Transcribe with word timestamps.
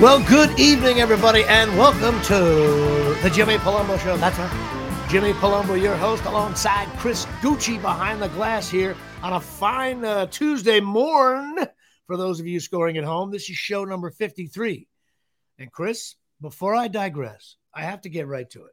Well, 0.00 0.22
good 0.28 0.60
evening, 0.60 1.00
everybody, 1.00 1.42
and 1.46 1.76
welcome 1.76 2.22
to 2.26 3.18
the 3.20 3.28
Jimmy 3.34 3.56
Palumbo 3.56 3.98
Show. 3.98 4.16
That's 4.16 4.38
right. 4.38 5.08
Jimmy 5.10 5.32
Palumbo, 5.32 5.74
your 5.74 5.96
host, 5.96 6.24
alongside 6.24 6.86
Chris 6.98 7.26
Gucci 7.42 7.82
behind 7.82 8.22
the 8.22 8.28
glass 8.28 8.70
here 8.70 8.94
on 9.24 9.32
a 9.32 9.40
fine 9.40 10.04
uh, 10.04 10.26
Tuesday 10.26 10.78
morn. 10.78 11.56
For 12.06 12.16
those 12.16 12.38
of 12.38 12.46
you 12.46 12.60
scoring 12.60 12.96
at 12.96 13.02
home, 13.02 13.32
this 13.32 13.50
is 13.50 13.56
show 13.56 13.84
number 13.84 14.08
53. 14.12 14.86
And 15.58 15.72
Chris, 15.72 16.14
before 16.40 16.76
I 16.76 16.86
digress, 16.86 17.56
I 17.74 17.82
have 17.82 18.02
to 18.02 18.08
get 18.08 18.28
right 18.28 18.48
to 18.50 18.66
it. 18.66 18.72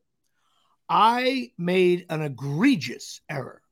I 0.87 1.49
made 1.57 2.05
an 2.11 2.21
egregious 2.21 3.21
error 3.27 3.63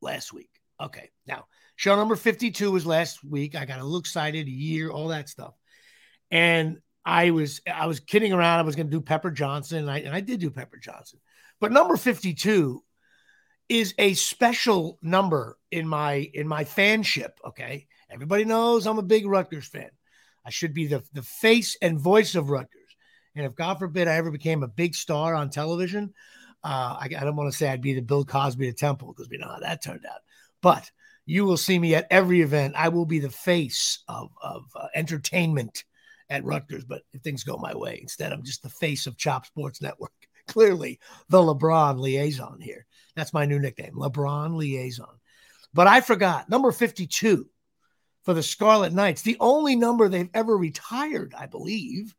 last 0.00 0.32
week. 0.32 0.50
Okay, 0.80 1.10
now, 1.26 1.46
show 1.74 1.96
number 1.96 2.14
52 2.14 2.70
was 2.70 2.86
last 2.86 3.24
week. 3.24 3.56
I 3.56 3.64
got 3.64 3.80
a 3.80 3.96
excited, 3.96 4.46
a 4.46 4.50
year, 4.50 4.88
all 4.88 5.08
that 5.08 5.28
stuff. 5.28 5.54
And 6.30 6.78
I 7.04 7.30
was 7.30 7.60
I 7.72 7.86
was 7.86 8.00
kidding 8.00 8.32
around. 8.32 8.60
I 8.60 8.62
was 8.62 8.76
going 8.76 8.86
to 8.86 8.96
do 8.96 9.00
Pepper 9.00 9.30
Johnson, 9.30 9.78
and 9.78 9.90
I, 9.90 9.98
and 9.98 10.14
I 10.14 10.20
did 10.20 10.40
do 10.40 10.50
Pepper 10.50 10.78
Johnson. 10.78 11.20
But 11.60 11.72
number 11.72 11.96
52 11.96 12.82
is 13.68 13.94
a 13.98 14.14
special 14.14 14.98
number 15.02 15.58
in 15.70 15.88
my 15.88 16.30
in 16.34 16.46
my 16.46 16.64
fanship. 16.64 17.30
Okay, 17.44 17.86
everybody 18.10 18.44
knows 18.44 18.86
I'm 18.86 18.98
a 18.98 19.02
big 19.02 19.26
Rutgers 19.26 19.66
fan. 19.66 19.90
I 20.44 20.50
should 20.50 20.74
be 20.74 20.86
the 20.86 21.02
the 21.12 21.22
face 21.22 21.76
and 21.82 21.98
voice 21.98 22.34
of 22.34 22.50
Rutgers. 22.50 22.78
And 23.34 23.46
if 23.46 23.54
God 23.54 23.78
forbid 23.78 24.08
I 24.08 24.16
ever 24.16 24.30
became 24.30 24.62
a 24.62 24.68
big 24.68 24.94
star 24.94 25.34
on 25.34 25.48
television, 25.48 26.12
uh, 26.62 26.96
I, 27.00 27.08
I 27.16 27.24
don't 27.24 27.36
want 27.36 27.50
to 27.50 27.56
say 27.56 27.68
I'd 27.68 27.80
be 27.80 27.94
the 27.94 28.02
Bill 28.02 28.24
Cosby 28.24 28.68
of 28.68 28.76
Temple 28.76 29.08
because 29.08 29.30
we 29.30 29.38
know 29.38 29.48
how 29.48 29.60
that 29.60 29.82
turned 29.82 30.04
out. 30.04 30.20
But 30.60 30.90
you 31.24 31.44
will 31.46 31.56
see 31.56 31.78
me 31.78 31.94
at 31.94 32.06
every 32.10 32.42
event. 32.42 32.74
I 32.76 32.90
will 32.90 33.06
be 33.06 33.18
the 33.18 33.30
face 33.30 34.04
of 34.06 34.30
of 34.42 34.64
uh, 34.76 34.88
entertainment 34.94 35.84
at 36.32 36.44
Rutgers, 36.44 36.84
but 36.84 37.02
if 37.12 37.20
things 37.20 37.44
go 37.44 37.58
my 37.58 37.74
way, 37.76 37.98
instead 38.00 38.32
I'm 38.32 38.42
just 38.42 38.62
the 38.62 38.70
face 38.70 39.06
of 39.06 39.18
Chop 39.18 39.44
Sports 39.44 39.82
Network. 39.82 40.12
Clearly, 40.48 40.98
the 41.28 41.38
LeBron 41.38 42.00
liaison 42.00 42.58
here. 42.60 42.86
That's 43.14 43.34
my 43.34 43.44
new 43.44 43.58
nickname, 43.60 43.94
LeBron 43.94 44.56
liaison. 44.56 45.20
But 45.74 45.86
I 45.86 46.00
forgot 46.00 46.48
number 46.48 46.72
52 46.72 47.46
for 48.22 48.34
the 48.34 48.42
Scarlet 48.42 48.92
Knights, 48.92 49.22
the 49.22 49.36
only 49.40 49.76
number 49.76 50.08
they've 50.08 50.30
ever 50.32 50.56
retired, 50.56 51.34
I 51.38 51.46
believe. 51.46 52.14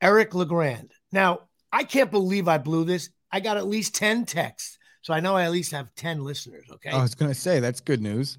Eric 0.00 0.34
LeGrand. 0.34 0.92
Now, 1.10 1.40
I 1.72 1.84
can't 1.84 2.10
believe 2.10 2.48
I 2.48 2.58
blew 2.58 2.84
this. 2.84 3.08
I 3.32 3.40
got 3.40 3.56
at 3.56 3.66
least 3.66 3.94
10 3.94 4.26
texts. 4.26 4.78
So 5.00 5.14
I 5.14 5.20
know 5.20 5.36
I 5.36 5.44
at 5.44 5.52
least 5.52 5.72
have 5.72 5.94
10 5.94 6.22
listeners. 6.22 6.66
Okay. 6.70 6.90
I 6.90 7.02
was 7.02 7.14
going 7.14 7.30
to 7.30 7.38
say, 7.38 7.60
that's 7.60 7.80
good 7.80 8.02
news. 8.02 8.38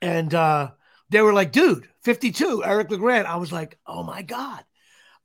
And 0.00 0.32
uh, 0.32 0.70
they 1.10 1.22
were 1.22 1.32
like, 1.32 1.52
dude, 1.52 1.88
52, 2.02 2.64
Eric 2.64 2.90
LeGrand. 2.90 3.26
I 3.26 3.36
was 3.36 3.52
like, 3.52 3.78
oh 3.86 4.02
my 4.02 4.22
God. 4.22 4.64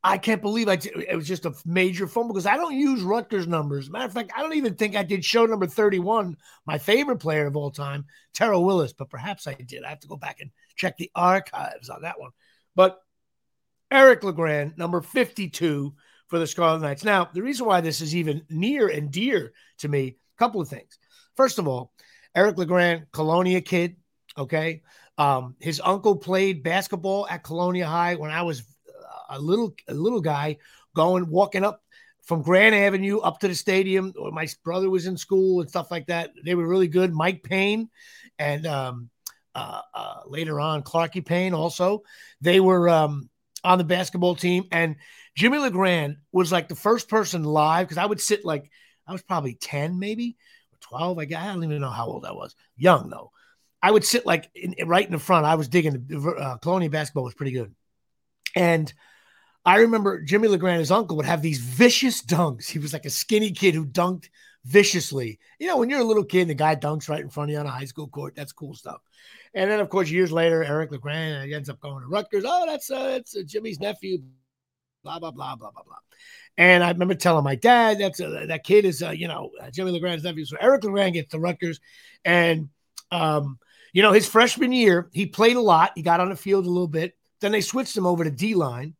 I 0.05 0.17
can't 0.17 0.41
believe 0.41 0.67
I. 0.67 0.73
It 0.73 1.15
was 1.15 1.27
just 1.27 1.45
a 1.45 1.53
major 1.65 2.07
fumble 2.07 2.33
because 2.33 2.45
I 2.45 2.57
don't 2.57 2.75
use 2.75 3.01
Rutgers 3.01 3.47
numbers. 3.47 3.89
Matter 3.89 4.05
of 4.05 4.13
fact, 4.13 4.33
I 4.35 4.41
don't 4.41 4.55
even 4.55 4.75
think 4.75 4.97
I 4.97 5.03
did 5.03 5.23
show 5.23 5.45
number 5.45 5.65
31, 5.65 6.35
my 6.65 6.77
favorite 6.77 7.19
player 7.19 7.47
of 7.47 7.55
all 7.55 7.71
time, 7.71 8.05
Terrell 8.33 8.65
Willis, 8.65 8.91
but 8.91 9.09
perhaps 9.09 9.47
I 9.47 9.53
did. 9.53 9.85
I 9.85 9.89
have 9.89 10.01
to 10.01 10.09
go 10.09 10.17
back 10.17 10.41
and 10.41 10.51
check 10.75 10.97
the 10.97 11.09
archives 11.15 11.89
on 11.89 12.01
that 12.01 12.19
one. 12.19 12.31
But 12.75 12.99
Eric 13.91 14.25
LeGrand, 14.25 14.77
number 14.77 14.99
52 14.99 15.93
for 16.27 16.39
the 16.39 16.47
Scarlet 16.47 16.81
Knights. 16.81 17.05
Now, 17.05 17.29
the 17.33 17.41
reason 17.41 17.65
why 17.65 17.79
this 17.79 18.01
is 18.01 18.13
even 18.13 18.43
near 18.49 18.89
and 18.89 19.09
dear 19.09 19.53
to 19.77 19.87
me, 19.87 20.17
a 20.35 20.37
couple 20.37 20.59
of 20.59 20.67
things. 20.67 20.97
First 21.37 21.59
of 21.59 21.67
all, 21.67 21.93
Eric 22.35 22.57
LeGrand, 22.57 23.05
Colonia 23.13 23.61
kid, 23.61 23.95
okay? 24.37 24.81
Um, 25.17 25.55
his 25.59 25.81
uncle 25.83 26.15
played 26.15 26.63
basketball 26.63 27.27
at 27.27 27.43
Colonia 27.43 27.85
High 27.85 28.15
when 28.15 28.31
I 28.31 28.41
was 28.41 28.63
a 29.29 29.39
little 29.39 29.75
a 29.87 29.93
little 29.93 30.21
guy 30.21 30.57
going 30.95 31.29
walking 31.29 31.63
up 31.63 31.83
from 32.23 32.41
Grand 32.41 32.73
Avenue 32.73 33.19
up 33.19 33.39
to 33.39 33.47
the 33.47 33.55
stadium. 33.55 34.13
My 34.31 34.47
brother 34.63 34.89
was 34.89 35.05
in 35.05 35.17
school 35.17 35.61
and 35.61 35.69
stuff 35.69 35.91
like 35.91 36.07
that. 36.07 36.31
They 36.43 36.55
were 36.55 36.67
really 36.67 36.87
good. 36.87 37.13
Mike 37.13 37.43
Payne 37.43 37.89
and 38.39 38.65
um, 38.65 39.09
uh, 39.53 39.81
uh, 39.93 40.21
later 40.25 40.59
on 40.59 40.83
Clarky 40.83 41.25
Payne 41.25 41.53
also. 41.53 42.03
They 42.41 42.59
were 42.59 42.89
um, 42.89 43.29
on 43.63 43.77
the 43.77 43.83
basketball 43.83 44.35
team, 44.35 44.65
and 44.71 44.95
Jimmy 45.35 45.57
LeGrand 45.57 46.17
was 46.31 46.51
like 46.51 46.67
the 46.67 46.75
first 46.75 47.09
person 47.09 47.43
live 47.43 47.87
because 47.87 47.97
I 47.97 48.05
would 48.05 48.21
sit 48.21 48.45
like 48.45 48.71
I 49.07 49.11
was 49.11 49.21
probably 49.21 49.55
ten 49.55 49.99
maybe 49.99 50.37
or 50.71 50.77
twelve. 50.79 51.19
I 51.19 51.25
don't 51.25 51.63
even 51.63 51.81
know 51.81 51.89
how 51.89 52.07
old 52.07 52.25
I 52.25 52.31
was. 52.31 52.55
Young 52.77 53.09
though. 53.09 53.31
I 53.83 53.91
would 53.91 54.05
sit 54.05 54.25
like 54.25 54.49
in, 54.55 54.75
right 54.87 55.05
in 55.05 55.11
the 55.11 55.19
front. 55.19 55.45
I 55.45 55.55
was 55.55 55.67
digging. 55.67 56.07
Uh, 56.39 56.57
Colonia 56.57 56.89
basketball 56.89 57.25
was 57.25 57.33
pretty 57.35 57.51
good, 57.51 57.75
and 58.55 58.91
I 59.65 59.79
remember 59.79 60.21
Jimmy 60.21 60.47
LeGrand, 60.47 60.79
his 60.79 60.89
uncle, 60.91 61.17
would 61.17 61.25
have 61.25 61.41
these 61.41 61.59
vicious 61.59 62.21
dunks. 62.23 62.69
He 62.69 62.79
was 62.79 62.93
like 62.93 63.05
a 63.05 63.09
skinny 63.09 63.51
kid 63.51 63.75
who 63.75 63.85
dunked 63.85 64.29
viciously. 64.63 65.37
You 65.59 65.67
know, 65.67 65.77
when 65.77 65.89
you're 65.89 65.99
a 65.99 66.05
little 66.05 66.23
kid, 66.23 66.41
and 66.41 66.49
the 66.49 66.55
guy 66.55 66.75
dunks 66.77 67.09
right 67.09 67.21
in 67.21 67.29
front 67.29 67.49
of 67.49 67.53
you 67.53 67.59
on 67.59 67.65
a 67.65 67.71
high 67.71 67.85
school 67.85 68.07
court. 68.07 68.35
That's 68.35 68.53
cool 68.53 68.73
stuff. 68.73 69.01
And 69.53 69.69
then, 69.69 69.81
of 69.81 69.89
course, 69.89 70.09
years 70.09 70.31
later, 70.31 70.63
Eric 70.63 70.91
LeGrand 70.91 71.51
ends 71.51 71.69
up 71.69 71.79
going 71.81 72.01
to 72.01 72.07
Rutgers. 72.07 72.45
Oh, 72.47 72.65
that's 72.65 72.89
uh, 72.89 73.03
that's 73.03 73.35
uh, 73.35 73.41
Jimmy's 73.45 73.79
nephew. 73.79 74.19
Blah 75.03 75.19
blah 75.19 75.31
blah 75.31 75.55
blah 75.55 75.71
blah 75.71 75.83
blah. 75.83 75.97
And 76.57 76.83
I 76.83 76.91
remember 76.91 77.15
telling 77.15 77.43
my 77.43 77.55
dad, 77.55 77.99
"That's 77.99 78.21
uh, 78.21 78.45
that 78.47 78.63
kid 78.63 78.85
is, 78.85 79.03
uh, 79.03 79.11
you 79.11 79.27
know, 79.27 79.51
uh, 79.61 79.69
Jimmy 79.71 79.91
LeGrand's 79.91 80.23
nephew." 80.23 80.45
So 80.45 80.57
Eric 80.59 80.83
LeGrand 80.83 81.13
gets 81.13 81.31
to 81.31 81.39
Rutgers, 81.39 81.79
and 82.23 82.69
um, 83.11 83.59
you 83.93 84.01
know, 84.01 84.11
his 84.11 84.27
freshman 84.27 84.71
year, 84.71 85.09
he 85.13 85.25
played 85.25 85.55
a 85.55 85.61
lot. 85.61 85.91
He 85.95 86.01
got 86.01 86.19
on 86.19 86.29
the 86.29 86.35
field 86.35 86.65
a 86.65 86.69
little 86.69 86.87
bit. 86.87 87.15
Then 87.39 87.51
they 87.51 87.61
switched 87.61 87.95
him 87.95 88.05
over 88.05 88.23
to 88.23 88.31
D 88.31 88.55
line, 88.55 88.95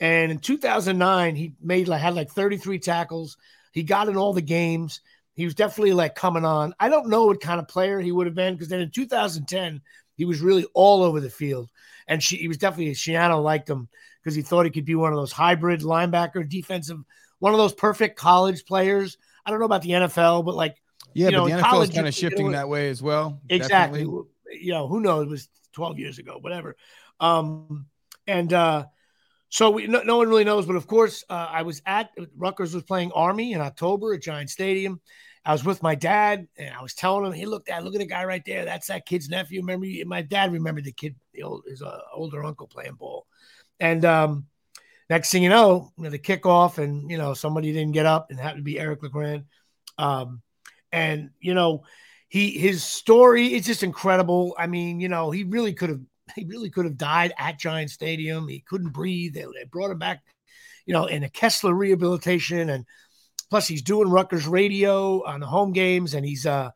and 0.00 0.32
in 0.32 0.38
2009, 0.38 1.36
he 1.36 1.54
made 1.60 1.86
like 1.86 2.00
had 2.00 2.14
like 2.14 2.30
33 2.30 2.78
tackles. 2.78 3.36
He 3.72 3.82
got 3.82 4.08
in 4.08 4.16
all 4.16 4.32
the 4.32 4.40
games. 4.40 5.00
He 5.34 5.44
was 5.44 5.54
definitely 5.54 5.92
like 5.92 6.14
coming 6.14 6.44
on. 6.44 6.74
I 6.80 6.88
don't 6.88 7.08
know 7.08 7.26
what 7.26 7.40
kind 7.40 7.60
of 7.60 7.68
player 7.68 8.00
he 8.00 8.12
would 8.12 8.26
have 8.26 8.34
been 8.34 8.54
because 8.54 8.68
then 8.68 8.80
in 8.80 8.90
2010, 8.90 9.80
he 10.16 10.24
was 10.24 10.40
really 10.40 10.66
all 10.74 11.02
over 11.02 11.20
the 11.20 11.30
field. 11.30 11.70
And 12.06 12.22
she, 12.22 12.36
he 12.36 12.48
was 12.48 12.58
definitely, 12.58 12.92
Schiano 12.92 13.42
liked 13.42 13.70
him 13.70 13.88
because 14.22 14.34
he 14.34 14.42
thought 14.42 14.64
he 14.64 14.70
could 14.70 14.84
be 14.84 14.96
one 14.96 15.12
of 15.12 15.16
those 15.16 15.32
hybrid 15.32 15.80
linebacker, 15.80 16.48
defensive, 16.48 16.98
one 17.38 17.54
of 17.54 17.58
those 17.58 17.72
perfect 17.72 18.18
college 18.18 18.64
players. 18.66 19.16
I 19.46 19.50
don't 19.50 19.60
know 19.60 19.66
about 19.66 19.82
the 19.82 19.90
NFL, 19.90 20.44
but 20.44 20.54
like, 20.54 20.82
yeah, 21.14 21.26
you 21.26 21.36
but 21.36 21.48
know, 21.48 21.56
the 21.56 21.62
NFL 21.62 21.84
is 21.84 21.90
kind 21.90 22.08
of 22.08 22.14
shifting 22.14 22.52
that 22.52 22.68
way 22.68 22.88
as 22.88 23.02
well. 23.02 23.40
Exactly. 23.48 24.00
Definitely. 24.00 24.28
You 24.60 24.72
know, 24.72 24.88
who 24.88 25.00
knows? 25.00 25.26
It 25.26 25.30
was 25.30 25.48
12 25.72 25.98
years 25.98 26.18
ago, 26.18 26.38
whatever. 26.40 26.76
Um, 27.20 27.86
and 28.26 28.52
uh, 28.52 28.86
so 29.48 29.70
we, 29.70 29.86
no, 29.86 30.02
no 30.02 30.16
one 30.16 30.28
really 30.28 30.44
knows, 30.44 30.66
but 30.66 30.76
of 30.76 30.86
course, 30.86 31.24
uh, 31.28 31.48
I 31.50 31.62
was 31.62 31.82
at 31.86 32.10
Rutgers 32.36 32.74
was 32.74 32.84
playing 32.84 33.12
Army 33.12 33.52
in 33.52 33.60
October 33.60 34.14
at 34.14 34.22
Giant 34.22 34.50
Stadium. 34.50 35.00
I 35.44 35.52
was 35.52 35.64
with 35.64 35.82
my 35.82 35.94
dad, 35.94 36.46
and 36.58 36.74
I 36.74 36.82
was 36.82 36.94
telling 36.94 37.24
him, 37.24 37.32
"Hey, 37.32 37.46
look, 37.46 37.66
Dad, 37.66 37.82
look 37.82 37.94
at 37.94 38.00
the 38.00 38.06
guy 38.06 38.24
right 38.24 38.44
there. 38.44 38.64
That's 38.64 38.88
that 38.88 39.06
kid's 39.06 39.28
nephew." 39.28 39.60
Remember, 39.60 39.86
my 40.06 40.22
dad 40.22 40.52
remembered 40.52 40.84
the 40.84 40.92
kid, 40.92 41.16
the 41.32 41.42
old, 41.42 41.64
his 41.66 41.82
uh, 41.82 41.98
older 42.14 42.44
uncle 42.44 42.66
playing 42.66 42.94
ball. 42.94 43.26
And 43.80 44.04
um, 44.04 44.46
next 45.08 45.32
thing 45.32 45.42
you 45.42 45.48
know, 45.48 45.90
you 45.96 46.04
know, 46.04 46.10
the 46.10 46.18
kickoff, 46.18 46.78
and 46.78 47.10
you 47.10 47.16
know, 47.16 47.32
somebody 47.32 47.72
didn't 47.72 47.92
get 47.92 48.06
up, 48.06 48.30
and 48.30 48.38
it 48.38 48.42
happened 48.42 48.60
to 48.60 48.64
be 48.64 48.78
Eric 48.78 49.02
LeGrand. 49.02 49.44
Um, 49.96 50.42
and 50.92 51.30
you 51.40 51.54
know, 51.54 51.84
he 52.28 52.50
his 52.50 52.82
story 52.84 53.54
is 53.54 53.66
just 53.66 53.82
incredible. 53.82 54.54
I 54.58 54.66
mean, 54.66 55.00
you 55.00 55.08
know, 55.08 55.30
he 55.30 55.44
really 55.44 55.72
could 55.72 55.90
have 55.90 56.00
he 56.36 56.44
really 56.44 56.70
could 56.70 56.84
have 56.84 56.96
died 56.96 57.32
at 57.38 57.58
Giant 57.58 57.90
Stadium. 57.90 58.48
He 58.48 58.60
couldn't 58.60 58.90
breathe. 58.90 59.34
They, 59.34 59.42
they 59.42 59.64
brought 59.70 59.90
him 59.90 59.98
back, 59.98 60.22
you 60.86 60.92
know, 60.92 61.06
in 61.06 61.22
a 61.22 61.28
Kessler 61.28 61.74
rehabilitation, 61.74 62.70
and 62.70 62.84
plus 63.50 63.66
he's 63.66 63.82
doing 63.82 64.08
Rutgers 64.08 64.46
radio 64.46 65.24
on 65.24 65.40
the 65.40 65.46
home 65.46 65.72
games, 65.72 66.14
and 66.14 66.24
he's 66.24 66.46
uh 66.46 66.70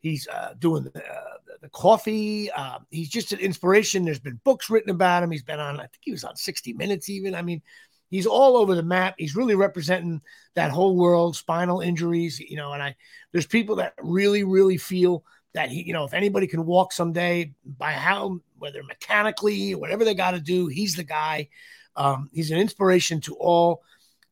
he's 0.00 0.26
uh, 0.28 0.54
doing 0.58 0.84
the, 0.84 0.98
uh, 0.98 1.56
the 1.60 1.68
coffee. 1.70 2.50
Uh, 2.50 2.78
he's 2.90 3.08
just 3.08 3.32
an 3.32 3.38
inspiration. 3.38 4.04
There's 4.04 4.18
been 4.18 4.40
books 4.44 4.70
written 4.70 4.90
about 4.90 5.22
him. 5.22 5.30
He's 5.30 5.42
been 5.42 5.60
on, 5.60 5.76
I 5.76 5.82
think 5.82 6.00
he 6.00 6.12
was 6.12 6.24
on 6.24 6.36
60 6.36 6.72
Minutes 6.74 7.08
even. 7.08 7.34
I 7.34 7.42
mean, 7.42 7.62
he's 8.10 8.26
all 8.26 8.56
over 8.56 8.74
the 8.74 8.82
map. 8.82 9.14
He's 9.16 9.36
really 9.36 9.54
representing 9.54 10.20
that 10.54 10.70
whole 10.70 10.96
world, 10.96 11.36
spinal 11.36 11.80
injuries, 11.80 12.40
you 12.40 12.56
know, 12.56 12.72
and 12.72 12.82
I 12.82 12.96
there's 13.32 13.46
people 13.46 13.76
that 13.76 13.94
really, 14.02 14.44
really 14.44 14.76
feel 14.76 15.24
that 15.54 15.70
he, 15.70 15.82
you 15.82 15.92
know, 15.92 16.04
if 16.04 16.14
anybody 16.14 16.46
can 16.46 16.66
walk 16.66 16.92
someday 16.92 17.52
by 17.64 17.92
how, 17.92 18.40
whether 18.58 18.82
mechanically, 18.82 19.74
whatever 19.74 20.04
they 20.04 20.14
got 20.14 20.32
to 20.32 20.40
do, 20.40 20.66
he's 20.66 20.96
the 20.96 21.04
guy. 21.04 21.48
Um, 21.96 22.28
he's 22.32 22.50
an 22.50 22.58
inspiration 22.58 23.20
to 23.22 23.34
all. 23.34 23.82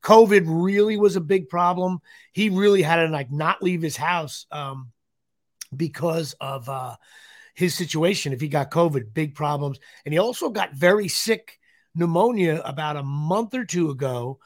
COVID 0.03 0.45
really 0.47 0.97
was 0.97 1.17
a 1.17 1.21
big 1.21 1.49
problem. 1.49 2.01
He 2.33 2.51
really 2.51 2.83
had 2.83 2.97
to 2.97 3.09
like 3.09 3.33
not 3.33 3.63
leave 3.63 3.83
his 3.83 3.97
house 3.97 4.47
um, 4.53 4.93
because 5.77 6.35
of 6.41 6.69
uh, 6.69 6.97
his 7.55 7.75
situation. 7.75 8.33
If 8.33 8.41
he 8.41 8.49
got 8.49 8.71
COVID, 8.71 9.13
big 9.13 9.35
problems. 9.35 9.79
And 10.05 10.13
he 10.15 10.19
also 10.19 10.51
got 10.51 10.75
very 10.75 11.09
sick 11.09 11.58
pneumonia 11.99 12.63
about 12.65 12.97
a 12.97 13.03
month 13.03 13.55
or 13.55 13.65
two 13.65 13.91
ago. 13.91 14.39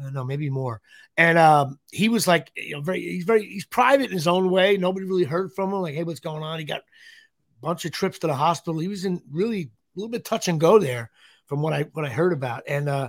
Uh, 0.00 0.10
no, 0.10 0.24
maybe 0.24 0.50
more. 0.50 0.80
And 1.16 1.36
um, 1.38 1.80
he 1.90 2.08
was 2.08 2.28
like, 2.28 2.52
you 2.54 2.76
know, 2.76 2.80
very, 2.80 3.00
he's 3.00 3.24
very, 3.24 3.44
he's 3.44 3.66
private 3.66 4.06
in 4.06 4.12
his 4.12 4.28
own 4.28 4.50
way. 4.50 4.76
Nobody 4.76 5.06
really 5.06 5.24
heard 5.24 5.52
from 5.52 5.72
him. 5.72 5.80
Like, 5.80 5.94
hey, 5.94 6.04
what's 6.04 6.20
going 6.20 6.44
on? 6.44 6.60
He 6.60 6.64
got 6.64 6.80
a 6.80 7.60
bunch 7.60 7.84
of 7.84 7.90
trips 7.90 8.20
to 8.20 8.28
the 8.28 8.34
hospital. 8.34 8.78
He 8.78 8.86
was 8.86 9.04
in 9.04 9.20
really 9.30 9.62
a 9.62 9.68
little 9.96 10.10
bit 10.10 10.24
touch 10.24 10.46
and 10.46 10.60
go 10.60 10.78
there 10.78 11.10
from 11.46 11.60
what 11.60 11.72
I 11.72 11.82
what 11.92 12.04
I 12.04 12.10
heard 12.10 12.32
about. 12.32 12.62
And 12.68 12.88
uh, 12.88 13.08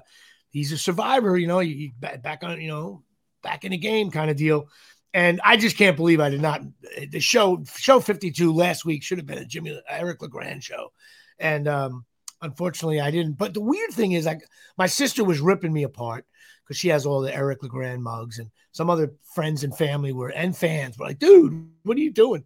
he's 0.50 0.72
a 0.72 0.78
survivor, 0.78 1.38
you 1.38 1.46
know, 1.46 1.60
he, 1.60 1.94
back 2.00 2.40
on, 2.44 2.60
you 2.60 2.70
know, 2.70 3.04
back 3.44 3.64
in 3.64 3.72
the 3.72 3.78
game 3.78 4.10
kind 4.10 4.32
of 4.32 4.38
deal. 4.38 4.70
And 5.14 5.42
I 5.44 5.58
just 5.58 5.78
can't 5.78 5.98
believe 5.98 6.20
I 6.20 6.30
did 6.30 6.42
not. 6.42 6.62
The 7.10 7.20
show 7.20 7.64
show 7.76 8.00
52 8.00 8.54
last 8.54 8.86
week 8.86 9.04
should 9.04 9.18
have 9.18 9.28
been 9.28 9.40
a 9.40 9.46
Jimmy 9.46 9.80
Eric 9.88 10.22
LeGrand 10.22 10.64
show. 10.64 10.92
And 11.40 11.68
um, 11.68 12.06
unfortunately 12.42 13.02
I 13.02 13.12
didn't. 13.12 13.38
But 13.38 13.54
the 13.54 13.62
weird 13.62 13.92
thing 13.92 14.14
is 14.14 14.26
like 14.26 14.42
my 14.78 14.88
sister 14.88 15.24
was 15.24 15.40
ripping 15.40 15.74
me 15.74 15.84
apart 15.84 16.26
because 16.64 16.78
she 16.78 16.90
has 16.90 17.06
all 17.06 17.22
the 17.22 17.36
Eric 17.36 17.64
LeGrand 17.64 18.04
mugs 18.04 18.40
and 18.40 18.50
some 18.72 18.90
other 18.90 19.14
friends 19.34 19.64
and 19.64 19.76
family 19.76 20.14
were 20.14 20.30
and 20.30 20.56
fans 20.56 20.98
were 20.98 21.08
like, 21.08 21.20
dude, 21.20 21.70
what 21.84 21.98
are 21.98 22.02
you 22.02 22.12
doing? 22.12 22.46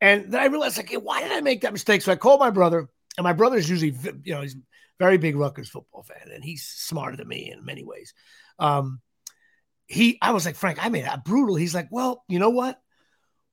And 0.00 0.32
then 0.32 0.40
I 0.40 0.46
realized 0.46 0.76
like, 0.76 0.90
hey, 0.90 0.96
why 0.96 1.22
did 1.22 1.30
I 1.32 1.40
make 1.40 1.60
that 1.60 1.72
mistake? 1.72 2.02
So 2.02 2.10
I 2.10 2.16
called 2.16 2.40
my 2.40 2.50
brother, 2.50 2.88
and 3.16 3.24
my 3.24 3.32
brother 3.32 3.56
is 3.56 3.70
usually, 3.70 3.94
you 4.24 4.34
know, 4.34 4.40
he's 4.40 4.56
very 4.98 5.16
big 5.16 5.36
Rutgers 5.36 5.68
football 5.68 6.02
fan, 6.02 6.32
and 6.34 6.42
he's 6.42 6.64
smarter 6.64 7.16
than 7.16 7.28
me 7.28 7.52
in 7.52 7.64
many 7.64 7.84
ways. 7.84 8.12
Um, 8.58 9.00
he, 9.86 10.18
I 10.20 10.32
was 10.32 10.44
like, 10.44 10.56
Frank, 10.56 10.84
I 10.84 10.88
made 10.88 11.04
that 11.04 11.24
brutal. 11.24 11.54
He's 11.54 11.74
like, 11.74 11.88
well, 11.90 12.24
you 12.28 12.38
know 12.38 12.50
what? 12.50 12.80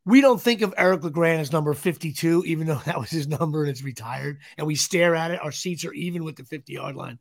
We 0.10 0.22
don't 0.22 0.42
think 0.42 0.64
of 0.64 0.74
Eric 0.76 1.04
LeGrand 1.04 1.40
as 1.40 1.52
number 1.52 1.72
52, 1.76 2.44
even 2.48 2.66
though 2.66 2.82
that 2.86 3.00
was 3.00 3.12
his 3.12 3.28
number 3.28 3.62
and 3.62 3.70
it's 3.70 3.84
retired. 3.84 4.40
And 4.58 4.66
we 4.66 4.74
stare 4.74 5.14
at 5.14 5.30
it. 5.30 5.40
Our 5.40 5.52
seats 5.52 5.86
are 5.86 5.94
even 5.94 6.24
with 6.24 6.36
the 6.36 6.46
50 6.46 6.74
yard 6.74 6.96
line. 6.96 7.20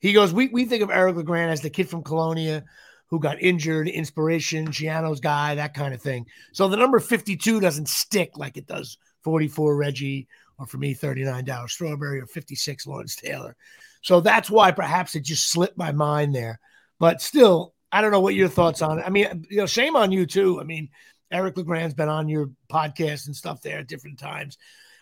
He 0.00 0.12
goes, 0.12 0.30
we, 0.30 0.48
we 0.48 0.66
think 0.66 0.82
of 0.82 0.90
Eric 0.90 1.16
LeGrand 1.16 1.50
as 1.50 1.62
the 1.62 1.70
kid 1.70 1.88
from 1.88 2.02
Colonia 2.02 2.64
who 3.06 3.18
got 3.18 3.40
injured, 3.40 3.88
inspiration, 3.88 4.68
Schiano's 4.68 5.20
guy, 5.20 5.54
that 5.54 5.72
kind 5.72 5.94
of 5.94 6.02
thing. 6.02 6.26
So 6.52 6.68
the 6.68 6.76
number 6.76 7.00
52 7.00 7.58
doesn't 7.58 7.88
stick 7.88 8.36
like 8.36 8.58
it 8.58 8.66
does 8.66 8.98
44 9.22 9.74
Reggie 9.74 10.28
or 10.58 10.66
for 10.66 10.76
me 10.76 10.92
39 10.92 11.46
Darryl 11.46 11.70
Strawberry 11.70 12.20
or 12.20 12.26
56 12.26 12.86
Lawrence 12.86 13.16
Taylor. 13.16 13.56
So 14.02 14.20
that's 14.20 14.50
why 14.50 14.72
perhaps 14.72 15.14
it 15.14 15.20
just 15.20 15.48
slipped 15.48 15.78
my 15.78 15.92
mind 15.92 16.34
there. 16.34 16.60
But 17.00 17.22
still, 17.22 17.72
I 17.90 18.02
don't 18.02 18.10
know 18.10 18.20
what 18.20 18.34
your 18.34 18.48
thoughts 18.48 18.82
on 18.82 18.98
it. 18.98 19.04
I 19.06 19.08
mean, 19.08 19.46
you 19.48 19.58
know, 19.58 19.66
shame 19.66 19.96
on 19.96 20.12
you 20.12 20.26
too. 20.26 20.60
I 20.60 20.64
mean, 20.64 20.90
Eric 21.30 21.56
LeGrand's 21.56 21.94
been 21.94 22.08
on 22.08 22.28
your 22.28 22.50
podcast 22.70 23.26
and 23.26 23.34
stuff 23.34 23.60
there 23.60 23.78
at 23.78 23.88
different 23.88 24.18
times 24.18 24.58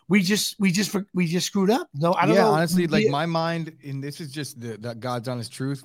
we 0.08 0.22
just 0.22 0.60
we 0.60 0.70
just 0.70 0.94
we 1.14 1.26
just 1.26 1.46
screwed 1.46 1.70
up. 1.70 1.88
No, 1.94 2.12
I 2.12 2.26
don't 2.26 2.34
yeah, 2.34 2.42
know. 2.42 2.50
honestly, 2.50 2.86
like 2.86 3.08
my 3.08 3.24
mind, 3.24 3.72
and 3.82 4.04
this 4.04 4.20
is 4.20 4.30
just 4.30 4.60
the, 4.60 4.76
the 4.76 4.94
God's 4.94 5.26
honest 5.26 5.50
truth. 5.52 5.84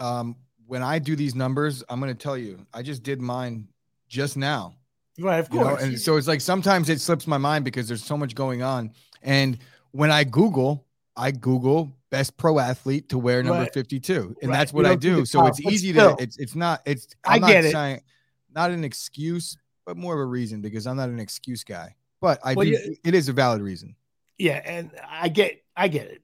Um, 0.00 0.34
when 0.66 0.82
I 0.82 0.98
do 0.98 1.14
these 1.14 1.34
numbers, 1.34 1.84
I'm 1.88 2.00
going 2.00 2.12
to 2.12 2.18
tell 2.18 2.36
you, 2.36 2.58
I 2.74 2.82
just 2.82 3.04
did 3.04 3.20
mine 3.20 3.68
just 4.08 4.36
now. 4.36 4.74
Right, 5.18 5.38
of 5.38 5.48
course. 5.48 5.60
You 5.64 5.70
know? 5.70 5.76
And 5.76 6.00
so 6.00 6.16
it's 6.16 6.26
like 6.26 6.40
sometimes 6.40 6.88
it 6.88 7.00
slips 7.00 7.26
my 7.26 7.38
mind 7.38 7.64
because 7.64 7.86
there's 7.88 8.04
so 8.04 8.16
much 8.16 8.34
going 8.34 8.62
on. 8.62 8.92
And 9.22 9.58
when 9.92 10.10
I 10.10 10.24
Google, 10.24 10.84
I 11.16 11.30
Google 11.30 11.96
best 12.10 12.36
pro 12.36 12.58
athlete 12.58 13.08
to 13.10 13.18
wear 13.18 13.42
number 13.44 13.62
right. 13.62 13.72
52, 13.72 14.36
and 14.42 14.50
right. 14.50 14.58
that's 14.58 14.72
what 14.72 14.86
I 14.86 14.96
do. 14.96 15.24
So 15.24 15.46
it's 15.46 15.60
easy 15.60 15.92
still, 15.92 16.16
to 16.16 16.22
it's 16.22 16.36
it's 16.38 16.54
not 16.54 16.82
it's 16.84 17.14
I'm 17.24 17.44
I 17.44 17.46
get 17.46 17.54
not 17.62 17.64
it. 17.64 17.72
Saying, 17.72 18.00
not 18.54 18.70
an 18.70 18.82
excuse, 18.82 19.56
but 19.88 19.96
more 19.96 20.12
of 20.12 20.20
a 20.20 20.24
reason 20.26 20.60
because 20.60 20.86
I'm 20.86 20.98
not 20.98 21.08
an 21.08 21.18
excuse 21.18 21.64
guy. 21.64 21.94
But 22.20 22.40
I 22.44 22.52
well, 22.52 22.66
do. 22.66 22.94
It 23.02 23.14
is 23.14 23.30
a 23.30 23.32
valid 23.32 23.62
reason. 23.62 23.96
Yeah, 24.36 24.60
and 24.62 24.90
I 25.08 25.30
get, 25.30 25.64
I 25.74 25.88
get 25.88 26.08
it. 26.08 26.20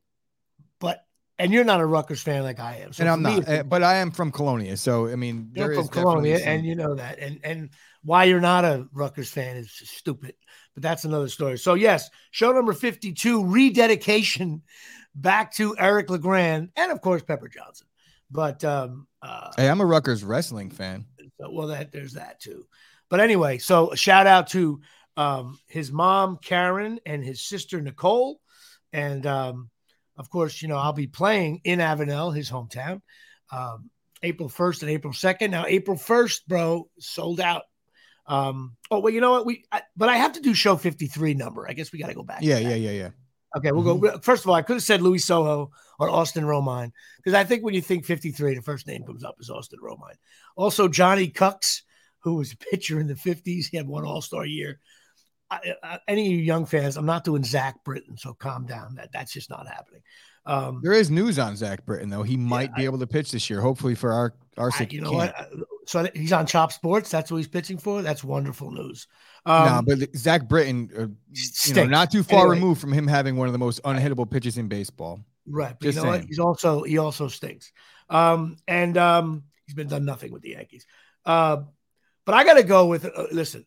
But 0.81 1.03
and 1.39 1.51
you're 1.51 1.65
not 1.65 1.81
a 1.81 1.87
Rutgers 1.87 2.21
fan 2.21 2.43
like 2.43 2.61
I 2.61 2.83
am. 2.85 2.93
So 2.93 3.03
and 3.03 3.11
I'm 3.11 3.23
not, 3.23 3.49
me, 3.49 3.63
but 3.63 3.83
I 3.83 3.95
am 3.95 4.11
from 4.11 4.31
Colonia. 4.33 4.77
So 4.77 5.09
I 5.09 5.17
mean, 5.17 5.51
you're 5.55 5.75
from 5.75 5.89
Colonia, 5.89 6.41
some... 6.41 6.49
and 6.49 6.67
you 6.67 6.75
know 6.75 6.95
that. 6.95 7.19
And 7.19 7.41
and 7.43 7.71
why 8.03 8.25
you're 8.25 8.39
not 8.39 8.67
a 8.67 8.87
Rutgers 8.93 9.31
fan 9.31 9.57
is 9.57 9.73
stupid. 9.73 10.35
But 10.75 10.83
that's 10.83 11.05
another 11.05 11.29
story. 11.29 11.57
So 11.57 11.73
yes, 11.73 12.11
show 12.33 12.53
number 12.53 12.75
52, 12.75 13.47
rededication 13.47 14.61
back 15.15 15.55
to 15.55 15.75
Eric 15.79 16.11
LeGrand 16.11 16.69
and 16.77 16.93
of 16.93 17.01
course 17.01 17.23
Pepper 17.23 17.49
Johnson. 17.49 17.87
But 18.31 18.63
um, 18.63 19.07
uh, 19.23 19.53
hey, 19.57 19.71
I'm 19.71 19.81
a 19.81 19.87
Rutgers 19.87 20.23
wrestling 20.23 20.69
fan. 20.69 21.07
Well, 21.39 21.69
that 21.69 21.93
there's 21.93 22.13
that 22.13 22.41
too. 22.41 22.67
But 23.15 23.21
anyway, 23.21 23.59
so 23.59 23.95
shout 23.95 24.27
out 24.27 24.49
to 24.49 24.81
um, 25.17 25.61
his 25.69 25.93
mom, 25.93 26.37
Karen, 26.43 26.99
and 27.07 27.25
his 27.25 27.41
sister, 27.41 27.81
Nicole. 27.81 28.41
And 28.93 29.25
um, 29.25 29.71
of 30.17 30.29
course, 30.31 30.61
you 30.61 30.67
know, 30.67 30.79
I'll 30.79 30.93
be 30.93 31.07
playing 31.07 31.61
in 31.63 31.79
Avenel, 31.79 32.35
his 32.35 32.51
hometown, 32.51 33.03
um, 33.53 33.89
April 34.25 34.49
1st 34.49 34.83
and 34.83 34.91
April 34.91 35.13
2nd. 35.13 35.51
Now, 35.51 35.65
April 35.65 35.97
1st, 35.97 36.41
bro, 36.49 36.89
sold 36.99 37.41
out. 37.41 37.63
Um, 38.27 38.77
oh, 38.91 38.99
well, 38.99 39.15
you 39.15 39.21
know 39.21 39.31
what? 39.31 39.47
We, 39.47 39.65
I, 39.71 39.83
but 39.97 40.09
I 40.09 40.17
have 40.17 40.33
to 40.33 40.41
do 40.41 40.53
show 40.53 40.75
53 40.77 41.35
number. 41.35 41.69
I 41.69 41.73
guess 41.75 41.93
we 41.93 42.01
got 42.01 42.09
to 42.09 42.15
go 42.15 42.25
back. 42.25 42.41
Yeah, 42.43 42.59
yeah, 42.59 42.75
yeah, 42.75 42.91
yeah. 42.91 43.11
Okay, 43.57 43.71
we'll 43.71 43.85
mm-hmm. 43.85 44.07
go. 44.07 44.19
First 44.23 44.43
of 44.43 44.51
all, 44.51 44.57
I 44.57 44.63
could 44.63 44.75
have 44.75 44.83
said 44.83 45.03
Luis 45.03 45.25
Sojo 45.25 45.69
or 46.01 46.11
Austin 46.11 46.43
Romine 46.43 46.91
because 47.19 47.35
I 47.35 47.45
think 47.45 47.63
when 47.63 47.75
you 47.75 47.81
think 47.81 48.07
53, 48.07 48.57
the 48.57 48.63
first 48.63 48.89
name 48.89 49.05
comes 49.05 49.23
up 49.23 49.37
is 49.39 49.51
Austin 49.51 49.79
Romine. 49.81 50.17
Also, 50.57 50.89
Johnny 50.89 51.29
Kucks, 51.29 51.83
who 52.25 52.37
was 52.37 52.53
a 52.53 52.57
pitcher 52.57 52.99
in 52.99 53.07
the 53.07 53.15
50s. 53.15 53.67
He 53.67 53.77
had 53.77 53.87
one 53.87 54.05
All 54.05 54.23
Star 54.23 54.45
year. 54.45 54.81
I, 55.51 55.75
I, 55.83 55.99
any 56.09 56.27
of 56.27 56.33
you 56.33 56.39
young 56.39 56.67
fans, 56.67 56.97
I'm 56.97 57.07
not 57.07 57.23
doing 57.23 57.45
Zach 57.45 57.85
Britton, 57.85 58.17
so 58.17 58.33
calm 58.33 58.67
down. 58.67 58.95
That 58.97 59.13
that's 59.13 59.33
just 59.33 59.51
not 59.51 59.69
happening. 59.69 60.01
Um, 60.47 60.81
there 60.83 60.93
is 60.93 61.11
news 61.11 61.39
on 61.39 61.57
Zach 61.57 61.87
Britton 61.87 62.11
though. 62.11 62.23
He 62.23 62.37
might 62.37 62.71
yeah, 62.71 62.77
be 62.77 62.83
I, 62.83 62.85
able 62.87 62.99
to 62.99 63.07
pitch 63.07 63.31
this 63.31 63.49
year, 63.49 63.61
hopefully 63.61 63.95
for 63.95 64.13
our 64.13 64.35
our 64.57 64.71
sake. 64.71 64.93
You 64.93 65.03
know 65.03 65.13
what? 65.13 65.35
So 65.87 66.09
he's 66.15 66.33
on 66.33 66.47
Chop 66.47 66.73
Sports. 66.73 67.11
That's 67.11 67.31
what 67.31 67.39
he's 67.39 67.49
pitching 67.49 67.79
for. 67.79 68.03
That's 68.03 68.25
wonderful 68.25 68.71
news. 68.71 69.07
Um, 69.47 69.85
no, 69.87 69.97
but 69.97 70.17
Zach 70.17 70.49
Britton, 70.49 70.91
uh, 70.97 71.07
you 71.67 71.75
know, 71.75 71.85
not 71.85 72.11
too 72.11 72.23
far 72.23 72.41
anyway, 72.41 72.57
removed 72.57 72.81
from 72.81 72.93
him 72.93 73.07
having 73.07 73.37
one 73.37 73.47
of 73.47 73.53
the 73.53 73.59
most 73.59 73.83
unhittable 73.83 74.31
pitches 74.31 74.57
in 74.57 74.69
baseball. 74.69 75.21
Right. 75.47 75.75
But 75.79 75.85
Just 75.85 75.97
you 75.97 76.03
know 76.03 76.11
saying. 76.11 76.23
what? 76.23 76.29
He's 76.29 76.39
also 76.39 76.83
he 76.83 76.99
also 76.99 77.29
stinks. 77.29 77.73
Um, 78.09 78.57
and 78.67 78.97
um, 78.97 79.45
he's 79.67 79.75
been 79.75 79.89
done 79.89 80.05
nothing 80.05 80.33
with 80.33 80.43
the 80.43 80.51
Yankees. 80.51 80.87
Uh, 81.25 81.63
but 82.25 82.35
I 82.35 82.45
got 82.45 82.55
to 82.55 82.63
go 82.63 82.87
with 82.87 83.05
uh, 83.05 83.27
listen. 83.33 83.67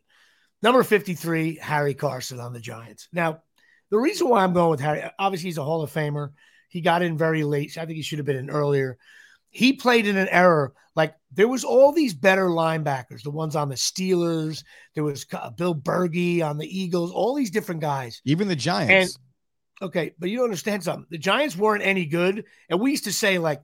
Number 0.64 0.82
53, 0.82 1.60
Harry 1.62 1.94
Carson 1.94 2.40
on 2.40 2.52
the 2.52 2.60
Giants. 2.60 3.08
Now, 3.14 3.44
the 3.92 4.00
reason 4.00 4.28
why 4.28 4.44
I'm 4.44 4.54
going 4.54 4.72
with 4.72 4.80
Harry, 4.80 5.04
obviously, 5.20 5.50
he's 5.50 5.60
a 5.60 5.64
Hall 5.64 5.84
of 5.84 5.94
Famer. 5.94 6.32
He 6.70 6.82
got 6.82 7.04
in 7.04 7.16
very 7.16 7.44
late. 7.44 7.78
I 7.78 7.86
think 7.86 7.96
he 7.96 8.02
should 8.02 8.18
have 8.18 8.26
been 8.26 8.38
in 8.38 8.50
earlier. 8.50 8.98
He 9.50 9.74
played 9.74 10.08
in 10.08 10.18
an 10.18 10.28
era 10.30 10.72
like 10.98 11.14
there 11.32 11.48
was 11.48 11.64
all 11.64 11.92
these 11.92 12.16
better 12.16 12.48
linebackers, 12.48 13.22
the 13.22 13.30
ones 13.30 13.56
on 13.56 13.70
the 13.70 13.76
Steelers. 13.76 14.64
There 14.96 15.04
was 15.04 15.26
Bill 15.56 15.76
Bergey 15.76 16.42
on 16.44 16.58
the 16.58 16.66
Eagles, 16.68 17.12
all 17.12 17.36
these 17.36 17.52
different 17.52 17.82
guys. 17.82 18.20
Even 18.26 18.48
the 18.48 18.56
Giants. 18.56 19.16
And, 19.80 19.90
okay, 19.90 20.16
but 20.18 20.32
you 20.32 20.44
understand 20.44 20.84
something. 20.84 21.06
The 21.12 21.20
Giants 21.20 21.56
weren't 21.56 21.84
any 21.84 22.08
good. 22.08 22.46
And 22.68 22.80
we 22.80 22.90
used 22.90 23.04
to 23.04 23.14
say, 23.14 23.38
like, 23.38 23.62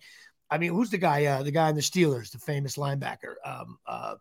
I 0.48 0.60
mean, 0.60 0.74
who's 0.74 0.92
the 0.92 1.00
guy? 1.00 1.26
Uh, 1.26 1.42
the 1.42 1.50
guy 1.50 1.70
in 1.70 1.76
the 1.76 1.82
Steelers, 1.82 2.32
the 2.32 2.38
famous 2.38 2.78
linebacker, 2.78 3.34
um, 3.44 3.80
uh, 3.88 4.16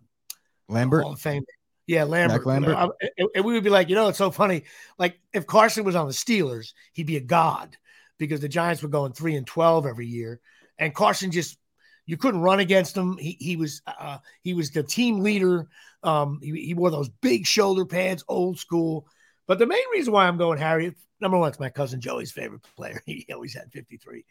Lambert. 0.73 1.05
Hall 1.05 1.12
of 1.12 1.21
Fame. 1.21 1.45
Yeah, 1.87 2.05
Lambert. 2.05 2.47
Lambert. 2.47 2.91
And 3.35 3.45
we 3.45 3.52
would 3.55 3.64
be 3.64 3.71
like, 3.71 3.88
you 3.88 3.95
know, 3.95 4.09
it's 4.09 4.19
so 4.19 4.31
funny. 4.31 4.64
Like 4.99 5.19
if 5.33 5.47
Carson 5.47 5.85
was 5.85 5.97
on 5.97 6.07
the 6.07 6.12
Steelers, 6.12 6.73
he'd 6.93 7.07
be 7.07 7.17
a 7.17 7.21
god 7.21 7.76
because 8.19 8.41
the 8.41 8.49
Giants 8.49 8.83
were 8.83 8.88
going 8.88 9.12
three 9.12 9.35
and 9.35 9.47
twelve 9.47 9.85
every 9.87 10.07
year, 10.07 10.41
and 10.79 10.95
Carson 10.95 11.31
just 11.31 11.59
you 12.07 12.17
couldn't 12.17 12.41
run 12.41 12.61
against 12.61 12.97
him. 12.97 13.17
He 13.19 13.37
he 13.41 13.57
was 13.57 13.83
uh, 13.87 14.19
he 14.43 14.55
was 14.55 14.71
the 14.71 14.83
team 14.83 15.21
leader. 15.21 15.69
Um, 16.02 16.41
he, 16.43 16.67
he 16.67 16.75
wore 16.75 16.91
those 16.91 17.09
big 17.09 17.47
shoulder 17.47 17.85
pads, 17.85 18.25
old 18.29 18.59
school. 18.59 19.07
But 19.47 19.59
the 19.59 19.67
main 19.67 19.83
reason 19.93 20.12
why 20.12 20.26
I'm 20.26 20.37
going 20.37 20.59
Harry, 20.59 20.95
number 21.21 21.37
one, 21.37 21.49
it's 21.49 21.61
my 21.61 21.69
cousin 21.69 22.00
Joey's 22.00 22.33
favorite 22.33 22.62
player. 22.76 23.02
He 23.07 23.26
always 23.33 23.55
had 23.55 23.73
53, 23.73 24.25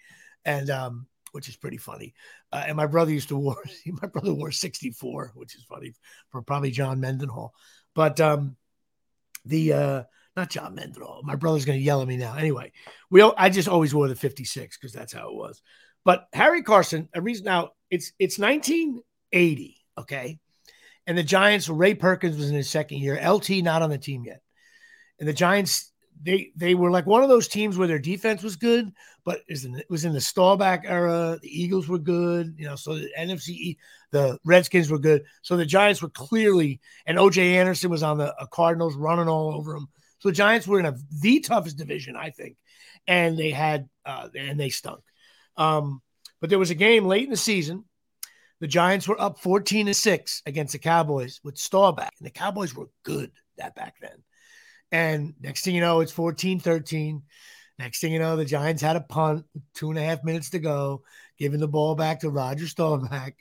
and 0.46 0.70
um, 0.70 1.08
which 1.32 1.50
is 1.50 1.56
pretty 1.56 1.78
funny. 1.78 2.14
Uh, 2.52 2.64
and 2.68 2.78
my 2.78 2.86
brother 2.86 3.12
used 3.12 3.30
to 3.30 3.38
wear 3.38 3.56
my 4.02 4.08
brother 4.08 4.34
wore 4.34 4.52
64, 4.52 5.32
which 5.36 5.56
is 5.56 5.64
funny 5.64 5.94
for 6.30 6.42
probably 6.42 6.72
John 6.72 7.00
Mendenhall. 7.00 7.54
But 7.94 8.20
um, 8.20 8.56
the 9.46 9.74
uh, 9.74 10.04
not 10.36 10.50
John 10.50 10.76
Mendenhall. 10.76 11.22
My 11.24 11.36
brother's 11.36 11.66
going 11.66 11.80
to 11.80 11.84
yell 11.84 12.02
at 12.02 12.08
me 12.08 12.18
now. 12.18 12.36
Anyway, 12.36 12.72
we 13.10 13.22
I 13.22 13.50
just 13.50 13.68
always 13.68 13.94
wore 13.94 14.08
the 14.08 14.16
56 14.16 14.78
because 14.78 14.94
that's 14.94 15.14
how 15.14 15.30
it 15.30 15.36
was. 15.36 15.62
But 16.04 16.28
Harry 16.34 16.64
Carson, 16.64 17.10
a 17.14 17.22
reason 17.22 17.46
now 17.46 17.72
it's 17.90 18.14
it's 18.18 18.40
1980, 18.40 19.78
okay, 20.00 20.40
and 21.06 21.18
the 21.18 21.24
Giants. 21.24 21.70
Ray 21.70 21.94
Perkins 21.94 22.38
was 22.38 22.50
in 22.50 22.56
his 22.56 22.70
second 22.70 23.00
year. 23.00 23.20
LT 23.22 23.50
not 23.62 23.82
on 23.82 23.90
the 23.90 23.98
team 23.98 24.24
yet, 24.26 24.42
and 25.20 25.28
the 25.28 25.34
Giants 25.34 25.92
they 26.24 26.52
they 26.56 26.76
were 26.76 26.92
like 26.92 27.06
one 27.06 27.24
of 27.24 27.30
those 27.30 27.48
teams 27.48 27.78
where 27.78 27.88
their 27.88 28.00
defense 28.00 28.44
was 28.44 28.56
good, 28.56 28.92
but 29.24 29.42
it 29.48 29.86
was 29.90 30.06
in 30.06 30.14
the 30.14 30.22
Staubach 30.22 30.82
era. 30.86 31.40
The 31.42 31.62
Eagles 31.62 31.88
were 31.88 32.00
good, 32.00 32.56
you 32.58 32.66
know. 32.66 32.76
So 32.76 32.96
the 32.96 33.10
NFC, 33.18 33.78
the 34.12 34.38
Redskins 34.46 34.90
were 34.90 35.00
good. 35.00 35.24
So 35.42 35.58
the 35.58 35.66
Giants 35.66 36.02
were 36.02 36.10
clearly, 36.10 36.80
and 37.06 37.18
OJ 37.18 37.54
Anderson 37.54 37.90
was 37.90 38.04
on 38.04 38.18
the 38.18 38.34
Cardinals 38.52 38.96
running 38.96 39.28
all 39.28 39.54
over 39.54 39.74
them. 39.74 39.90
So 40.20 40.30
the 40.30 40.36
Giants 40.36 40.68
were 40.68 40.80
in 40.80 40.86
a 40.86 40.96
the 41.22 41.40
toughest 41.40 41.78
division, 41.78 42.16
I 42.16 42.30
think, 42.30 42.58
and 43.08 43.38
they 43.38 43.52
had 43.52 43.90
uh, 44.06 44.30
and 44.38 44.60
they 44.60 44.70
stunk. 44.70 45.02
Um, 45.58 46.02
but 46.40 46.50
there 46.50 46.60
was 46.60 46.72
a 46.72 46.76
game 46.76 47.06
late 47.06 47.24
in 47.24 47.30
the 47.30 47.38
season. 47.38 47.86
The 48.60 48.68
Giants 48.68 49.08
were 49.08 49.20
up 49.20 49.40
14 49.40 49.88
to 49.88 49.94
6 49.94 50.44
against 50.46 50.74
the 50.74 50.80
Cowboys 50.80 51.42
with 51.44 51.58
Staubach. 51.58 52.12
And 52.20 52.26
the 52.28 52.32
Cowboys 52.32 52.76
were 52.76 52.90
good 53.04 53.32
that 53.58 53.76
back 53.76 53.96
then. 54.00 54.24
And 54.92 55.34
next 55.40 55.64
thing 55.64 55.76
you 55.76 55.82
know, 55.82 56.02
it's 56.02 56.12
14 56.12 56.60
13. 56.60 57.24
Next 57.80 58.00
thing 58.00 58.14
you 58.14 58.20
know, 58.20 58.36
the 58.36 58.46
Giants 58.46 58.82
had 58.82 58.96
a 58.96 59.02
punt, 59.02 59.46
two 59.74 59.90
and 59.90 59.98
a 59.98 60.04
half 60.04 60.24
minutes 60.24 60.52
to 60.52 60.60
go, 60.60 61.04
giving 61.38 61.60
the 61.60 61.68
ball 61.68 61.96
back 61.96 62.20
to 62.20 62.30
Roger 62.30 62.68
Staubach, 62.68 63.34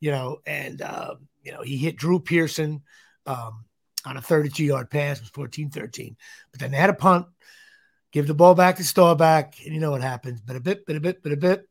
you 0.00 0.10
know, 0.10 0.38
and 0.46 0.82
uh, 0.82 1.14
you 1.44 1.52
know 1.52 1.62
he 1.62 1.76
hit 1.76 1.96
Drew 1.96 2.18
Pearson 2.18 2.82
um, 3.26 3.64
on 4.04 4.16
a 4.16 4.22
32 4.22 4.64
yard 4.64 4.90
pass, 4.90 5.18
it 5.18 5.22
was 5.22 5.30
14 5.30 5.70
13. 5.70 6.16
But 6.50 6.60
then 6.60 6.70
they 6.70 6.78
had 6.78 6.90
a 6.90 6.94
punt, 6.94 7.26
give 8.12 8.26
the 8.26 8.34
ball 8.34 8.54
back 8.54 8.76
to 8.76 8.84
Staubach, 8.84 9.54
and 9.64 9.74
you 9.74 9.80
know 9.80 9.90
what 9.90 10.02
happens. 10.02 10.40
But 10.40 10.56
a 10.56 10.60
bit, 10.60 10.86
but 10.86 10.96
a 10.96 11.00
bit, 11.00 11.22
but 11.22 11.32
a 11.32 11.36
bit, 11.36 11.68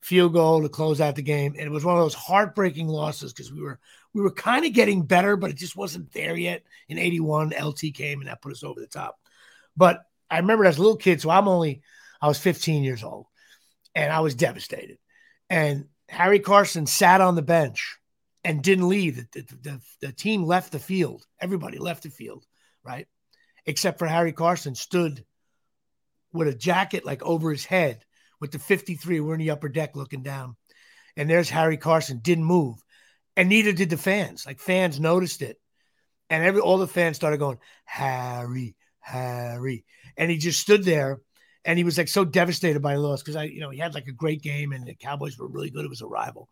field 0.00 0.32
goal 0.32 0.62
to 0.62 0.68
close 0.68 1.00
out 1.00 1.16
the 1.16 1.22
game. 1.22 1.54
And 1.56 1.66
it 1.66 1.70
was 1.70 1.84
one 1.84 1.96
of 1.96 2.02
those 2.02 2.14
heartbreaking 2.14 2.88
losses 2.88 3.32
because 3.32 3.52
we 3.52 3.62
were 3.62 3.80
we 4.14 4.22
were 4.22 4.30
kind 4.30 4.64
of 4.64 4.72
getting 4.72 5.02
better, 5.02 5.36
but 5.36 5.50
it 5.50 5.56
just 5.56 5.76
wasn't 5.76 6.12
there 6.12 6.36
yet. 6.36 6.62
In 6.88 6.98
81, 6.98 7.52
LT 7.60 7.80
came 7.94 8.20
and 8.20 8.28
that 8.28 8.40
put 8.40 8.52
us 8.52 8.62
over 8.62 8.80
the 8.80 8.86
top. 8.86 9.18
But 9.76 10.02
I 10.30 10.38
remember 10.38 10.64
as 10.64 10.78
a 10.78 10.82
little 10.82 10.96
kid, 10.96 11.20
so 11.20 11.30
I'm 11.30 11.48
only 11.48 11.82
I 12.22 12.28
was 12.28 12.38
15 12.38 12.84
years 12.84 13.02
old, 13.02 13.26
and 13.94 14.12
I 14.12 14.20
was 14.20 14.34
devastated. 14.34 14.98
And 15.50 15.86
Harry 16.08 16.38
Carson 16.38 16.86
sat 16.86 17.20
on 17.20 17.34
the 17.34 17.42
bench 17.42 17.98
and 18.44 18.62
didn't 18.62 18.88
leave. 18.88 19.16
The, 19.16 19.42
the, 19.42 19.56
the, 19.62 19.80
the 20.00 20.12
team 20.12 20.44
left 20.44 20.72
the 20.72 20.78
field. 20.78 21.26
Everybody 21.40 21.78
left 21.78 22.04
the 22.04 22.10
field, 22.10 22.46
right? 22.84 23.06
Except 23.66 23.98
for 23.98 24.06
Harry 24.06 24.32
Carson 24.32 24.74
stood 24.74 25.24
with 26.32 26.48
a 26.48 26.54
jacket 26.54 27.04
like 27.04 27.22
over 27.22 27.50
his 27.50 27.64
head 27.64 28.04
with 28.40 28.52
the 28.52 28.58
53. 28.58 29.20
We're 29.20 29.34
in 29.34 29.40
the 29.40 29.50
upper 29.50 29.68
deck 29.68 29.96
looking 29.96 30.22
down. 30.22 30.56
And 31.16 31.30
there's 31.30 31.48
Harry 31.48 31.76
Carson, 31.76 32.18
didn't 32.18 32.44
move. 32.44 32.83
And 33.36 33.48
neither 33.48 33.72
did 33.72 33.90
the 33.90 33.96
fans. 33.96 34.46
Like 34.46 34.60
fans 34.60 35.00
noticed 35.00 35.42
it. 35.42 35.58
And 36.30 36.44
every 36.44 36.60
all 36.60 36.78
the 36.78 36.86
fans 36.86 37.16
started 37.16 37.38
going, 37.38 37.58
Harry, 37.84 38.76
Harry. 39.00 39.84
And 40.16 40.30
he 40.30 40.38
just 40.38 40.60
stood 40.60 40.84
there 40.84 41.20
and 41.64 41.78
he 41.78 41.84
was 41.84 41.98
like 41.98 42.08
so 42.08 42.24
devastated 42.24 42.80
by 42.80 42.94
the 42.94 43.00
loss 43.00 43.22
because 43.22 43.36
I, 43.36 43.44
you 43.44 43.60
know, 43.60 43.70
he 43.70 43.78
had 43.78 43.94
like 43.94 44.06
a 44.06 44.12
great 44.12 44.42
game 44.42 44.72
and 44.72 44.86
the 44.86 44.94
Cowboys 44.94 45.38
were 45.38 45.48
really 45.48 45.70
good. 45.70 45.84
It 45.84 45.90
was 45.90 46.02
a 46.02 46.06
rival. 46.06 46.48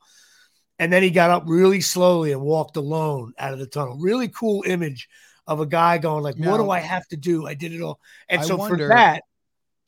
And 0.78 0.92
then 0.92 1.02
he 1.02 1.10
got 1.10 1.30
up 1.30 1.44
really 1.46 1.80
slowly 1.80 2.32
and 2.32 2.40
walked 2.40 2.76
alone 2.76 3.34
out 3.38 3.52
of 3.52 3.58
the 3.58 3.66
tunnel. 3.66 3.98
Really 4.00 4.28
cool 4.28 4.64
image 4.66 5.08
of 5.46 5.60
a 5.60 5.66
guy 5.66 5.98
going 5.98 6.22
like, 6.22 6.38
now, 6.38 6.50
"What 6.50 6.58
do 6.58 6.70
I 6.70 6.80
have 6.80 7.06
to 7.08 7.16
do? 7.16 7.46
I 7.46 7.54
did 7.54 7.72
it 7.72 7.82
all." 7.82 8.00
And 8.28 8.40
I 8.40 8.44
so 8.44 8.56
wonder, 8.56 8.88
for 8.88 8.94
that, 8.94 9.22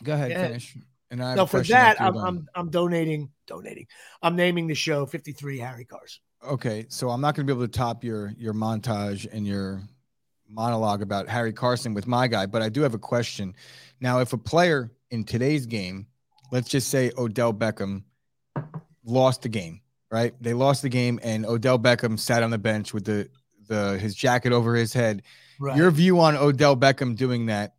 go 0.02 0.12
ahead, 0.12 0.30
yeah, 0.30 0.46
finish. 0.46 0.76
And 1.10 1.22
I 1.22 1.34
no, 1.34 1.46
for 1.46 1.62
that, 1.62 2.00
I'm, 2.00 2.16
I'm 2.16 2.48
I'm 2.54 2.70
donating, 2.70 3.30
donating. 3.46 3.86
I'm 4.22 4.36
naming 4.36 4.66
the 4.66 4.74
show 4.74 5.06
53 5.06 5.58
Harry 5.58 5.84
Carson. 5.84 6.22
Okay, 6.46 6.86
so 6.88 7.10
I'm 7.10 7.20
not 7.20 7.34
going 7.34 7.46
to 7.46 7.52
be 7.52 7.56
able 7.56 7.66
to 7.66 7.72
top 7.72 8.04
your 8.04 8.32
your 8.38 8.52
montage 8.52 9.26
and 9.32 9.46
your 9.46 9.82
monologue 10.48 11.02
about 11.02 11.28
Harry 11.28 11.52
Carson 11.52 11.94
with 11.94 12.06
my 12.06 12.28
guy, 12.28 12.46
but 12.46 12.62
I 12.62 12.68
do 12.68 12.82
have 12.82 12.94
a 12.94 12.98
question. 12.98 13.54
Now, 14.00 14.20
if 14.20 14.32
a 14.32 14.38
player 14.38 14.90
in 15.10 15.24
today's 15.24 15.66
game, 15.66 16.06
let's 16.52 16.68
just 16.68 16.88
say 16.88 17.10
Odell 17.16 17.52
Beckham 17.52 18.02
lost 19.04 19.42
the 19.42 19.48
game, 19.48 19.80
right? 20.10 20.34
They 20.40 20.54
lost 20.54 20.82
the 20.82 20.88
game, 20.88 21.18
and 21.22 21.46
Odell 21.46 21.78
Beckham 21.78 22.18
sat 22.18 22.42
on 22.42 22.50
the 22.50 22.58
bench 22.58 22.92
with 22.92 23.04
the 23.04 23.28
the 23.66 23.98
his 23.98 24.14
jacket 24.14 24.52
over 24.52 24.74
his 24.74 24.92
head. 24.92 25.22
Right. 25.58 25.76
Your 25.76 25.90
view 25.90 26.20
on 26.20 26.36
Odell 26.36 26.76
Beckham 26.76 27.16
doing 27.16 27.46
that 27.46 27.74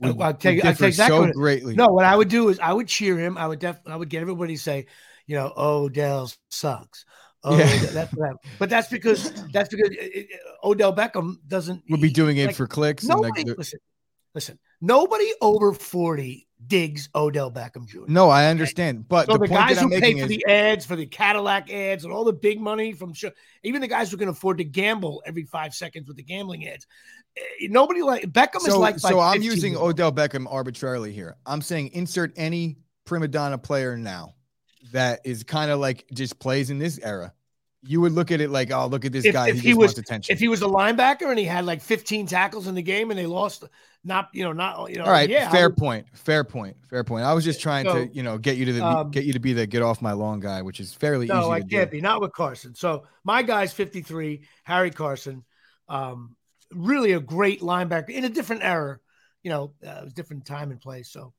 would, 0.00 0.20
i 0.20 0.32
take, 0.32 0.64
i 0.64 0.72
take 0.72 0.88
exactly 0.88 1.28
so 1.28 1.32
greatly. 1.32 1.74
No, 1.74 1.88
what 1.88 2.04
I 2.04 2.16
would 2.16 2.28
do 2.28 2.48
is 2.48 2.58
I 2.58 2.72
would 2.72 2.88
cheer 2.88 3.18
him. 3.18 3.36
I 3.36 3.46
would 3.46 3.58
definitely 3.58 3.92
I 3.92 3.96
would 3.96 4.08
get 4.08 4.22
everybody 4.22 4.54
to 4.54 4.60
say, 4.60 4.86
you 5.26 5.36
know, 5.36 5.52
Odell 5.56 6.30
sucks. 6.48 7.04
Oh, 7.42 7.56
yeah. 7.56 7.66
that's 7.92 8.12
what 8.12 8.36
but 8.58 8.68
that's 8.68 8.88
because 8.88 9.32
that's 9.50 9.70
because 9.70 9.90
it, 9.90 10.28
it, 10.30 10.40
Odell 10.62 10.94
Beckham 10.94 11.36
doesn't. 11.46 11.82
We'll 11.88 12.00
be 12.00 12.10
doing 12.10 12.36
it 12.36 12.48
like, 12.48 12.56
for 12.56 12.66
clicks. 12.66 13.04
Nobody, 13.04 13.44
like, 13.44 13.56
listen, 13.56 13.78
listen. 14.34 14.58
Nobody 14.82 15.30
over 15.40 15.72
forty 15.72 16.46
digs 16.66 17.08
Odell 17.14 17.50
Beckham 17.50 17.86
Jr. 17.86 18.00
No, 18.08 18.28
I 18.28 18.46
understand, 18.46 19.08
but 19.08 19.26
so 19.26 19.34
the, 19.34 19.38
the 19.40 19.48
guys 19.48 19.80
who 19.80 19.88
pay 19.88 20.12
for 20.12 20.24
is, 20.24 20.28
the 20.28 20.44
ads, 20.46 20.84
for 20.84 20.96
the 20.96 21.06
Cadillac 21.06 21.72
ads, 21.72 22.04
and 22.04 22.12
all 22.12 22.24
the 22.24 22.32
big 22.32 22.60
money 22.60 22.92
from 22.92 23.14
show, 23.14 23.30
even 23.62 23.80
the 23.80 23.88
guys 23.88 24.10
who 24.10 24.18
can 24.18 24.28
afford 24.28 24.58
to 24.58 24.64
gamble 24.64 25.22
every 25.24 25.44
five 25.44 25.72
seconds 25.72 26.08
with 26.08 26.18
the 26.18 26.22
gambling 26.22 26.68
ads. 26.68 26.86
Eh, 27.38 27.68
nobody 27.70 28.02
like 28.02 28.24
Beckham 28.24 28.60
so, 28.60 28.72
is 28.72 28.76
like. 28.76 28.98
So 28.98 29.18
I'm 29.18 29.40
using 29.40 29.76
Odell 29.76 30.12
Beckham 30.12 30.46
arbitrarily 30.50 31.12
here. 31.12 31.36
I'm 31.46 31.62
saying 31.62 31.90
insert 31.94 32.34
any 32.36 32.76
prima 33.06 33.28
donna 33.28 33.56
player 33.56 33.96
now 33.96 34.34
that 34.92 35.20
is 35.24 35.44
kind 35.44 35.70
of 35.70 35.80
like 35.80 36.06
just 36.12 36.38
plays 36.38 36.70
in 36.70 36.78
this 36.78 36.98
era 37.02 37.32
you 37.82 38.00
would 38.00 38.12
look 38.12 38.30
at 38.30 38.40
it 38.40 38.50
like, 38.50 38.70
oh, 38.70 38.86
look 38.86 39.04
at 39.04 39.12
this 39.12 39.24
if, 39.24 39.32
guy. 39.32 39.48
If 39.48 39.60
he, 39.60 39.68
he 39.68 39.74
was 39.74 39.96
attention. 39.96 40.32
If 40.32 40.38
he 40.38 40.48
was 40.48 40.60
a 40.62 40.66
linebacker 40.66 41.30
and 41.30 41.38
he 41.38 41.46
had 41.46 41.64
like 41.64 41.80
15 41.80 42.26
tackles 42.26 42.66
in 42.66 42.74
the 42.74 42.82
game 42.82 43.10
and 43.10 43.18
they 43.18 43.26
lost, 43.26 43.64
not 44.04 44.28
you 44.32 44.44
know, 44.44 44.52
not 44.52 44.90
you 44.90 44.98
know. 44.98 45.04
All 45.04 45.10
right, 45.10 45.28
yeah, 45.28 45.50
fair 45.50 45.68
would, 45.68 45.78
point, 45.78 46.06
fair 46.12 46.44
point, 46.44 46.76
fair 46.88 47.04
point. 47.04 47.24
I 47.24 47.32
was 47.32 47.44
just 47.44 47.60
trying 47.60 47.86
so, 47.86 48.06
to 48.06 48.14
you 48.14 48.22
know 48.22 48.38
get 48.38 48.56
you 48.56 48.66
to 48.66 48.72
the 48.72 48.84
um, 48.84 49.10
get 49.10 49.24
you 49.24 49.32
to 49.32 49.38
be 49.38 49.52
the 49.52 49.66
get 49.66 49.82
off 49.82 50.02
my 50.02 50.12
lawn 50.12 50.40
guy, 50.40 50.62
which 50.62 50.80
is 50.80 50.92
fairly 50.92 51.26
no, 51.26 51.38
easy. 51.38 51.48
No, 51.48 51.52
I 51.52 51.60
can't 51.60 51.90
do. 51.90 51.96
be 51.96 52.00
not 52.00 52.20
with 52.20 52.32
Carson. 52.32 52.74
So 52.74 53.04
my 53.24 53.42
guy's 53.42 53.72
53, 53.72 54.42
Harry 54.64 54.90
Carson, 54.90 55.44
um, 55.88 56.36
really 56.72 57.12
a 57.12 57.20
great 57.20 57.60
linebacker 57.60 58.10
in 58.10 58.24
a 58.24 58.30
different 58.30 58.62
era. 58.62 58.98
You 59.42 59.50
know, 59.50 59.72
uh, 59.86 60.00
it 60.00 60.04
was 60.04 60.12
different 60.12 60.44
time 60.44 60.70
and 60.70 60.80
place. 60.80 61.08
So 61.08 61.32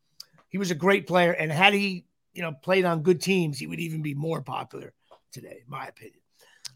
he 0.50 0.58
was 0.58 0.72
a 0.72 0.76
great 0.76 1.08
player, 1.08 1.32
and 1.32 1.52
had 1.52 1.74
he 1.74 2.06
you 2.34 2.42
know 2.42 2.52
played 2.52 2.86
on 2.86 3.02
good 3.02 3.22
teams, 3.22 3.60
he 3.60 3.68
would 3.68 3.80
even 3.80 4.02
be 4.02 4.14
more 4.14 4.42
popular 4.42 4.94
today, 5.32 5.64
in 5.64 5.70
my 5.70 5.88
opinion. 5.88 6.22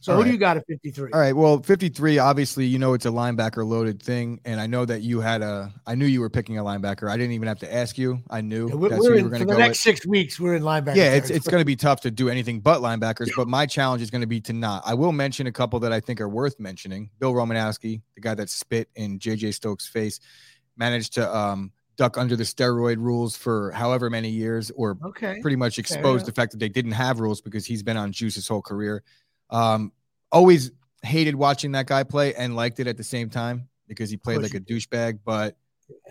So 0.06 0.12
All 0.12 0.18
who 0.18 0.24
right. 0.24 0.28
do 0.28 0.34
you 0.34 0.40
got 0.40 0.58
at 0.58 0.68
53? 0.68 1.12
All 1.14 1.20
right. 1.20 1.36
Well, 1.36 1.64
53, 1.64 2.20
obviously, 2.20 2.68
you 2.68 2.78
know 2.78 2.94
it's 2.94 3.08
a 3.08 3.10
linebacker 3.10 3.66
loaded 3.66 4.04
thing. 4.04 4.40
And 4.46 4.62
I 4.62 4.68
know 4.68 4.86
that 4.86 5.02
you 5.02 5.20
had 5.20 5.42
a 5.42 5.74
I 5.88 5.96
knew 5.96 6.06
you 6.06 6.22
were 6.22 6.30
picking 6.30 6.60
a 6.60 6.64
linebacker. 6.64 7.10
I 7.10 7.18
didn't 7.18 7.32
even 7.32 7.48
have 7.48 7.60
to 7.60 7.74
ask 7.74 7.98
you. 7.98 8.22
I 8.30 8.42
knew 8.42 8.70
yeah, 8.70 8.76
we're, 8.76 8.90
that's 8.90 9.02
we're 9.02 9.16
in, 9.16 9.30
for 9.32 9.46
the 9.46 9.58
next 9.58 9.70
with. 9.70 9.78
six 9.78 10.06
weeks, 10.06 10.40
we're 10.40 10.56
in 10.56 10.62
linebacker. 10.62 10.96
Yeah, 10.96 11.14
it's 11.14 11.32
it's 11.32 11.48
gonna 11.48 11.66
be 11.66 11.76
tough 11.76 12.02
to 12.02 12.12
do 12.12 12.30
anything 12.30 12.60
but 12.60 12.82
linebackers, 12.82 13.32
but 13.36 13.48
my 13.48 13.66
challenge 13.66 14.04
is 14.04 14.12
gonna 14.12 14.28
be 14.28 14.42
to 14.42 14.54
not. 14.54 14.84
I 14.86 14.94
will 14.94 15.12
mention 15.12 15.48
a 15.48 15.52
couple 15.52 15.80
that 15.80 15.92
I 15.92 16.00
think 16.00 16.22
are 16.22 16.30
worth 16.30 16.60
mentioning. 16.60 17.10
Bill 17.20 17.34
Romanowski, 17.34 18.02
the 18.14 18.22
guy 18.22 18.36
that 18.36 18.50
spit 18.52 18.90
in 18.96 19.18
JJ 19.18 19.56
Stokes' 19.56 19.88
face, 19.88 20.20
managed 20.78 21.14
to 21.14 21.36
um 21.36 21.72
duck 21.98 22.18
under 22.18 22.36
the 22.36 22.44
steroid 22.44 22.98
rules 22.98 23.36
for 23.36 23.72
however 23.72 24.10
many 24.10 24.30
years, 24.30 24.72
or 24.76 24.98
okay. 25.04 25.40
pretty 25.42 25.56
much 25.56 25.80
exposed 25.80 26.26
the 26.26 26.32
fact 26.32 26.52
that 26.52 26.60
they 26.60 26.70
didn't 26.70 26.92
have 26.92 27.20
rules 27.20 27.42
because 27.42 27.66
he's 27.66 27.84
been 27.84 27.98
on 27.98 28.12
juice 28.12 28.36
his 28.36 28.48
whole 28.48 28.62
career. 28.62 29.04
Um, 29.50 29.92
always 30.32 30.72
hated 31.04 31.36
watching 31.36 31.74
that 31.74 31.88
guy 31.88 32.04
play 32.04 32.34
and 32.34 32.56
liked 32.56 32.80
it 32.80 32.88
at 32.88 32.98
the 32.98 33.04
same 33.04 33.30
time 33.30 33.70
because 33.88 34.10
he 34.10 34.18
played 34.18 34.42
like 34.42 34.54
a 34.54 34.60
douchebag, 34.60 35.20
but 35.24 35.56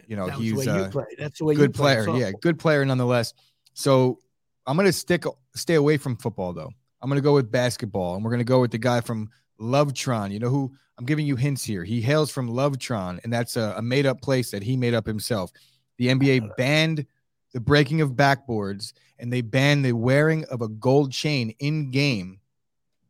you 0.07 0.17
know, 0.17 0.29
he's 0.29 0.67
a 0.67 0.91
That's 1.19 1.39
the 1.39 1.45
way 1.45 1.55
good 1.55 1.75
player. 1.75 2.09
Yeah, 2.17 2.33
good 2.41 2.59
player 2.59 2.85
nonetheless. 2.85 3.35
So 3.75 4.21
I'm 4.67 4.77
gonna 4.77 4.93
stick 4.93 5.25
stay 5.55 5.75
away 5.75 5.97
from 5.97 6.17
football 6.17 6.53
though. 6.53 6.71
I'm 7.03 7.09
gonna 7.11 7.21
go 7.21 7.35
with 7.35 7.51
basketball, 7.51 8.15
and 8.15 8.25
we're 8.25 8.31
gonna 8.31 8.45
go 8.45 8.61
with 8.61 8.71
the 8.71 8.79
guy 8.79 9.01
from 9.01 9.31
Lovetron. 9.61 10.31
You 10.33 10.39
know 10.39 10.49
who 10.49 10.73
I'm 10.99 11.05
giving 11.05 11.27
you 11.27 11.37
hints 11.37 11.65
here. 11.65 11.85
He 11.85 12.01
hails 12.01 12.31
from 12.31 12.49
Lovetron, 12.49 13.21
and 13.25 13.33
that's 13.33 13.57
a, 13.57 13.75
a 13.77 13.83
made 13.83 14.07
up 14.07 14.21
place 14.21 14.51
that 14.53 14.63
he 14.63 14.77
made 14.77 14.95
up 14.95 15.07
himself. 15.07 15.51
The 15.99 16.09
NBA 16.09 16.57
banned 16.57 17.07
the 17.53 17.61
breaking 17.61 18.01
of 18.01 18.13
backboards, 18.13 18.93
and 19.19 19.33
they 19.33 19.41
banned 19.41 19.85
the 19.85 19.93
wearing 19.93 20.45
of 20.47 20.61
a 20.61 20.69
gold 20.69 21.13
chain 21.13 21.55
in 21.61 21.91
game 21.91 22.41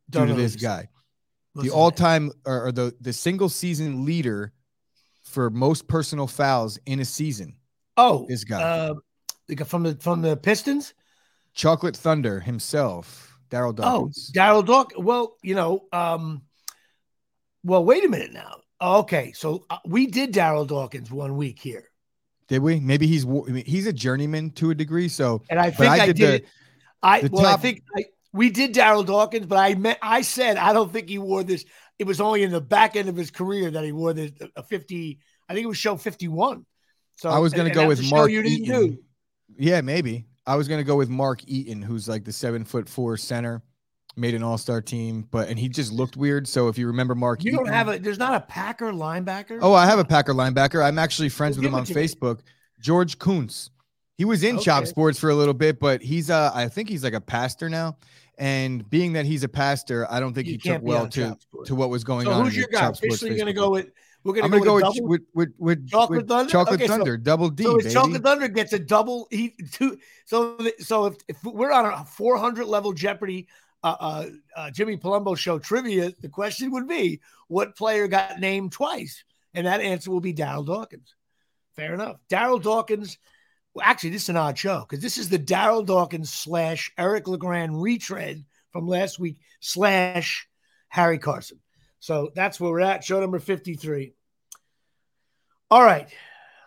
due 0.09 0.25
to 0.25 0.33
this 0.33 0.55
guy. 0.55 0.87
the 1.55 1.71
all-time 1.71 2.31
or, 2.45 2.67
or, 2.67 2.71
the 2.71 2.93
the 3.01 3.13
single 3.13 3.49
season 3.49 4.05
leader 4.05 4.53
for 5.23 5.49
most 5.49 5.87
personal 5.87 6.27
fouls 6.27 6.77
in 6.85 6.99
a 6.99 7.05
season. 7.05 7.55
Oh, 7.97 8.25
this 8.27 8.43
guy 8.43 8.61
uh, 8.61 8.93
from 9.65 9.83
the 9.83 9.95
from 9.95 10.21
the 10.21 10.37
Pistons, 10.37 10.93
Chocolate 11.53 11.95
Thunder 11.95 12.39
himself, 12.39 13.37
Darryl 13.49 13.69
oh, 13.69 13.73
Dawkins. 13.73 14.31
Oh, 14.35 14.39
Darryl 14.39 14.65
Dawkins. 14.65 15.03
Well, 15.03 15.37
you 15.41 15.55
know, 15.55 15.85
um, 15.91 16.43
well, 17.63 17.83
wait 17.83 18.05
a 18.05 18.09
minute 18.09 18.33
now. 18.33 18.57
Okay, 18.81 19.31
so 19.31 19.65
uh, 19.69 19.77
we 19.85 20.05
did 20.05 20.33
Darryl 20.33 20.67
Dawkins 20.67 21.09
one 21.09 21.37
week 21.37 21.59
here. 21.59 21.89
Did 22.47 22.61
we? 22.61 22.79
Maybe 22.79 23.07
he's 23.07 23.25
he's 23.65 23.87
a 23.87 23.93
journeyman 23.93 24.51
to 24.51 24.69
a 24.69 24.75
degree. 24.75 25.07
So, 25.07 25.41
and 25.49 25.59
I 25.59 25.71
think 25.71 25.91
I, 25.91 26.03
I, 26.03 26.05
did. 26.07 26.15
did 26.15 26.41
the, 26.43 26.47
I 27.01 27.29
well, 27.31 27.43
top, 27.43 27.59
I 27.59 27.61
think 27.61 27.83
I, 27.97 28.05
we 28.33 28.49
did 28.49 28.73
Darryl 28.73 29.05
Dawkins, 29.05 29.47
but 29.47 29.57
I 29.57 29.73
meant 29.75 29.97
I 30.01 30.21
said 30.21 30.57
I 30.57 30.73
don't 30.73 30.91
think 30.91 31.09
he 31.09 31.17
wore 31.17 31.43
this. 31.43 31.65
It 31.97 32.05
was 32.05 32.21
only 32.21 32.43
in 32.43 32.51
the 32.51 32.61
back 32.61 32.95
end 32.95 33.09
of 33.09 33.15
his 33.15 33.31
career 33.31 33.71
that 33.71 33.83
he 33.83 33.91
wore 33.91 34.13
this 34.13 34.31
a 34.55 34.61
50. 34.61 35.19
I 35.47 35.53
think 35.53 35.63
it 35.63 35.67
was 35.67 35.77
show 35.77 35.95
51. 35.95 36.65
So 37.15 37.29
I 37.29 37.39
was 37.39 37.53
going 37.53 37.69
to 37.69 37.73
go 37.73 37.87
with 37.87 38.03
Mark 38.09 38.29
Eaton. 38.29 38.99
Yeah, 39.57 39.81
maybe. 39.81 40.25
I 40.45 40.55
was 40.55 40.67
going 40.67 40.79
to 40.79 40.83
go 40.83 40.95
with 40.95 41.09
Mark 41.09 41.41
Eaton, 41.47 41.81
who's 41.81 42.07
like 42.07 42.25
the 42.25 42.33
seven 42.33 42.65
foot 42.65 42.89
four 42.89 43.17
center, 43.17 43.63
made 44.15 44.33
an 44.33 44.43
all 44.43 44.57
star 44.57 44.81
team, 44.81 45.27
but 45.31 45.49
and 45.49 45.59
he 45.59 45.69
just 45.69 45.91
looked 45.91 46.17
weird. 46.17 46.47
So 46.47 46.67
if 46.67 46.77
you 46.77 46.87
remember 46.87 47.15
Mark, 47.15 47.43
you 47.43 47.51
Eaton, 47.51 47.65
don't 47.65 47.73
have 47.73 47.87
a. 47.89 47.99
There's 47.99 48.19
not 48.19 48.35
a 48.35 48.41
Packer 48.41 48.91
linebacker. 48.91 49.59
Oh, 49.61 49.73
I 49.73 49.85
have 49.85 49.99
a 49.99 50.05
Packer 50.05 50.33
linebacker. 50.33 50.83
I'm 50.83 50.99
actually 50.99 51.29
friends 51.29 51.57
with 51.57 51.65
him 51.65 51.75
on 51.75 51.85
Facebook. 51.85 52.37
Me. 52.37 52.43
George 52.79 53.17
Koonce. 53.19 53.69
He 54.17 54.23
was 54.23 54.43
in 54.43 54.55
okay. 54.55 54.65
Chop 54.65 54.87
Sports 54.87 55.19
for 55.19 55.29
a 55.29 55.35
little 55.35 55.53
bit, 55.53 55.79
but 55.79 56.01
he's 56.01 56.29
uh 56.29 56.51
I 56.53 56.67
think 56.67 56.89
he's 56.89 57.03
like 57.03 57.13
a 57.13 57.21
pastor 57.21 57.69
now. 57.69 57.97
And 58.37 58.89
being 58.89 59.13
that 59.13 59.25
he's 59.25 59.43
a 59.43 59.49
pastor, 59.49 60.09
I 60.11 60.19
don't 60.19 60.33
think 60.33 60.47
you 60.47 60.53
he 60.53 60.57
took 60.57 60.81
well 60.81 61.07
to, 61.09 61.37
to 61.65 61.75
what 61.75 61.89
was 61.89 62.03
going 62.03 62.27
on. 62.27 62.33
so 62.33 62.39
on. 62.39 62.45
Who's 62.45 62.57
your 62.57 62.67
guy? 62.67 62.89
Officially 62.89 63.35
going 63.35 63.45
to 63.45 63.53
go 63.53 63.69
with 63.69 63.91
We're 64.25 64.33
gonna 64.33 64.45
I'm 64.45 64.51
gonna 64.51 64.65
go, 64.65 64.79
go 64.81 64.91
with, 65.01 65.01
with, 65.01 65.21
with 65.33 65.53
with 65.57 65.89
chocolate 65.89 66.17
with 66.17 66.27
thunder. 66.27 66.51
Chocolate 66.51 66.81
okay, 66.81 66.87
thunder, 66.87 67.13
so, 67.13 67.17
double 67.17 67.49
D. 67.49 67.63
So 67.63 67.89
chocolate 67.89 68.23
thunder 68.23 68.49
gets 68.49 68.73
a 68.73 68.79
double 68.79 69.27
he 69.31 69.55
two. 69.71 69.97
So 70.25 70.57
so 70.79 71.05
if, 71.05 71.15
if 71.29 71.43
we're 71.43 71.71
on 71.71 71.85
a 71.85 72.03
400 72.03 72.65
level 72.65 72.91
Jeopardy 72.91 73.47
uh, 73.85 73.95
uh, 73.99 74.25
uh, 74.55 74.71
Jimmy 74.71 74.97
Palumbo 74.97 75.37
show 75.37 75.59
trivia, 75.59 76.11
the 76.19 76.27
question 76.27 76.71
would 76.71 76.87
be 76.87 77.21
what 77.47 77.77
player 77.77 78.07
got 78.07 78.39
named 78.39 78.71
twice, 78.71 79.23
and 79.53 79.67
that 79.67 79.79
answer 79.79 80.09
will 80.09 80.21
be 80.21 80.33
Darryl 80.33 80.65
Dawkins. 80.65 81.13
Fair 81.75 81.93
enough. 81.93 82.17
Darryl 82.27 82.61
Dawkins. 82.61 83.19
Well, 83.75 83.85
actually, 83.85 84.09
this 84.09 84.23
is 84.23 84.29
an 84.29 84.37
odd 84.37 84.57
show 84.57 84.79
because 84.79 85.03
this 85.03 85.19
is 85.19 85.29
the 85.29 85.37
Darryl 85.37 85.85
Dawkins 85.85 86.33
slash 86.33 86.91
Eric 86.97 87.27
LeGrand 87.27 87.79
retread 87.79 88.43
from 88.71 88.87
last 88.87 89.19
week 89.19 89.37
slash 89.59 90.47
Harry 90.89 91.19
Carson. 91.19 91.59
So 91.99 92.31
that's 92.33 92.59
where 92.59 92.71
we're 92.71 92.79
at. 92.79 93.03
Show 93.03 93.19
number 93.19 93.37
53. 93.37 94.13
All 95.69 95.83
right. 95.83 96.09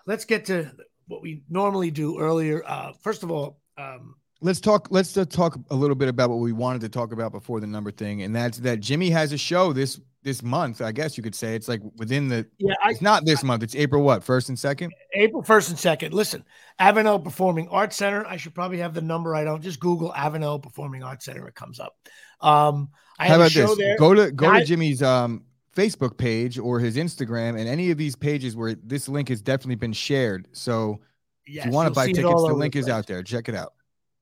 Let's 0.07 0.25
get 0.25 0.47
to 0.47 0.71
what 1.09 1.23
we 1.23 1.43
normally 1.49 1.91
do 1.91 2.21
earlier. 2.21 2.63
Uh, 2.65 2.93
first 3.03 3.25
of 3.25 3.31
all, 3.33 3.59
um, 3.77 4.15
let's 4.41 4.61
talk 4.61 4.89
let's 4.91 5.13
talk 5.13 5.59
a 5.71 5.75
little 5.75 5.97
bit 5.97 6.09
about 6.09 6.31
what 6.31 6.39
we 6.39 6.53
wanted 6.53 6.81
to 6.81 6.89
talk 6.89 7.13
about 7.13 7.33
before 7.33 7.61
the 7.61 7.67
number 7.67 7.91
thing 7.91 8.23
and 8.23 8.35
that's 8.35 8.59
that 8.59 8.81
jimmy 8.81 9.11
has 9.11 9.33
a 9.33 9.39
show 9.39 9.73
this 9.73 10.01
this 10.23 10.43
month 10.43 10.81
i 10.81 10.93
guess 10.93 11.17
you 11.17 11.23
could 11.23 11.35
say 11.35 11.55
it's 11.55 11.69
like 11.69 11.81
within 11.97 12.29
the 12.29 12.47
yeah 12.59 12.75
I, 12.85 12.91
it's 12.91 13.03
not 13.03 13.25
this 13.25 13.43
I, 13.43 13.47
month 13.47 13.63
it's 13.63 13.75
april 13.75 14.03
what 14.03 14.23
first 14.23 14.49
and 14.49 14.59
second 14.59 14.93
april 15.15 15.43
first 15.43 15.71
and 15.71 15.79
second 15.79 16.15
listen 16.15 16.45
avenel 16.81 17.23
performing 17.23 17.69
arts 17.69 17.97
center 17.97 18.27
i 18.27 18.37
should 18.37 18.55
probably 18.55 18.79
have 18.79 18.95
the 18.95 19.01
number 19.01 19.35
i 19.35 19.45
don't 19.45 19.63
just 19.63 19.81
google 19.81 20.13
avenel 20.13 20.63
performing 20.63 21.03
arts 21.03 21.25
center 21.25 21.47
it 21.49 21.55
comes 21.55 21.81
up 21.81 21.97
um 22.41 22.91
I 23.19 23.29
How 23.29 23.35
about 23.37 23.53
this? 23.53 23.77
There. 23.77 23.97
Go 23.97 24.15
to 24.15 24.31
go 24.31 24.53
to 24.53 24.65
Jimmy's 24.65 25.03
um, 25.03 25.45
Facebook 25.77 26.17
page 26.17 26.59
or 26.59 26.79
his 26.79 26.97
Instagram, 26.97 27.59
and 27.59 27.69
any 27.69 27.91
of 27.91 27.99
these 27.99 28.15
pages 28.15 28.57
where 28.57 28.75
this 28.75 29.09
link 29.09 29.29
has 29.29 29.43
definitely 29.43 29.75
been 29.75 29.93
shared. 29.93 30.47
So 30.53 31.01
yes, 31.47 31.65
if 31.65 31.71
you 31.71 31.75
want 31.75 31.89
to 31.89 31.95
buy 31.95 32.07
tickets, 32.07 32.23
the 32.23 32.55
link 32.55 32.77
is 32.77 32.89
out 32.89 33.07
there. 33.07 33.23
Check 33.23 33.49
it 33.49 33.55
out. 33.55 33.75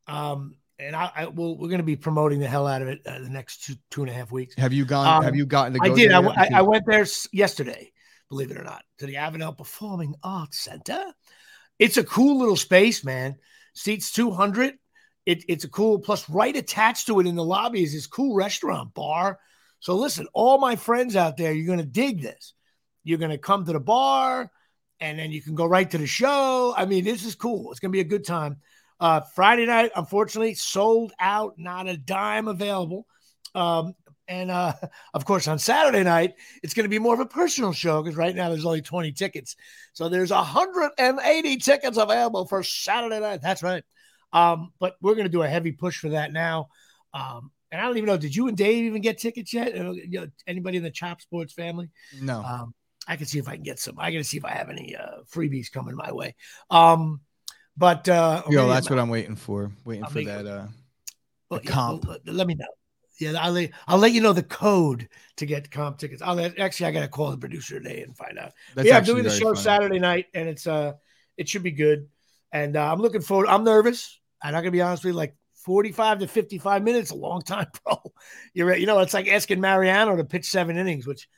Um, 0.06 0.56
and 0.78 0.94
I, 0.94 1.10
I 1.16 1.26
will. 1.26 1.56
We're 1.56 1.68
going 1.68 1.78
to 1.78 1.84
be 1.84 1.96
promoting 1.96 2.38
the 2.38 2.48
hell 2.48 2.66
out 2.66 2.82
of 2.82 2.88
it 2.88 3.00
uh, 3.06 3.18
the 3.20 3.30
next 3.30 3.64
two 3.64 3.74
two 3.90 4.02
and 4.02 4.10
a 4.10 4.14
half 4.14 4.30
weeks. 4.30 4.54
Have 4.56 4.72
you 4.72 4.84
gone? 4.84 5.06
Um, 5.06 5.24
have 5.24 5.34
you 5.34 5.46
gotten 5.46 5.72
to? 5.74 5.80
I 5.82 5.88
did. 5.88 6.12
I, 6.12 6.20
I, 6.20 6.48
I, 6.56 6.62
went 6.62 6.84
there 6.86 7.06
yesterday. 7.32 7.92
Believe 8.28 8.50
it 8.50 8.58
or 8.58 8.64
not, 8.64 8.82
to 8.98 9.06
the 9.06 9.14
Avenel 9.14 9.56
Performing 9.56 10.14
Arts 10.22 10.58
Center. 10.60 11.02
It's 11.78 11.96
a 11.96 12.04
cool 12.04 12.38
little 12.38 12.56
space, 12.56 13.04
man. 13.04 13.36
Seats 13.74 14.12
two 14.12 14.30
hundred 14.30 14.74
it, 15.26 15.44
it's 15.48 15.64
a 15.64 15.68
cool 15.68 15.98
plus 15.98 16.28
right 16.30 16.56
attached 16.56 17.08
to 17.08 17.18
it 17.18 17.26
in 17.26 17.34
the 17.34 17.44
lobby 17.44 17.82
is 17.82 17.92
this 17.92 18.06
cool 18.06 18.34
restaurant 18.34 18.94
bar. 18.94 19.40
So 19.80 19.96
listen, 19.96 20.28
all 20.32 20.58
my 20.58 20.76
friends 20.76 21.16
out 21.16 21.36
there, 21.36 21.52
you're 21.52 21.66
gonna 21.66 21.84
dig 21.84 22.22
this. 22.22 22.54
You're 23.02 23.18
gonna 23.18 23.36
come 23.36 23.66
to 23.66 23.72
the 23.72 23.80
bar 23.80 24.50
and 25.00 25.18
then 25.18 25.32
you 25.32 25.42
can 25.42 25.56
go 25.56 25.66
right 25.66 25.90
to 25.90 25.98
the 25.98 26.06
show. 26.06 26.72
I 26.76 26.86
mean, 26.86 27.04
this 27.04 27.24
is 27.24 27.34
cool. 27.34 27.70
It's 27.72 27.80
gonna 27.80 27.92
be 27.92 28.00
a 28.00 28.04
good 28.04 28.24
time. 28.24 28.58
Uh, 28.98 29.20
Friday 29.20 29.66
night, 29.66 29.92
unfortunately, 29.94 30.54
sold 30.54 31.12
out, 31.18 31.54
not 31.58 31.88
a 31.88 31.96
dime 31.96 32.48
available. 32.48 33.06
Um, 33.54 33.94
and 34.28 34.50
uh, 34.50 34.72
of 35.14 35.24
course, 35.24 35.48
on 35.48 35.58
Saturday 35.58 36.02
night, 36.02 36.34
it's 36.62 36.74
going 36.74 36.84
to 36.84 36.90
be 36.90 36.98
more 36.98 37.14
of 37.14 37.20
a 37.20 37.26
personal 37.26 37.72
show 37.72 38.02
because 38.02 38.16
right 38.16 38.34
now 38.34 38.48
there's 38.48 38.66
only 38.66 38.82
20 38.82 39.12
tickets. 39.12 39.56
So 39.92 40.08
there's 40.08 40.30
180 40.30 41.56
tickets 41.58 41.96
available 41.96 42.46
for 42.46 42.62
Saturday 42.62 43.20
night. 43.20 43.42
That's 43.42 43.62
right. 43.62 43.84
Um, 44.32 44.72
but 44.78 44.96
we're 45.00 45.14
going 45.14 45.26
to 45.26 45.32
do 45.32 45.42
a 45.42 45.48
heavy 45.48 45.72
push 45.72 45.98
for 45.98 46.10
that 46.10 46.32
now. 46.32 46.68
Um, 47.14 47.50
and 47.70 47.80
I 47.80 47.84
don't 47.84 47.96
even 47.96 48.06
know, 48.06 48.16
did 48.16 48.34
you 48.34 48.48
and 48.48 48.56
Dave 48.56 48.84
even 48.84 49.02
get 49.02 49.18
tickets 49.18 49.52
yet? 49.52 49.74
You 49.74 50.08
know, 50.08 50.26
anybody 50.46 50.76
in 50.76 50.82
the 50.82 50.90
Chop 50.90 51.20
Sports 51.20 51.52
family? 51.52 51.90
No. 52.20 52.42
Um, 52.42 52.74
I 53.08 53.16
can 53.16 53.26
see 53.26 53.38
if 53.38 53.48
I 53.48 53.54
can 53.54 53.62
get 53.62 53.78
some. 53.78 53.98
I 53.98 54.10
got 54.10 54.18
to 54.18 54.24
see 54.24 54.36
if 54.36 54.44
I 54.44 54.50
have 54.50 54.68
any 54.68 54.96
uh, 54.96 55.22
freebies 55.32 55.70
coming 55.70 55.94
my 55.94 56.12
way. 56.12 56.34
Um, 56.70 57.20
but 57.76 58.08
uh, 58.08 58.42
yo, 58.48 58.68
that's 58.68 58.90
what 58.90 58.98
I'm 58.98 59.08
waiting 59.08 59.36
for. 59.36 59.70
Waiting 59.84 60.04
I'll 60.04 60.10
for 60.10 60.22
that 60.24 60.46
uh, 60.46 60.66
well, 61.50 61.60
yeah, 61.62 61.70
comp. 61.70 62.06
Well, 62.06 62.18
let 62.26 62.46
me 62.46 62.54
know. 62.54 62.66
Yeah, 63.18 63.32
I'll 63.40 63.52
let, 63.52 63.70
I'll 63.86 63.98
let 63.98 64.12
you 64.12 64.20
know 64.20 64.32
the 64.32 64.42
code 64.42 65.08
to 65.36 65.46
get 65.46 65.70
comp 65.70 65.98
tickets. 65.98 66.20
I'll 66.20 66.34
let, 66.34 66.58
actually 66.58 66.86
I 66.86 66.90
got 66.90 67.00
to 67.00 67.08
call 67.08 67.30
the 67.30 67.38
producer 67.38 67.80
today 67.80 68.02
and 68.02 68.16
find 68.16 68.38
out. 68.38 68.52
That's 68.74 68.88
yeah, 68.88 68.98
I'm 68.98 69.04
doing 69.04 69.22
the 69.22 69.30
show 69.30 69.54
funny. 69.54 69.60
Saturday 69.60 69.98
night, 69.98 70.26
and 70.34 70.48
it's 70.48 70.66
uh, 70.66 70.94
it 71.36 71.48
should 71.48 71.62
be 71.62 71.70
good. 71.70 72.08
And 72.52 72.76
uh, 72.76 72.92
I'm 72.92 73.00
looking 73.00 73.22
forward. 73.22 73.48
I'm 73.48 73.64
nervous. 73.64 74.18
I'm 74.42 74.52
not 74.52 74.60
gonna 74.60 74.70
be 74.70 74.82
honest 74.82 75.04
with 75.04 75.12
you, 75.12 75.16
like 75.16 75.34
45 75.64 76.20
to 76.20 76.28
55 76.28 76.82
minutes, 76.82 77.10
a 77.10 77.16
long 77.16 77.42
time, 77.42 77.66
bro. 77.84 78.00
You're. 78.54 78.76
You 78.76 78.86
know, 78.86 78.98
it's 79.00 79.14
like 79.14 79.28
asking 79.28 79.60
Mariano 79.60 80.16
to 80.16 80.24
pitch 80.24 80.46
seven 80.46 80.76
innings, 80.76 81.06
which 81.06 81.28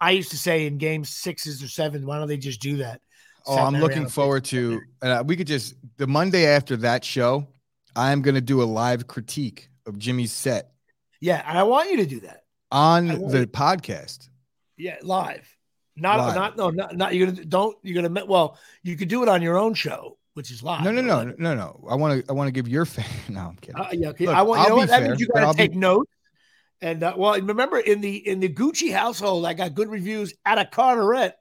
I 0.00 0.12
used 0.12 0.30
to 0.30 0.38
say 0.38 0.66
in 0.66 0.78
game 0.78 1.04
sixes 1.04 1.62
or 1.62 1.68
seven. 1.68 2.06
Why 2.06 2.18
don't 2.18 2.28
they 2.28 2.36
just 2.36 2.60
do 2.60 2.78
that? 2.78 3.00
Oh, 3.46 3.58
I'm 3.58 3.74
looking 3.74 4.08
forward 4.08 4.44
to. 4.46 4.80
Uh, 5.02 5.22
we 5.26 5.36
could 5.36 5.46
just 5.46 5.74
the 5.96 6.06
Monday 6.06 6.46
after 6.46 6.76
that 6.78 7.04
show. 7.04 7.46
I'm 7.96 8.22
gonna 8.22 8.40
do 8.40 8.62
a 8.62 8.64
live 8.64 9.06
critique 9.06 9.68
of 9.86 9.98
Jimmy's 9.98 10.32
set. 10.32 10.72
Yeah, 11.20 11.42
and 11.46 11.58
I 11.58 11.62
want 11.62 11.90
you 11.90 11.98
to 11.98 12.06
do 12.06 12.20
that 12.20 12.44
on 12.70 13.06
the 13.06 13.40
you. 13.40 13.46
podcast. 13.46 14.28
Yeah, 14.76 14.96
live. 15.02 15.48
Not 15.96 16.18
live. 16.18 16.34
not 16.34 16.56
no 16.56 16.70
not, 16.70 16.96
not 16.96 17.14
you're 17.14 17.28
gonna 17.28 17.44
don't 17.44 17.76
you're 17.82 18.02
gonna 18.02 18.24
well 18.26 18.58
you 18.82 18.96
could 18.96 19.08
do 19.08 19.22
it 19.22 19.28
on 19.28 19.42
your 19.42 19.58
own 19.58 19.74
show 19.74 20.18
which 20.34 20.50
is 20.50 20.62
live. 20.62 20.84
No, 20.84 20.90
no, 20.90 21.00
no, 21.00 21.32
no, 21.38 21.54
no. 21.54 21.84
I 21.88 21.94
want 21.94 22.24
to. 22.24 22.30
I 22.30 22.34
want 22.34 22.48
to 22.48 22.52
give 22.52 22.68
your 22.68 22.84
fan. 22.84 23.06
No, 23.28 23.40
I'm 23.40 23.56
kidding. 23.56 23.80
Uh, 23.80 23.88
yeah, 23.92 24.08
okay. 24.08 24.26
Look, 24.26 24.36
I 24.36 24.42
want. 24.42 24.62
You 24.62 24.68
know 24.68 24.76
what? 24.76 24.88
That 24.88 25.02
means 25.02 25.20
you 25.20 25.28
got 25.28 25.52
to 25.52 25.56
take 25.56 25.72
be... 25.72 25.78
notes. 25.78 26.10
And 26.82 27.02
uh, 27.02 27.14
well, 27.16 27.40
remember 27.40 27.78
in 27.78 28.00
the 28.00 28.16
in 28.28 28.40
the 28.40 28.48
Gucci 28.48 28.92
household, 28.92 29.46
I 29.46 29.54
got 29.54 29.74
good 29.74 29.88
reviews 29.88 30.34
at 30.44 30.58
a 30.58 30.64
Carteret, 30.64 31.32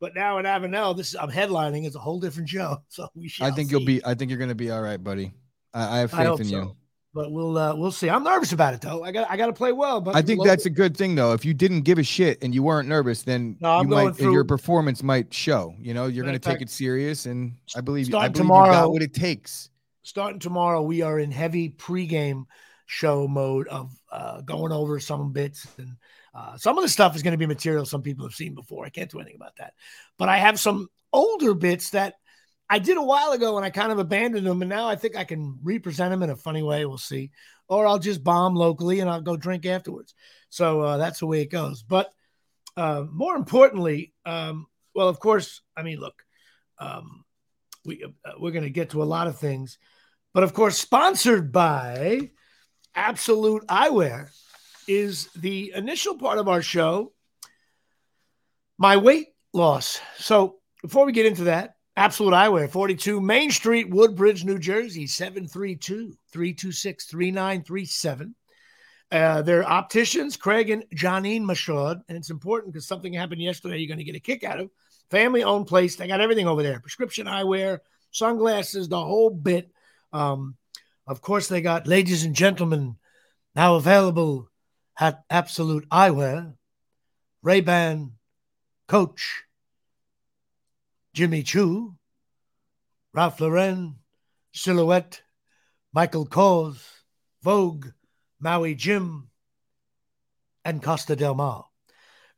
but 0.00 0.14
now 0.14 0.38
in 0.38 0.44
Avenel, 0.44 0.96
this 0.96 1.08
is 1.08 1.16
I'm 1.16 1.30
headlining. 1.30 1.86
It's 1.86 1.96
a 1.96 2.00
whole 2.00 2.20
different 2.20 2.48
show. 2.48 2.78
So 2.88 3.08
we. 3.14 3.32
I 3.40 3.50
think 3.50 3.68
see. 3.68 3.76
you'll 3.76 3.86
be. 3.86 4.04
I 4.04 4.14
think 4.14 4.30
you're 4.30 4.38
going 4.38 4.48
to 4.48 4.54
be 4.54 4.70
all 4.70 4.82
right, 4.82 5.02
buddy. 5.02 5.32
I, 5.72 5.96
I 5.96 5.98
have 6.00 6.10
faith 6.10 6.20
I 6.20 6.32
in 6.32 6.44
so. 6.44 6.56
you 6.56 6.76
but 7.14 7.30
we'll 7.30 7.56
uh, 7.56 7.74
we'll 7.74 7.92
see. 7.92 8.10
I'm 8.10 8.24
nervous 8.24 8.52
about 8.52 8.74
it 8.74 8.80
though. 8.80 9.04
I 9.04 9.12
got 9.12 9.30
I 9.30 9.36
got 9.36 9.46
to 9.46 9.52
play 9.52 9.72
well. 9.72 10.00
But 10.00 10.16
I 10.16 10.22
think 10.22 10.44
that's 10.44 10.66
a 10.66 10.70
good 10.70 10.96
thing 10.96 11.14
though. 11.14 11.32
If 11.32 11.44
you 11.44 11.54
didn't 11.54 11.82
give 11.82 11.98
a 11.98 12.02
shit 12.02 12.42
and 12.42 12.52
you 12.52 12.62
weren't 12.62 12.88
nervous, 12.88 13.22
then 13.22 13.56
no, 13.60 13.80
you 13.80 13.88
might 13.88 14.16
through, 14.16 14.32
your 14.32 14.44
performance 14.44 15.02
might 15.02 15.32
show. 15.32 15.74
You 15.80 15.94
know, 15.94 16.06
you're 16.06 16.24
going 16.24 16.38
to 16.38 16.50
take 16.50 16.60
it 16.60 16.68
serious, 16.68 17.26
and 17.26 17.54
I 17.76 17.80
believe 17.80 18.08
I 18.08 18.28
believe 18.28 18.32
tomorrow, 18.32 18.66
you 18.66 18.72
got 18.72 18.90
what 18.90 19.02
it 19.02 19.14
takes. 19.14 19.70
Starting 20.02 20.40
tomorrow, 20.40 20.82
we 20.82 21.02
are 21.02 21.20
in 21.20 21.30
heavy 21.30 21.70
pregame 21.70 22.44
show 22.86 23.28
mode 23.28 23.68
of 23.68 23.96
uh, 24.10 24.40
going 24.42 24.72
over 24.72 24.98
some 25.00 25.32
bits 25.32 25.66
and. 25.78 25.96
Uh, 26.34 26.56
some 26.56 26.76
of 26.76 26.82
the 26.82 26.88
stuff 26.88 27.14
is 27.14 27.22
going 27.22 27.32
to 27.32 27.38
be 27.38 27.46
material 27.46 27.86
some 27.86 28.02
people 28.02 28.26
have 28.26 28.34
seen 28.34 28.54
before. 28.54 28.84
I 28.84 28.90
can't 28.90 29.10
do 29.10 29.20
anything 29.20 29.36
about 29.36 29.56
that. 29.56 29.74
But 30.18 30.28
I 30.28 30.38
have 30.38 30.58
some 30.58 30.88
older 31.12 31.54
bits 31.54 31.90
that 31.90 32.14
I 32.68 32.78
did 32.78 32.96
a 32.96 33.02
while 33.02 33.32
ago 33.32 33.56
and 33.56 33.64
I 33.64 33.70
kind 33.70 33.92
of 33.92 33.98
abandoned 33.98 34.46
them, 34.46 34.62
and 34.62 34.68
now 34.68 34.88
I 34.88 34.96
think 34.96 35.16
I 35.16 35.24
can 35.24 35.58
represent 35.62 36.10
them 36.10 36.22
in 36.22 36.30
a 36.30 36.36
funny 36.36 36.62
way. 36.62 36.84
We'll 36.86 36.98
see, 36.98 37.30
or 37.68 37.86
I'll 37.86 37.98
just 37.98 38.24
bomb 38.24 38.56
locally 38.56 39.00
and 39.00 39.08
I'll 39.08 39.20
go 39.20 39.36
drink 39.36 39.64
afterwards. 39.66 40.14
So 40.48 40.80
uh, 40.80 40.96
that's 40.96 41.20
the 41.20 41.26
way 41.26 41.42
it 41.42 41.50
goes. 41.50 41.82
But 41.82 42.10
uh, 42.76 43.04
more 43.10 43.36
importantly, 43.36 44.12
um, 44.24 44.66
well, 44.94 45.08
of 45.08 45.20
course, 45.20 45.60
I 45.76 45.82
mean, 45.82 46.00
look, 46.00 46.22
um, 46.78 47.24
we 47.84 48.02
uh, 48.02 48.32
we're 48.40 48.50
going 48.50 48.64
to 48.64 48.70
get 48.70 48.90
to 48.90 49.02
a 49.02 49.04
lot 49.04 49.28
of 49.28 49.38
things, 49.38 49.78
but 50.32 50.42
of 50.42 50.54
course, 50.54 50.78
sponsored 50.78 51.52
by 51.52 52.30
Absolute 52.94 53.66
Eyewear 53.68 54.30
is 54.86 55.28
the 55.36 55.72
initial 55.74 56.16
part 56.16 56.38
of 56.38 56.48
our 56.48 56.62
show. 56.62 57.12
My 58.78 58.96
weight 58.96 59.28
loss. 59.52 60.00
So 60.16 60.56
before 60.82 61.06
we 61.06 61.12
get 61.12 61.26
into 61.26 61.44
that, 61.44 61.76
Absolute 61.96 62.32
Eyewear, 62.32 62.68
42 62.68 63.20
Main 63.20 63.50
Street, 63.52 63.88
Woodbridge, 63.88 64.44
New 64.44 64.58
Jersey, 64.58 65.06
732 65.06 66.12
326 66.32 67.06
3937. 67.06 68.34
Uh, 69.12 69.42
they're 69.42 69.62
opticians, 69.62 70.36
Craig 70.36 70.70
and 70.70 70.84
Janine 70.94 71.42
Mashad. 71.42 72.02
And 72.08 72.18
it's 72.18 72.30
important 72.30 72.72
because 72.72 72.88
something 72.88 73.12
happened 73.12 73.40
yesterday 73.40 73.78
you're 73.78 73.86
going 73.86 73.98
to 73.98 74.04
get 74.04 74.16
a 74.16 74.20
kick 74.20 74.42
out 74.42 74.58
of. 74.58 74.70
Family 75.10 75.44
owned 75.44 75.68
place. 75.68 75.94
They 75.94 76.08
got 76.08 76.20
everything 76.20 76.48
over 76.48 76.64
there 76.64 76.80
prescription 76.80 77.26
eyewear, 77.26 77.78
sunglasses, 78.10 78.88
the 78.88 78.98
whole 78.98 79.30
bit. 79.30 79.70
Um, 80.12 80.56
of 81.06 81.20
course, 81.20 81.46
they 81.46 81.60
got, 81.60 81.86
ladies 81.86 82.24
and 82.24 82.34
gentlemen, 82.34 82.96
now 83.54 83.76
available 83.76 84.48
at 84.98 85.24
Absolute 85.30 85.88
Eyewear, 85.88 86.54
Ray 87.42 87.60
Ban, 87.60 88.12
Coach, 88.86 89.44
Jimmy 91.12 91.42
Choo, 91.42 91.96
Ralph 93.12 93.40
Lauren, 93.40 93.96
Silhouette, 94.52 95.22
Michael 95.92 96.26
Kors, 96.26 96.78
Vogue, 97.42 97.88
Maui 98.40 98.74
Jim, 98.74 99.28
and 100.64 100.82
Costa 100.82 101.14
Del 101.14 101.34
Mar. 101.34 101.66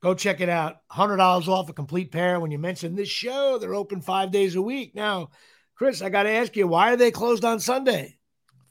Go 0.03 0.14
check 0.14 0.40
it 0.40 0.49
out. 0.49 0.77
$100 0.92 1.49
off 1.49 1.69
a 1.69 1.73
complete 1.73 2.12
pair. 2.12 2.38
When 2.38 2.51
you 2.51 2.59
mention 2.59 2.95
this 2.95 3.09
show, 3.09 3.59
they're 3.59 3.75
open 3.75 4.01
five 4.01 4.31
days 4.31 4.55
a 4.55 4.62
week. 4.62 4.95
Now, 4.95 5.31
Chris, 5.75 6.03
I 6.03 6.11
got 6.11 6.25
to 6.25 6.31
ask 6.31 6.55
you, 6.57 6.69
why 6.69 6.92
are 6.92 6.97
they 6.97 7.11
closed 7.11 7.45
on 7.45 7.61
Sunday? 7.61 8.19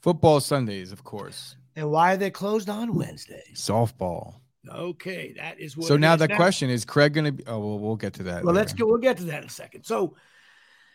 Football 0.02 0.40
Sundays, 0.40 0.92
of 0.92 1.02
course. 1.02 1.56
And 1.76 1.90
why 1.90 2.14
are 2.14 2.16
they 2.16 2.30
closed 2.30 2.70
on 2.70 2.94
Wednesday? 2.94 3.44
Softball. 3.54 4.36
Okay, 4.68 5.34
that 5.36 5.60
is 5.60 5.76
what. 5.76 5.86
So 5.86 5.96
now 5.96 6.16
the 6.16 6.26
now. 6.26 6.36
question 6.36 6.70
is, 6.70 6.84
Craig 6.84 7.12
going 7.12 7.26
to 7.26 7.32
be? 7.32 7.44
Oh, 7.46 7.58
well, 7.58 7.78
we'll 7.78 7.96
get 7.96 8.14
to 8.14 8.24
that. 8.24 8.42
Well, 8.42 8.54
later. 8.54 8.64
let's 8.64 8.72
go. 8.72 8.86
We'll 8.86 8.98
get 8.98 9.18
to 9.18 9.24
that 9.24 9.42
in 9.42 9.48
a 9.48 9.50
second. 9.50 9.84
So 9.84 10.16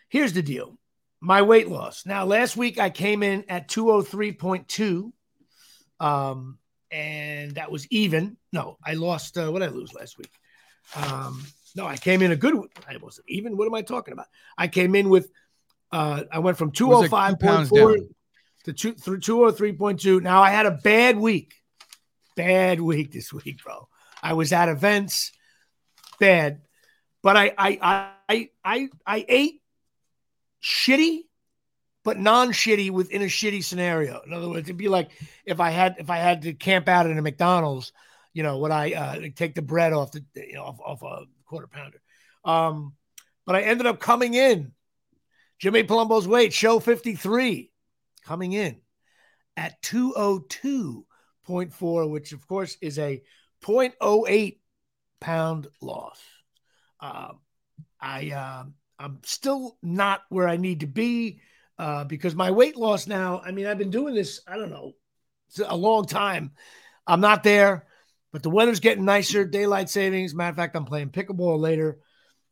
here's 0.08 0.32
the 0.32 0.42
deal: 0.42 0.76
my 1.20 1.40
weight 1.40 1.68
loss. 1.68 2.04
Now, 2.04 2.24
last 2.24 2.56
week 2.56 2.78
I 2.78 2.90
came 2.90 3.22
in 3.22 3.44
at 3.48 3.68
two 3.68 3.90
hundred 3.90 4.08
three 4.08 4.32
point 4.32 4.68
two, 4.68 5.12
um, 6.00 6.58
and 6.90 7.52
that 7.52 7.70
was 7.70 7.86
even. 7.88 8.36
No, 8.52 8.76
I 8.84 8.94
lost. 8.94 9.38
Uh, 9.38 9.50
what 9.50 9.60
did 9.60 9.70
I 9.70 9.72
lose 9.72 9.94
last 9.94 10.18
week? 10.18 10.32
Um, 10.94 11.46
no, 11.74 11.86
I 11.86 11.96
came 11.96 12.20
in 12.20 12.32
a 12.32 12.36
good. 12.36 12.54
I 12.86 12.96
wasn't 12.98 13.28
even. 13.28 13.56
What 13.56 13.66
am 13.66 13.74
I 13.74 13.82
talking 13.82 14.12
about? 14.12 14.26
I 14.58 14.68
came 14.68 14.94
in 14.94 15.08
with. 15.08 15.30
Uh, 15.90 16.24
I 16.30 16.40
went 16.40 16.58
from 16.58 16.72
two 16.72 16.92
hundred 16.92 17.06
oh 17.06 17.10
five 17.10 17.38
point 17.38 17.68
four 17.68 17.96
to 18.64 18.72
two 18.72 18.94
through 18.94 19.20
two 19.20 19.42
hundred 19.42 19.56
three 19.56 19.72
point 19.72 20.00
two. 20.00 20.20
Now 20.20 20.42
I 20.42 20.50
had 20.50 20.66
a 20.66 20.70
bad 20.70 21.18
week, 21.18 21.54
bad 22.36 22.80
week 22.80 23.12
this 23.12 23.32
week, 23.32 23.62
bro. 23.62 23.88
I 24.22 24.34
was 24.34 24.52
at 24.52 24.68
events, 24.68 25.32
bad, 26.20 26.62
but 27.22 27.36
I 27.36 27.52
I 27.58 28.10
I 28.28 28.48
I 28.64 28.88
I 29.06 29.24
ate 29.28 29.62
shitty, 30.62 31.22
but 32.04 32.18
non-shitty 32.18 32.90
within 32.90 33.22
a 33.22 33.26
shitty 33.26 33.64
scenario. 33.64 34.20
In 34.26 34.32
other 34.32 34.48
words, 34.48 34.68
it'd 34.68 34.76
be 34.76 34.88
like 34.88 35.10
if 35.44 35.60
I 35.60 35.70
had 35.70 35.96
if 35.98 36.10
I 36.10 36.18
had 36.18 36.42
to 36.42 36.54
camp 36.54 36.88
out 36.88 37.06
in 37.06 37.18
a 37.18 37.22
McDonald's, 37.22 37.92
you 38.32 38.42
know, 38.42 38.58
would 38.58 38.70
I 38.70 38.92
uh, 38.92 39.20
take 39.34 39.54
the 39.54 39.62
bread 39.62 39.92
off 39.92 40.12
the 40.12 40.24
you 40.34 40.54
know 40.54 40.64
off, 40.64 40.78
off 40.80 41.02
a 41.02 41.24
quarter 41.46 41.66
pounder? 41.66 42.00
Um, 42.44 42.94
but 43.44 43.56
I 43.56 43.62
ended 43.62 43.86
up 43.86 44.00
coming 44.00 44.34
in. 44.34 44.72
Jimmy 45.58 45.84
Palumbo's 45.84 46.26
weight, 46.26 46.52
show 46.52 46.80
53, 46.80 47.70
coming 48.22 48.52
in 48.52 48.80
at 49.56 49.80
202.4, 49.82 52.10
which 52.10 52.32
of 52.32 52.46
course 52.46 52.76
is 52.80 52.98
a 52.98 53.22
0.08 53.62 54.58
pound 55.20 55.66
loss. 55.80 56.20
Uh, 57.00 57.32
I 58.00 58.30
uh, 58.30 58.64
I'm 58.98 59.20
still 59.24 59.76
not 59.82 60.22
where 60.28 60.48
I 60.48 60.56
need 60.56 60.80
to 60.80 60.86
be 60.86 61.40
uh, 61.78 62.04
because 62.04 62.34
my 62.34 62.50
weight 62.50 62.76
loss 62.76 63.06
now. 63.06 63.40
I 63.44 63.52
mean, 63.52 63.66
I've 63.66 63.78
been 63.78 63.90
doing 63.90 64.14
this. 64.14 64.40
I 64.46 64.56
don't 64.56 64.70
know, 64.70 64.92
a 65.66 65.76
long 65.76 66.06
time. 66.06 66.52
I'm 67.06 67.20
not 67.20 67.42
there, 67.42 67.86
but 68.32 68.42
the 68.42 68.50
weather's 68.50 68.80
getting 68.80 69.04
nicer. 69.04 69.44
Daylight 69.44 69.90
savings. 69.90 70.34
Matter 70.34 70.50
of 70.50 70.56
fact, 70.56 70.76
I'm 70.76 70.84
playing 70.84 71.10
pickleball 71.10 71.58
later. 71.58 71.98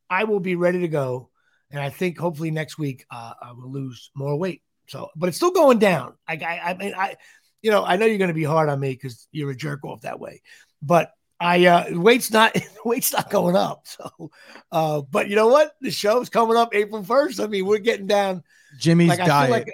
I 0.09 0.24
will 0.24 0.40
be 0.40 0.56
ready 0.56 0.80
to 0.80 0.88
go, 0.88 1.30
and 1.70 1.80
I 1.80 1.90
think 1.90 2.18
hopefully 2.18 2.50
next 2.50 2.78
week 2.78 3.06
uh, 3.11 3.35
I 3.40 3.52
will 3.52 3.70
lose 3.70 4.11
more 4.14 4.37
weight. 4.37 4.62
So, 4.90 5.09
but 5.14 5.29
it's 5.29 5.37
still 5.37 5.53
going 5.53 5.79
down. 5.79 6.14
I, 6.26 6.35
I, 6.35 6.70
I 6.70 6.74
mean, 6.74 6.94
I, 6.96 7.16
you 7.62 7.70
know, 7.70 7.85
I 7.85 7.96
know 7.96 8.07
you're 8.07 8.18
going 8.18 8.29
to 8.29 8.35
be 8.35 8.42
hard 8.42 8.68
on 8.68 8.81
me 8.81 8.90
because 8.90 9.29
you're 9.31 9.50
a 9.50 9.57
jerk 9.57 9.85
off 9.85 10.00
that 10.00 10.18
way, 10.18 10.42
but 10.83 11.12
I 11.38 11.64
uh 11.66 11.98
weight's 11.98 12.31
not 12.31 12.57
weight's 12.85 13.12
not 13.12 13.31
going 13.31 13.57
up. 13.57 13.87
So 13.96 14.31
uh 14.72 15.03
but 15.03 15.29
you 15.29 15.37
know 15.37 15.48
what? 15.48 15.72
The 15.81 15.90
show's 15.90 16.29
coming 16.29 16.57
up 16.57 16.74
April 16.74 17.03
1st. 17.03 17.44
I 17.44 17.46
mean, 17.46 17.66
we're 17.66 17.79
getting 17.79 18.09
down 18.09 18.42
Jimmy's 18.79 19.11
like, 19.11 19.18
diet. 19.18 19.31
I 19.31 19.44
feel 19.46 19.50
like, 19.50 19.72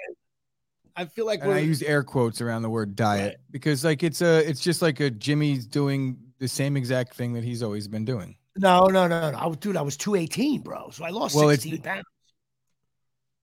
I 0.95 1.05
feel 1.05 1.25
like 1.25 1.43
I 1.43 1.59
use 1.59 1.81
air 1.81 2.03
quotes 2.03 2.39
around 2.39 2.61
the 2.61 2.69
word 2.69 2.95
diet 2.95 3.23
right. 3.23 3.37
because 3.51 3.83
like 3.83 4.03
it's 4.03 4.21
a 4.21 4.47
it's 4.47 4.61
just 4.61 4.81
like 4.81 4.99
a 4.99 5.09
Jimmy's 5.09 5.65
doing 5.65 6.17
the 6.37 6.47
same 6.47 6.77
exact 6.77 7.15
thing 7.15 7.33
that 7.33 7.43
he's 7.43 7.63
always 7.63 7.87
been 7.87 8.05
doing. 8.05 8.37
No, 8.55 8.85
no, 8.85 9.07
no, 9.07 9.31
no. 9.31 9.37
I 9.37 9.47
was 9.47 9.57
dude, 9.57 9.77
I 9.77 9.81
was 9.81 9.97
218, 9.97 10.61
bro. 10.61 10.89
So 10.91 11.03
I 11.03 11.09
lost 11.09 11.35
well, 11.35 11.49
16 11.49 11.81
pounds. 11.81 12.05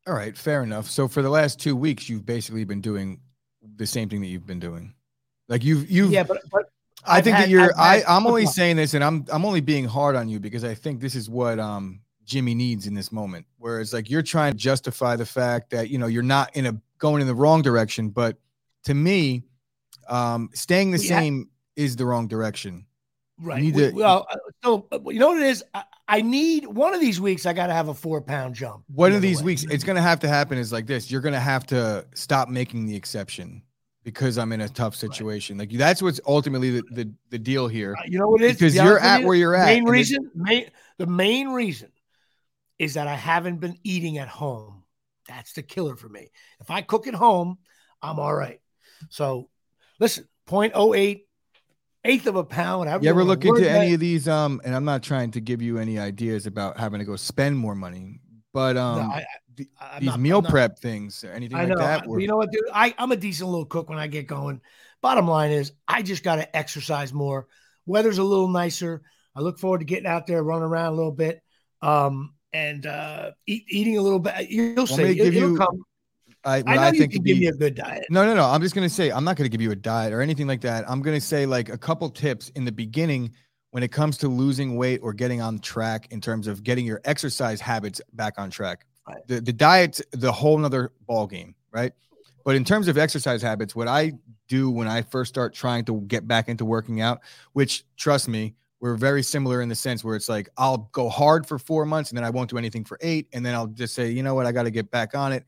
All 0.06 0.14
right, 0.14 0.36
fair 0.36 0.62
enough. 0.62 0.90
So 0.90 1.08
for 1.08 1.22
the 1.22 1.30
last 1.30 1.58
two 1.58 1.74
weeks, 1.74 2.08
you've 2.08 2.26
basically 2.26 2.64
been 2.64 2.80
doing 2.80 3.20
the 3.76 3.86
same 3.86 4.08
thing 4.08 4.20
that 4.20 4.26
you've 4.26 4.46
been 4.46 4.60
doing. 4.60 4.94
Like 5.48 5.64
you've 5.64 5.90
you've 5.90 6.10
yeah, 6.10 6.22
but, 6.22 6.42
but 6.50 6.70
I 7.06 7.20
think 7.20 7.36
had, 7.36 7.44
that 7.44 7.50
you're. 7.50 7.74
i 7.78 8.02
I, 8.02 8.16
I'm 8.16 8.26
only 8.26 8.46
saying 8.46 8.76
this, 8.76 8.94
and 8.94 9.02
I'm 9.02 9.24
I'm 9.32 9.44
only 9.44 9.60
being 9.60 9.84
hard 9.84 10.16
on 10.16 10.28
you 10.28 10.40
because 10.40 10.64
I 10.64 10.74
think 10.74 11.00
this 11.00 11.14
is 11.14 11.28
what 11.28 11.58
um 11.58 12.00
Jimmy 12.24 12.54
needs 12.54 12.86
in 12.86 12.94
this 12.94 13.12
moment. 13.12 13.46
Whereas 13.58 13.92
like 13.92 14.10
you're 14.10 14.22
trying 14.22 14.52
to 14.52 14.58
justify 14.58 15.16
the 15.16 15.26
fact 15.26 15.70
that 15.70 15.90
you 15.90 15.98
know 15.98 16.06
you're 16.06 16.22
not 16.22 16.54
in 16.56 16.66
a 16.66 16.80
going 16.98 17.20
in 17.20 17.26
the 17.26 17.34
wrong 17.34 17.62
direction, 17.62 18.10
but 18.10 18.36
to 18.84 18.94
me, 18.94 19.42
um, 20.08 20.50
staying 20.52 20.90
the 20.90 20.98
same 20.98 21.48
is 21.76 21.96
the 21.96 22.04
wrong 22.04 22.28
direction. 22.28 22.86
Right. 23.40 23.74
To, 23.74 23.90
well, 23.92 24.26
uh, 24.30 24.36
so 24.62 24.86
uh, 24.92 24.98
you 25.06 25.18
know 25.18 25.28
what 25.28 25.38
it 25.38 25.46
is. 25.48 25.64
I, 25.74 25.84
I 26.06 26.20
need 26.20 26.66
one 26.66 26.94
of 26.94 27.00
these 27.00 27.20
weeks. 27.20 27.46
I 27.46 27.52
got 27.52 27.68
to 27.68 27.72
have 27.72 27.88
a 27.88 27.94
four 27.94 28.20
pound 28.20 28.54
jump. 28.54 28.84
One 28.88 29.12
of 29.12 29.22
these 29.22 29.38
way. 29.38 29.46
weeks, 29.46 29.64
it's 29.70 29.84
going 29.84 29.96
to 29.96 30.02
have 30.02 30.20
to 30.20 30.28
happen. 30.28 30.58
Is 30.58 30.72
like 30.72 30.86
this. 30.86 31.10
You're 31.10 31.22
going 31.22 31.34
to 31.34 31.40
have 31.40 31.66
to 31.66 32.06
stop 32.14 32.48
making 32.48 32.86
the 32.86 32.94
exception 32.94 33.62
because 34.04 34.36
I'm 34.36 34.52
in 34.52 34.60
a 34.60 34.68
tough 34.68 34.94
situation. 34.94 35.58
Right. 35.58 35.70
Like 35.70 35.78
that's 35.78 36.02
what's 36.02 36.20
ultimately 36.26 36.70
the, 36.70 36.82
the, 36.90 37.14
the 37.30 37.38
deal 37.38 37.68
here. 37.68 37.94
Uh, 37.98 38.02
you 38.06 38.18
know 38.18 38.28
what 38.28 38.42
it 38.42 38.50
is? 38.50 38.56
Because 38.56 38.74
you're 38.74 38.98
at 38.98 39.22
you, 39.22 39.26
where 39.26 39.36
you're 39.36 39.54
at. 39.54 39.66
Main 39.66 39.84
reason, 39.84 40.30
main, 40.34 40.70
the 40.98 41.06
main 41.06 41.48
reason 41.48 41.90
is 42.78 42.94
that 42.94 43.08
I 43.08 43.14
haven't 43.14 43.56
been 43.56 43.78
eating 43.82 44.18
at 44.18 44.28
home. 44.28 44.84
That's 45.26 45.54
the 45.54 45.62
killer 45.62 45.96
for 45.96 46.08
me. 46.08 46.30
If 46.60 46.70
I 46.70 46.82
cook 46.82 47.06
at 47.06 47.14
home, 47.14 47.58
I'm 48.02 48.18
all 48.18 48.34
right. 48.34 48.60
So 49.08 49.48
listen, 49.98 50.28
0.08 50.48 51.23
eighth 52.04 52.26
of 52.26 52.36
a 52.36 52.44
pound. 52.44 52.88
I 52.88 52.98
you 52.98 53.08
ever 53.08 53.24
look 53.24 53.44
into 53.44 53.68
any 53.68 53.94
of 53.94 54.00
these? 54.00 54.28
Um, 54.28 54.60
and 54.64 54.74
I'm 54.74 54.84
not 54.84 55.02
trying 55.02 55.30
to 55.32 55.40
give 55.40 55.62
you 55.62 55.78
any 55.78 55.98
ideas 55.98 56.46
about 56.46 56.78
having 56.78 56.98
to 56.98 57.04
go 57.04 57.16
spend 57.16 57.58
more 57.58 57.74
money, 57.74 58.20
but 58.52 58.76
um, 58.76 58.98
no, 58.98 59.02
I, 59.02 59.24
these 60.00 60.06
not, 60.06 60.20
meal 60.20 60.42
prep 60.42 60.78
things 60.78 61.24
or 61.24 61.30
anything 61.30 61.56
I 61.56 61.66
know. 61.66 61.74
like 61.74 62.04
that? 62.04 62.20
You 62.20 62.26
know 62.26 62.36
what, 62.36 62.50
dude? 62.50 62.62
I, 62.72 62.94
I'm 62.98 63.12
a 63.12 63.16
decent 63.16 63.48
little 63.48 63.66
cook 63.66 63.88
when 63.88 63.98
I 63.98 64.06
get 64.06 64.26
going. 64.26 64.60
Bottom 65.00 65.28
line 65.28 65.50
is, 65.50 65.72
I 65.86 66.02
just 66.02 66.22
got 66.22 66.36
to 66.36 66.56
exercise 66.56 67.12
more. 67.12 67.46
Weather's 67.86 68.18
a 68.18 68.24
little 68.24 68.48
nicer. 68.48 69.02
I 69.34 69.40
look 69.40 69.58
forward 69.58 69.78
to 69.78 69.84
getting 69.84 70.06
out 70.06 70.26
there, 70.26 70.42
running 70.42 70.64
around 70.64 70.92
a 70.92 70.96
little 70.96 71.12
bit, 71.12 71.42
um, 71.82 72.34
and 72.52 72.86
uh, 72.86 73.32
eat, 73.46 73.64
eating 73.68 73.98
a 73.98 74.02
little 74.02 74.20
bit. 74.20 74.48
You'll 74.48 74.86
see. 74.86 75.02
It, 75.02 75.34
you, 75.34 75.56
come. 75.56 75.84
I, 76.44 76.62
I 76.66 76.74
know 76.74 76.82
I 76.82 76.90
you 76.90 76.98
think 76.98 77.12
give 77.12 77.38
me 77.38 77.46
a 77.46 77.52
good 77.52 77.74
diet. 77.74 78.06
No, 78.10 78.24
no, 78.24 78.34
no. 78.34 78.44
I'm 78.44 78.60
just 78.60 78.74
gonna 78.74 78.88
say 78.88 79.10
I'm 79.10 79.24
not 79.24 79.36
gonna 79.36 79.48
give 79.48 79.60
you 79.60 79.70
a 79.70 79.76
diet 79.76 80.12
or 80.12 80.20
anything 80.20 80.46
like 80.46 80.60
that. 80.62 80.88
I'm 80.88 81.00
gonna 81.00 81.20
say 81.20 81.46
like 81.46 81.68
a 81.68 81.78
couple 81.78 82.08
tips 82.10 82.50
in 82.50 82.64
the 82.64 82.72
beginning 82.72 83.32
when 83.70 83.82
it 83.82 83.90
comes 83.90 84.18
to 84.18 84.28
losing 84.28 84.76
weight 84.76 85.00
or 85.02 85.12
getting 85.12 85.40
on 85.40 85.58
track 85.58 86.08
in 86.10 86.20
terms 86.20 86.46
of 86.46 86.62
getting 86.62 86.86
your 86.86 87.00
exercise 87.04 87.60
habits 87.60 88.00
back 88.12 88.34
on 88.38 88.50
track. 88.50 88.86
Right. 89.08 89.26
The 89.26 89.40
the 89.40 89.52
diet's 89.52 90.02
the 90.12 90.32
whole 90.32 90.58
nother 90.58 90.92
ball 91.06 91.26
game, 91.26 91.54
right? 91.72 91.92
But 92.44 92.56
in 92.56 92.64
terms 92.64 92.88
of 92.88 92.98
exercise 92.98 93.40
habits, 93.40 93.74
what 93.74 93.88
I 93.88 94.12
do 94.48 94.70
when 94.70 94.86
I 94.86 95.02
first 95.02 95.30
start 95.30 95.54
trying 95.54 95.86
to 95.86 96.02
get 96.02 96.28
back 96.28 96.48
into 96.48 96.64
working 96.64 97.00
out, 97.00 97.20
which 97.54 97.84
trust 97.96 98.28
me, 98.28 98.54
we're 98.80 98.96
very 98.96 99.22
similar 99.22 99.62
in 99.62 99.70
the 99.70 99.74
sense 99.74 100.04
where 100.04 100.14
it's 100.14 100.28
like 100.28 100.50
I'll 100.58 100.90
go 100.92 101.08
hard 101.08 101.46
for 101.46 101.58
four 101.58 101.86
months 101.86 102.10
and 102.10 102.18
then 102.18 102.24
I 102.24 102.28
won't 102.28 102.50
do 102.50 102.58
anything 102.58 102.84
for 102.84 102.98
eight, 103.00 103.28
and 103.32 103.44
then 103.44 103.54
I'll 103.54 103.66
just 103.66 103.94
say, 103.94 104.10
you 104.10 104.22
know 104.22 104.34
what, 104.34 104.44
I 104.44 104.52
got 104.52 104.64
to 104.64 104.70
get 104.70 104.90
back 104.90 105.14
on 105.14 105.32
it. 105.32 105.44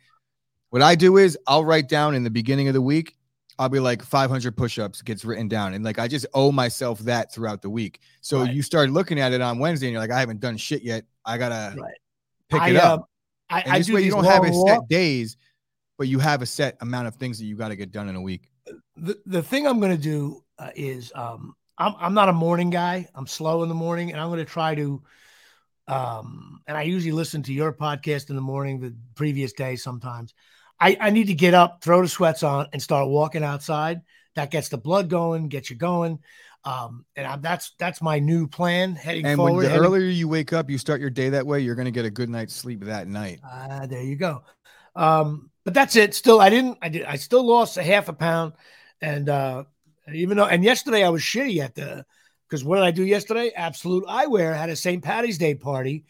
What 0.77 0.83
I 0.83 0.95
do 0.95 1.17
is 1.17 1.39
I'll 1.47 1.65
write 1.65 1.89
down 1.89 2.15
in 2.15 2.23
the 2.23 2.29
beginning 2.29 2.69
of 2.69 2.75
the 2.75 2.83
week, 2.83 3.17
I'll 3.59 3.71
be 3.71 3.81
like 3.81 4.03
500 4.03 4.55
push-ups 4.55 5.01
gets 5.01 5.25
written 5.25 5.49
down, 5.49 5.73
and 5.73 5.83
like 5.83 5.99
I 5.99 6.07
just 6.07 6.27
owe 6.35 6.53
myself 6.53 6.99
that 6.99 7.33
throughout 7.33 7.62
the 7.62 7.71
week. 7.71 8.01
So 8.21 8.43
right. 8.43 8.53
you 8.53 8.61
start 8.61 8.91
looking 8.91 9.19
at 9.19 9.33
it 9.33 9.41
on 9.41 9.59
Wednesday, 9.59 9.87
and 9.87 9.93
you're 9.93 10.03
like, 10.03 10.11
I 10.11 10.21
haven't 10.21 10.41
done 10.41 10.59
shit 10.59 10.83
yet. 10.83 11.05
I 11.25 11.39
gotta 11.39 11.81
right. 11.81 11.95
pick 12.51 12.61
I, 12.61 12.69
it 12.69 12.77
up. 12.77 13.09
Uh, 13.49 13.55
I, 13.55 13.65
I 13.67 13.79
this 13.79 13.87
do 13.87 13.95
way 13.95 14.03
you 14.03 14.11
don't 14.11 14.25
have 14.25 14.45
a 14.45 14.53
set 14.53 14.87
days, 14.91 15.39
but 15.97 16.09
you 16.09 16.19
have 16.19 16.43
a 16.43 16.47
set 16.47 16.77
amount 16.83 17.09
of 17.09 17.15
things 17.15 17.39
that 17.39 17.47
you 17.47 17.57
got 17.57 17.69
to 17.69 17.77
get 17.77 17.91
done 17.91 18.11
in 18.11 18.15
a 18.15 18.21
week. 18.21 18.51
The 18.99 19.19
the 19.25 19.43
thing 19.43 19.67
I'm 19.67 19.81
gonna 19.81 19.97
do 19.97 20.45
uh, 20.59 20.73
is 20.77 21.11
um 21.15 21.55
I'm 21.79 21.95
I'm 21.99 22.12
not 22.12 22.29
a 22.29 22.35
morning 22.35 22.69
guy. 22.69 23.09
I'm 23.15 23.27
slow 23.27 23.62
in 23.62 23.71
the 23.71 23.75
morning, 23.75 24.12
and 24.12 24.21
I'm 24.21 24.29
gonna 24.29 24.45
try 24.45 24.75
to 24.75 25.03
um 25.89 26.61
and 26.67 26.77
I 26.77 26.83
usually 26.83 27.12
listen 27.12 27.43
to 27.45 27.55
your 27.55 27.73
podcast 27.73 28.29
in 28.29 28.37
the 28.37 28.43
morning 28.43 28.79
the 28.79 28.95
previous 29.15 29.55
day 29.55 29.77
sometimes. 29.77 30.35
I, 30.79 30.97
I 31.01 31.11
need 31.11 31.29
to 31.29 31.35
get 31.35 31.55
up, 31.55 31.83
throw 31.83 32.03
the 32.03 32.09
sweats 32.09 32.43
on, 32.43 32.69
and 32.73 32.83
start 32.83 33.09
walking 33.09 33.43
outside. 33.43 34.03
That 34.35 34.51
gets 34.51 34.69
the 34.69 34.79
blood 34.79 35.09
going, 35.09 35.49
gets 35.49 35.71
you 35.71 35.77
going. 35.77 36.19
Um, 36.65 37.05
and 37.15 37.27
I, 37.27 37.37
that's 37.37 37.73
that's 37.79 38.03
my 38.03 38.19
new 38.19 38.49
plan 38.49 38.97
heading 38.97 39.25
and 39.25 39.37
forward. 39.37 39.61
And 39.61 39.67
the 39.67 39.71
heading, 39.71 39.85
earlier 39.87 40.09
you 40.09 40.29
wake 40.29 40.53
up, 40.53 40.69
you 40.69 40.79
start 40.79 41.01
your 41.01 41.11
day 41.11 41.31
that 41.31 41.47
way, 41.47 41.61
you're 41.61 41.77
going 41.77 41.87
to 41.87 41.93
get 41.93 42.05
a 42.05 42.11
good 42.11 42.29
night's 42.29 42.55
sleep 42.55 42.85
that 42.85 43.07
night. 43.07 43.41
Ah, 43.45 43.83
uh, 43.83 43.87
there 43.87 44.03
you 44.03 44.17
go. 44.17 44.43
Um, 44.97 45.51
but 45.65 45.75
that's 45.75 45.97
it. 45.97 46.15
Still, 46.15 46.41
I 46.41 46.51
didn't. 46.51 46.79
I 46.83 46.89
did. 46.89 47.05
I 47.05 47.17
still 47.17 47.47
lost 47.47 47.77
a 47.77 47.83
half 47.83 48.09
a 48.09 48.12
pound, 48.12 48.55
and 49.01 49.29
uh, 49.29 49.65
even 50.12 50.37
though, 50.37 50.47
and 50.47 50.65
yesterday 50.65 51.05
I 51.05 51.09
was 51.09 51.23
shitty 51.23 51.62
at 51.62 51.75
the 51.75 52.05
because 52.49 52.65
what 52.65 52.77
did 52.77 52.85
I 52.85 52.91
do 52.91 53.05
yesterday? 53.05 53.53
Absolute 53.55 54.05
Eyewear 54.07 54.57
had 54.57 54.71
a 54.71 54.77
St. 54.77 55.03
Patty's 55.03 55.39
Day 55.39 55.55
party 55.55 56.05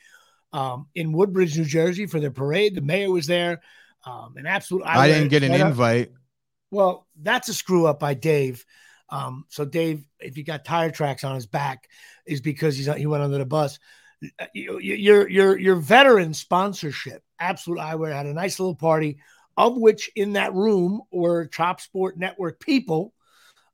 um, 0.53 0.87
in 0.95 1.13
Woodbridge, 1.13 1.57
New 1.57 1.65
Jersey 1.65 2.07
for 2.07 2.21
their 2.21 2.31
parade. 2.31 2.75
The 2.75 2.83
mayor 2.83 3.11
was 3.11 3.27
there. 3.27 3.61
Um, 4.07 4.35
an 4.37 4.47
absolute. 4.47 4.85
I 4.87 5.09
didn't 5.09 5.29
get 5.29 5.43
an 5.43 5.53
invite. 5.53 6.13
Well, 6.71 7.07
that's 7.21 7.49
a 7.49 7.55
screw 7.55 7.87
up 7.87 8.01
by 8.01 8.15
Dave. 8.15 8.65
Um, 9.09 9.45
so 9.49 9.65
Dave, 9.65 10.05
if 10.21 10.35
he 10.35 10.43
got 10.43 10.65
tire 10.65 10.91
tracks 10.91 11.25
on 11.25 11.35
his 11.35 11.47
back, 11.47 11.89
is 12.25 12.41
because 12.41 12.77
he's 12.77 12.93
he 12.95 13.07
went 13.07 13.23
under 13.23 13.39
the 13.39 13.45
bus. 13.45 13.79
Your 14.55 15.29
your 15.29 15.59
your 15.59 15.77
veteran 15.77 16.35
sponsorship, 16.35 17.23
Absolute 17.39 17.81
Eyewear, 17.81 18.13
had 18.13 18.27
a 18.27 18.33
nice 18.33 18.59
little 18.59 18.77
party, 18.77 19.19
of 19.57 19.77
which 19.77 20.11
in 20.17 20.35
that 20.35 20.55
room 20.55 21.03
were 21.11 21.47
Chop 21.47 21.81
Sport 21.81 22.17
Network 22.17 22.61
people. 22.61 23.13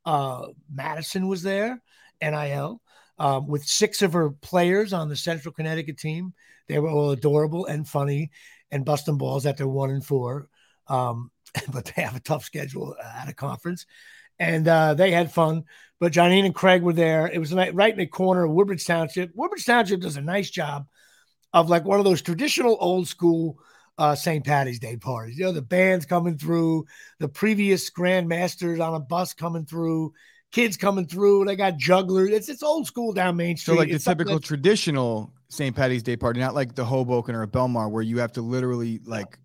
Uh, 0.04 0.48
Madison 0.68 1.28
was 1.28 1.42
there, 1.42 1.80
NIL 2.20 2.80
um, 3.18 3.46
with 3.46 3.64
six 3.64 4.02
of 4.02 4.12
her 4.14 4.30
players 4.30 4.92
on 4.92 5.08
the 5.08 5.16
Central 5.16 5.54
Connecticut 5.54 5.98
team. 5.98 6.34
They 6.68 6.78
were 6.78 6.88
all 6.88 7.10
adorable 7.10 7.66
and 7.66 7.86
funny 7.86 8.30
and 8.72 8.84
busting 8.84 9.18
balls 9.18 9.46
at 9.46 9.56
their 9.56 9.68
one 9.68 9.90
and 9.90 10.04
four. 10.04 10.48
Um, 10.88 11.30
but 11.72 11.84
they 11.84 12.02
have 12.02 12.16
a 12.16 12.20
tough 12.20 12.44
schedule 12.44 12.96
at 13.00 13.28
a 13.28 13.34
conference. 13.34 13.86
And 14.38 14.66
uh, 14.66 14.94
they 14.94 15.12
had 15.12 15.30
fun. 15.30 15.64
But 16.00 16.14
Janine 16.14 16.46
and 16.46 16.54
Craig 16.54 16.82
were 16.82 16.94
there. 16.94 17.30
It 17.32 17.38
was 17.38 17.54
right 17.54 17.92
in 17.92 17.98
the 17.98 18.06
corner 18.06 18.44
of 18.44 18.50
Woodbridge 18.50 18.84
Township. 18.84 19.30
Woodbridge 19.34 19.66
Township 19.66 20.00
does 20.00 20.16
a 20.16 20.22
nice 20.22 20.50
job 20.50 20.86
of 21.52 21.70
like 21.70 21.84
one 21.84 22.00
of 22.00 22.04
those 22.04 22.22
traditional 22.22 22.76
old 22.80 23.06
school 23.06 23.60
uh, 23.98 24.14
St. 24.14 24.44
Patty's 24.44 24.80
Day 24.80 24.96
parties. 24.96 25.38
You 25.38 25.44
know, 25.44 25.52
the 25.52 25.62
bands 25.62 26.06
coming 26.06 26.38
through, 26.38 26.86
the 27.20 27.28
previous 27.28 27.90
grandmasters 27.90 28.84
on 28.84 28.94
a 28.94 29.00
bus 29.00 29.32
coming 29.34 29.64
through, 29.64 30.12
kids 30.50 30.76
coming 30.76 31.06
through. 31.06 31.44
They 31.44 31.54
got 31.54 31.76
jugglers. 31.76 32.30
It's 32.30 32.48
it's 32.48 32.62
old 32.62 32.86
school 32.86 33.12
down 33.12 33.36
Main 33.36 33.56
Street. 33.56 33.74
So 33.74 33.78
like 33.78 33.90
it's 33.90 34.04
the 34.04 34.12
typical 34.12 34.40
traditional 34.40 35.32
St. 35.52 35.76
Patty's 35.76 36.02
Day 36.02 36.16
party, 36.16 36.40
not 36.40 36.54
like 36.54 36.74
the 36.74 36.84
Hoboken 36.84 37.34
or 37.34 37.42
a 37.42 37.46
Belmar 37.46 37.90
where 37.90 38.02
you 38.02 38.18
have 38.18 38.32
to 38.32 38.42
literally 38.42 39.00
like 39.04 39.38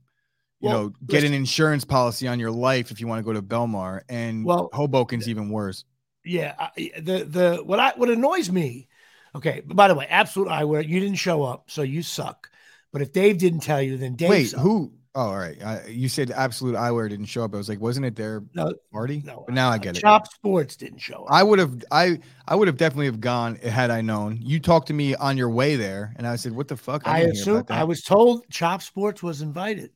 you 0.62 0.70
well, 0.70 0.84
know 0.84 0.94
get 1.06 1.26
an 1.26 1.34
insurance 1.34 1.84
policy 1.84 2.28
on 2.28 2.40
your 2.40 2.50
life 2.50 2.92
if 2.92 3.02
you 3.02 3.08
want 3.08 3.20
to 3.20 3.24
go 3.24 3.34
to 3.34 3.42
Belmar 3.42 4.02
and 4.08 4.46
well 4.46 4.70
Hoboken's 4.74 5.28
even 5.28 5.50
worse. 5.50 5.84
Yeah, 6.24 6.70
the 6.78 7.26
the 7.26 7.62
what 7.64 7.80
I 7.80 7.92
what 7.96 8.10
annoys 8.10 8.50
me. 8.50 8.88
Okay, 9.36 9.62
by 9.66 9.90
the 9.90 9.96
way, 9.96 10.08
absolute 10.08 10.48
eyewear. 10.48 10.88
You 10.88 11.00
didn't 11.00 11.18
show 11.18 11.44
up, 11.44 11.70
so 11.70 11.82
you 11.82 12.02
suck. 12.02 12.50
But 12.94 13.02
if 13.02 13.12
Dave 13.12 13.38
didn't 13.38 13.60
tell 13.60 13.82
you, 13.82 13.98
then 13.98 14.16
Dave. 14.16 14.30
Wait, 14.30 14.50
sucked. 14.50 14.64
who? 14.64 14.94
Oh, 15.18 15.30
all 15.30 15.38
right. 15.40 15.58
Uh, 15.60 15.80
you 15.88 16.10
said 16.10 16.30
Absolute 16.30 16.76
Eyewear 16.76 17.10
didn't 17.10 17.26
show 17.26 17.44
up. 17.44 17.56
I 17.56 17.58
was 17.58 17.68
like, 17.68 17.82
wasn't 17.82 18.06
it 18.06 18.16
their 18.16 18.44
no, 18.54 18.72
party? 18.92 19.24
No. 19.26 19.46
But 19.48 19.56
now 19.56 19.72
I 19.72 19.80
get 19.80 19.96
uh, 19.96 19.98
it. 19.98 20.02
Chop 20.02 20.32
Sports 20.32 20.76
didn't 20.76 21.00
show 21.00 21.24
up. 21.24 21.32
I 21.32 21.42
would 21.42 21.58
have. 21.58 21.84
I 21.92 22.20
I 22.48 22.54
would 22.54 22.68
have 22.68 22.78
definitely 22.78 23.08
have 23.08 23.20
gone 23.20 23.56
had 23.56 23.90
I 23.90 24.02
known. 24.02 24.38
You 24.44 24.60
talked 24.60 24.90
to 24.90 24.94
me 24.94 25.16
on 25.16 25.36
your 25.36 25.50
way 25.50 25.76
there, 25.76 26.14
and 26.18 26.28
I 26.28 26.36
said, 26.36 26.52
"What 26.52 26.68
the 26.68 26.78
fuck?" 26.78 27.08
I, 27.08 27.12
I 27.12 27.20
assume 27.22 27.66
I 27.70 27.84
was 27.84 28.04
told 28.04 28.48
Chop 28.52 28.84
Sports 28.84 29.24
was 29.24 29.42
invited. 29.42 29.90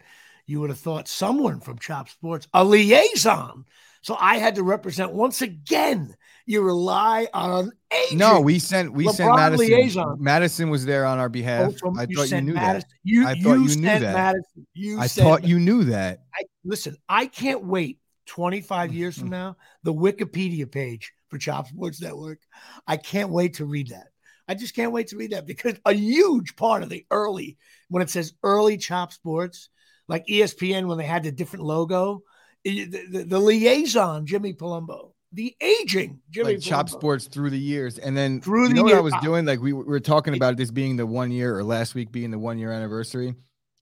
You 0.48 0.60
would 0.60 0.72
have 0.72 0.80
thought 0.80 1.08
someone 1.08 1.60
from 1.60 1.78
Chop 1.78 2.10
Sports, 2.10 2.48
a 2.52 2.64
liaison. 2.66 3.66
So 4.02 4.18
I 4.20 4.38
had 4.38 4.56
to 4.56 4.64
represent 4.64 5.14
once 5.14 5.42
again 5.42 6.16
you 6.46 6.62
rely 6.62 7.28
on 7.34 7.72
agent. 7.92 8.20
No, 8.20 8.42
we 8.42 8.60
sent 8.60 8.94
we 8.94 9.06
LeBron 9.06 9.14
sent 9.14 9.36
Madison. 9.36 9.66
Liaison. 9.68 10.18
Madison 10.20 10.70
was 10.70 10.86
there 10.86 11.06
on 11.06 11.20
our 11.20 11.30
behalf. 11.30 11.74
Oh, 11.84 11.94
I 11.98 12.08
thought 12.08 12.32
you 12.32 12.42
knew 12.42 12.54
Madison. 12.54 12.90
that. 12.90 12.96
You, 13.04 13.28
I 13.28 13.36
thought 13.36 13.54
you, 13.56 13.68
you 13.68 13.76
knew 13.76 14.00
that. 14.00 14.02
Madison. 14.02 14.68
You 14.74 15.00
I 15.00 15.08
thought 15.08 15.44
you 15.44 15.60
knew 15.60 15.84
that. 15.86 16.24
I, 16.34 16.44
listen, 16.66 16.98
I 17.08 17.28
can't 17.28 17.64
wait 17.64 18.00
25 18.28 18.94
years 18.94 19.18
from 19.18 19.30
now, 19.30 19.58
the 19.84 19.94
Wikipedia 19.94 20.70
page 20.70 21.12
for 21.30 21.38
Chop 21.38 21.68
Sports 21.68 22.02
Network. 22.02 22.40
I 22.88 22.98
can't 22.98 23.30
wait 23.30 23.56
to 23.56 23.66
read 23.66 23.90
that. 23.90 24.08
I 24.48 24.56
just 24.56 24.76
can't 24.76 24.92
wait 24.92 25.08
to 25.08 25.18
read 25.18 25.32
that 25.32 25.48
because 25.48 25.76
a 25.86 25.94
huge 25.94 26.56
part 26.56 26.84
of 26.84 26.90
the 26.90 27.06
early, 27.12 27.58
when 27.90 28.02
it 28.02 28.10
says 28.10 28.34
early 28.44 28.78
Chop 28.78 29.14
Sports, 29.14 29.70
like 30.08 30.26
ESPN 30.28 30.88
when 30.88 30.98
they 30.98 31.06
had 31.06 31.24
the 31.24 31.32
different 31.32 31.66
logo, 31.66 32.24
the, 32.64 32.86
the, 32.86 33.24
the 33.24 33.40
liaison, 33.40 34.26
Jimmy 34.26 34.54
Palumbo, 34.54 35.12
the 35.34 35.56
aging 35.62 36.20
Jimmy 36.30 36.56
like 36.56 36.62
Chop 36.62 36.90
Sports 36.90 37.28
through 37.28 37.50
the 37.50 37.60
years, 37.60 37.98
and 37.98 38.16
then 38.16 38.42
through 38.42 38.68
the 38.68 38.74
know 38.76 38.86
year, 38.86 38.96
what 38.96 39.14
I 39.14 39.16
was 39.16 39.24
doing? 39.24 39.46
Like 39.46 39.62
we, 39.62 39.74
we 39.74 39.84
were 39.84 40.00
talking 40.00 40.36
about 40.36 40.58
this 40.58 40.72
being 40.72 40.98
the 40.98 41.06
one 41.06 41.32
year, 41.32 41.58
or 41.58 41.64
last 41.64 41.96
week 41.96 42.12
being 42.12 42.32
the 42.32 42.40
one 42.40 42.58
year 42.60 42.72
anniversary. 42.72 43.36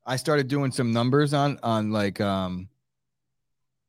I 0.05 0.15
started 0.15 0.47
doing 0.47 0.71
some 0.71 0.91
numbers 0.91 1.33
on 1.33 1.59
on 1.63 1.91
like 1.91 2.21
um 2.21 2.69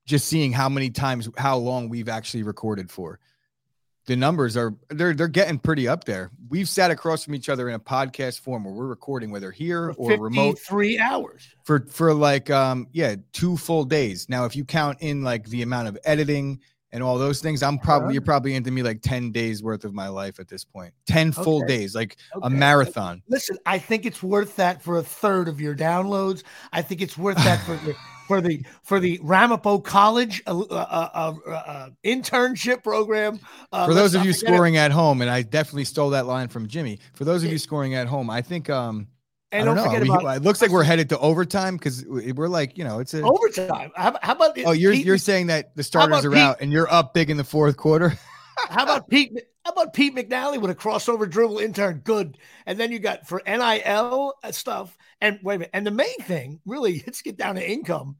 just 0.06 0.26
seeing 0.26 0.52
how 0.52 0.68
many 0.68 0.90
times 0.90 1.28
how 1.36 1.56
long 1.56 1.88
we've 1.88 2.08
actually 2.08 2.42
recorded 2.42 2.90
for. 2.90 3.20
The 4.06 4.16
numbers 4.16 4.56
are 4.56 4.74
they're 4.88 5.14
they're 5.14 5.28
getting 5.28 5.58
pretty 5.58 5.86
up 5.86 6.04
there. 6.04 6.30
We've 6.48 6.68
sat 6.68 6.90
across 6.90 7.24
from 7.24 7.34
each 7.34 7.48
other 7.48 7.68
in 7.68 7.74
a 7.74 7.80
podcast 7.80 8.40
form 8.40 8.64
where 8.64 8.72
we're 8.72 8.86
recording 8.86 9.30
whether 9.30 9.50
here 9.50 9.94
or 9.98 10.18
remote 10.18 10.58
three 10.58 10.98
hours 10.98 11.48
for 11.64 11.86
for 11.86 12.12
like 12.12 12.50
um 12.50 12.88
yeah 12.92 13.16
two 13.32 13.56
full 13.56 13.84
days. 13.84 14.28
Now 14.28 14.46
if 14.46 14.56
you 14.56 14.64
count 14.64 14.98
in 15.00 15.22
like 15.22 15.48
the 15.48 15.62
amount 15.62 15.88
of 15.88 15.98
editing 16.04 16.60
and 16.92 17.02
all 17.02 17.18
those 17.18 17.40
things, 17.40 17.62
I'm 17.62 17.78
probably 17.78 18.06
uh-huh. 18.06 18.12
you're 18.14 18.22
probably 18.22 18.54
into 18.54 18.70
me 18.70 18.82
like 18.82 19.00
10 19.02 19.30
days 19.30 19.62
worth 19.62 19.84
of 19.84 19.94
my 19.94 20.08
life 20.08 20.40
at 20.40 20.48
this 20.48 20.64
point. 20.64 20.92
10 21.06 21.32
full 21.32 21.58
okay. 21.58 21.78
days, 21.78 21.94
like 21.94 22.16
okay. 22.34 22.46
a 22.46 22.50
marathon. 22.50 23.22
Listen, 23.28 23.58
I 23.66 23.78
think 23.78 24.06
it's 24.06 24.22
worth 24.22 24.56
that 24.56 24.82
for 24.82 24.98
a 24.98 25.02
third 25.02 25.48
of 25.48 25.60
your 25.60 25.74
downloads. 25.74 26.42
I 26.72 26.82
think 26.82 27.00
it's 27.00 27.16
worth 27.16 27.36
that 27.36 27.64
for 27.64 27.78
for 28.30 28.40
the 28.40 28.64
for 28.84 29.00
the 29.00 29.18
Ramapo 29.22 29.80
College 29.80 30.40
uh, 30.46 30.60
uh, 30.60 31.34
uh, 31.44 31.50
uh 31.50 31.90
internship 32.04 32.84
program. 32.84 33.40
Uh, 33.72 33.86
for 33.86 33.94
those 33.94 34.14
of 34.14 34.24
you 34.24 34.32
scoring 34.32 34.74
it. 34.74 34.78
at 34.78 34.92
home, 34.92 35.20
and 35.20 35.28
I 35.28 35.42
definitely 35.42 35.84
stole 35.84 36.10
that 36.10 36.26
line 36.26 36.46
from 36.46 36.68
Jimmy. 36.68 37.00
For 37.14 37.24
those 37.24 37.42
of 37.42 37.50
you 37.50 37.58
scoring 37.58 37.94
at 37.94 38.06
home, 38.06 38.30
I 38.30 38.40
think 38.40 38.70
um 38.70 39.08
and 39.50 39.66
don't, 39.66 39.74
don't 39.74 39.86
forget 39.86 40.02
we, 40.02 40.08
about. 40.08 40.36
It 40.36 40.42
looks 40.42 40.62
like 40.62 40.70
we're 40.70 40.84
headed 40.84 41.08
to 41.08 41.18
overtime 41.18 41.76
because 41.76 42.04
we're 42.06 42.46
like, 42.46 42.78
you 42.78 42.84
know, 42.84 43.00
it's 43.00 43.14
a 43.14 43.22
overtime. 43.22 43.90
How, 43.96 44.16
how 44.22 44.34
about? 44.34 44.56
Oh, 44.64 44.70
you're 44.70 44.92
Pete, 44.92 45.04
you're 45.04 45.18
saying 45.18 45.48
that 45.48 45.74
the 45.74 45.82
starters 45.82 46.24
are 46.24 46.30
Pete, 46.30 46.38
out 46.38 46.58
and 46.60 46.70
you're 46.70 46.90
up 46.92 47.14
big 47.14 47.30
in 47.30 47.36
the 47.36 47.44
fourth 47.44 47.76
quarter. 47.76 48.16
how 48.68 48.84
about 48.84 49.08
Pete? 49.08 49.36
How 49.64 49.72
about 49.72 49.92
Pete 49.92 50.16
McNally 50.16 50.60
with 50.60 50.70
a 50.70 50.74
crossover 50.74 51.28
dribble 51.28 51.58
intern? 51.58 52.00
Good. 52.02 52.38
And 52.66 52.78
then 52.78 52.92
you 52.92 52.98
got 52.98 53.26
for 53.26 53.42
NIL 53.46 54.34
stuff. 54.50 54.96
And 55.20 55.38
wait 55.42 55.56
a 55.56 55.58
minute. 55.58 55.70
And 55.74 55.86
the 55.86 55.90
main 55.90 56.18
thing, 56.22 56.60
really, 56.64 57.02
let's 57.06 57.22
get 57.22 57.36
down 57.36 57.56
to 57.56 57.70
income. 57.70 58.16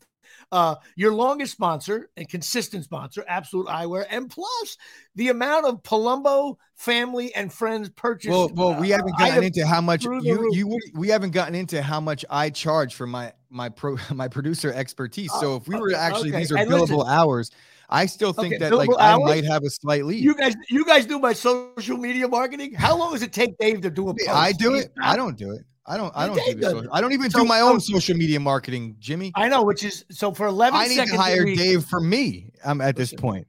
Uh, 0.53 0.75
your 0.97 1.13
longest 1.13 1.53
sponsor 1.53 2.11
and 2.17 2.29
consistent 2.29 2.83
sponsor, 2.83 3.25
Absolute 3.29 3.69
Eyewear, 3.69 4.05
and 4.11 4.29
plus 4.29 4.77
the 5.15 5.29
amount 5.29 5.65
of 5.65 5.83
Palumbo 5.83 6.57
family 6.75 7.33
and 7.35 7.53
friends 7.53 7.89
purchase. 7.91 8.31
Well, 8.31 8.51
well, 8.55 8.75
we 8.81 8.91
haven't 8.91 9.15
uh, 9.15 9.27
gotten 9.27 9.45
into 9.45 9.65
how 9.65 9.81
much 9.81 10.05
you 10.05 10.49
you 10.53 10.79
we 10.95 11.09
haven't 11.09 11.31
gotten 11.31 11.55
into 11.55 11.83
how 11.83 12.01
much 12.01 12.25
I 12.31 12.51
charge 12.51 12.95
for 12.95 13.07
my 13.07 13.33
my 13.49 13.69
pro 13.69 13.97
my 14.15 14.27
producer 14.27 14.73
expertise. 14.73 15.31
So 15.39 15.57
if 15.57 15.69
we 15.69 15.79
were 15.79 15.95
actually 15.95 16.31
okay. 16.31 16.39
these 16.39 16.51
are 16.53 16.59
and 16.59 16.71
billable 16.71 16.99
listen, 16.99 17.13
hours. 17.13 17.51
I 17.91 18.07
still 18.07 18.33
think 18.33 18.55
okay, 18.55 18.69
that 18.69 18.75
like 18.75 18.89
hours? 18.99 19.23
I 19.23 19.35
might 19.35 19.45
have 19.45 19.65
a 19.65 19.71
slight 19.71 20.05
lead. 20.05 20.23
You 20.23 20.35
guys, 20.37 20.55
you 20.69 20.85
guys 20.85 21.07
do 21.07 21.19
my 21.19 21.33
social 21.33 21.97
media 21.97 22.29
marketing. 22.29 22.73
How 22.75 22.97
long 22.97 23.13
does 23.13 23.23
it 23.23 23.33
take 23.33 23.59
Dave 23.59 23.81
to 23.83 23.91
do 23.91 24.09
a 24.09 24.15
post? 24.15 24.29
I 24.29 24.53
do 24.53 24.75
it. 24.75 24.93
I 25.03 25.17
don't 25.17 25.37
do 25.37 25.51
it. 25.53 25.63
I 25.87 25.97
don't. 25.97 26.13
I 26.15 26.27
don't 26.27 26.37
do 26.37 26.55
this. 26.55 26.89
I 26.93 27.01
don't 27.01 27.13
even 27.13 27.31
so, 27.31 27.41
do 27.41 27.45
my 27.45 27.61
own 27.61 27.81
social 27.81 28.17
media 28.17 28.39
marketing, 28.39 28.95
Jimmy. 29.01 29.33
I 29.35 29.49
know, 29.49 29.65
which 29.65 29.83
is 29.83 30.05
so 30.11 30.33
for 30.33 30.47
eleven. 30.47 30.79
I 30.79 30.87
need 30.87 31.09
to 31.09 31.17
hire 31.17 31.45
Dave 31.45 31.85
for 31.85 32.01
me. 32.01 32.53
I'm 32.65 32.81
at 32.81 32.97
listen, 32.97 33.17
this 33.17 33.21
point. 33.21 33.47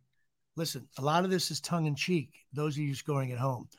Listen, 0.56 0.88
a 0.98 1.02
lot 1.02 1.24
of 1.24 1.30
this 1.30 1.52
is 1.52 1.62
tongue 1.62 1.86
in 1.86 1.96
cheek. 1.96 2.32
Those 2.52 2.76
of 2.76 2.84
you 2.84 2.96
scoring 2.96 3.32
at 3.32 3.38
home. 3.38 3.70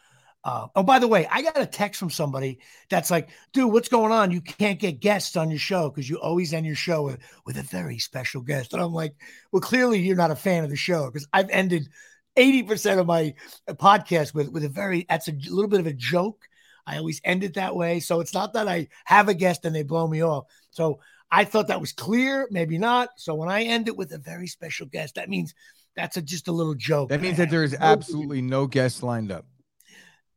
Uh, 0.44 0.66
oh, 0.74 0.82
by 0.82 0.98
the 0.98 1.06
way, 1.06 1.26
I 1.30 1.42
got 1.42 1.60
a 1.60 1.66
text 1.66 2.00
from 2.00 2.10
somebody 2.10 2.58
that's 2.90 3.10
like, 3.10 3.28
dude, 3.52 3.72
what's 3.72 3.88
going 3.88 4.10
on? 4.10 4.32
You 4.32 4.40
can't 4.40 4.78
get 4.78 5.00
guests 5.00 5.36
on 5.36 5.50
your 5.50 5.58
show 5.58 5.88
because 5.88 6.10
you 6.10 6.16
always 6.16 6.52
end 6.52 6.66
your 6.66 6.74
show 6.74 7.02
with, 7.02 7.18
with 7.46 7.58
a 7.58 7.62
very 7.62 7.98
special 7.98 8.40
guest. 8.40 8.72
And 8.72 8.82
I'm 8.82 8.92
like, 8.92 9.14
well, 9.52 9.60
clearly 9.60 10.00
you're 10.00 10.16
not 10.16 10.32
a 10.32 10.36
fan 10.36 10.64
of 10.64 10.70
the 10.70 10.76
show 10.76 11.06
because 11.06 11.28
I've 11.32 11.50
ended 11.50 11.88
80% 12.36 12.98
of 12.98 13.06
my 13.06 13.34
podcast 13.68 14.34
with, 14.34 14.48
with 14.50 14.64
a 14.64 14.68
very, 14.68 15.06
that's 15.08 15.28
a 15.28 15.32
little 15.48 15.68
bit 15.68 15.80
of 15.80 15.86
a 15.86 15.92
joke 15.92 16.48
I 16.86 16.98
always 16.98 17.20
end 17.24 17.44
it 17.44 17.54
that 17.54 17.76
way. 17.76 18.00
So 18.00 18.20
it's 18.20 18.34
not 18.34 18.54
that 18.54 18.68
I 18.68 18.88
have 19.04 19.28
a 19.28 19.34
guest 19.34 19.64
and 19.64 19.74
they 19.74 19.82
blow 19.82 20.06
me 20.06 20.22
off. 20.22 20.46
So 20.70 21.00
I 21.30 21.44
thought 21.44 21.68
that 21.68 21.80
was 21.80 21.92
clear, 21.92 22.48
maybe 22.50 22.78
not. 22.78 23.10
So 23.16 23.34
when 23.34 23.48
I 23.48 23.62
end 23.62 23.88
it 23.88 23.96
with 23.96 24.12
a 24.12 24.18
very 24.18 24.46
special 24.46 24.86
guest, 24.86 25.14
that 25.14 25.28
means 25.28 25.54
that's 25.96 26.16
a, 26.16 26.22
just 26.22 26.48
a 26.48 26.52
little 26.52 26.74
joke. 26.74 27.10
That 27.10 27.20
means 27.20 27.36
that 27.36 27.50
there 27.50 27.64
is 27.64 27.76
absolutely 27.78 28.42
no 28.42 28.66
guests 28.66 29.02
lined 29.02 29.30
up. 29.30 29.46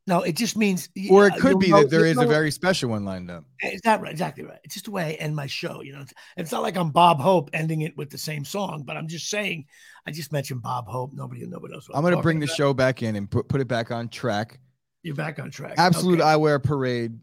No, 0.08 0.22
it 0.22 0.36
just 0.36 0.56
means, 0.56 0.90
or 1.10 1.26
it 1.28 1.34
uh, 1.34 1.38
could 1.38 1.60
be 1.60 1.72
know, 1.72 1.82
that 1.82 1.90
there 1.90 2.06
is 2.06 2.18
know, 2.18 2.24
a 2.24 2.28
very 2.28 2.52
special 2.52 2.92
one 2.92 3.06
lined 3.06 3.32
up. 3.32 3.44
Eh, 3.64 3.72
it's 3.74 3.86
not 3.86 4.02
right, 4.02 4.12
exactly 4.12 4.44
right. 4.44 4.60
It's 4.64 4.76
just 4.76 4.86
the 4.86 4.92
way 4.92 5.04
I 5.04 5.12
end 5.14 5.36
my 5.36 5.48
show. 5.48 5.82
You 5.82 5.94
know, 5.94 6.02
it's, 6.02 6.14
it's, 6.38 6.52
not 6.52 6.62
like 6.62 6.78
I'm 6.78 6.92
Bob 6.92 7.20
Hope 7.20 7.50
ending 7.54 7.82
it 7.82 7.98
with 7.98 8.12
the 8.12 8.18
same 8.20 8.46
song, 8.46 8.84
but 8.86 8.98
I'm 8.98 9.08
just 9.08 9.30
saying. 9.30 9.66
I 10.06 10.12
just 10.12 10.32
mentioned 10.32 10.62
Bob 10.62 10.88
Hope. 10.88 11.12
Nobody, 11.14 11.44
nobody 11.48 11.74
knows. 11.74 11.88
I'm, 11.90 11.98
I'm 11.98 12.04
going 12.04 12.16
to 12.16 12.22
bring 12.22 12.40
the 12.40 12.46
show 12.46 12.72
back 12.72 13.02
in 13.02 13.16
and 13.16 13.30
put 13.30 13.48
put 13.48 13.62
it 13.62 13.68
back 13.68 13.90
on 13.90 14.08
track. 14.08 14.60
You're 15.02 15.16
back 15.16 15.40
on 15.40 15.50
track. 15.50 15.74
Absolute 15.78 16.20
okay. 16.20 16.30
eyewear 16.30 16.62
parade. 16.62 17.18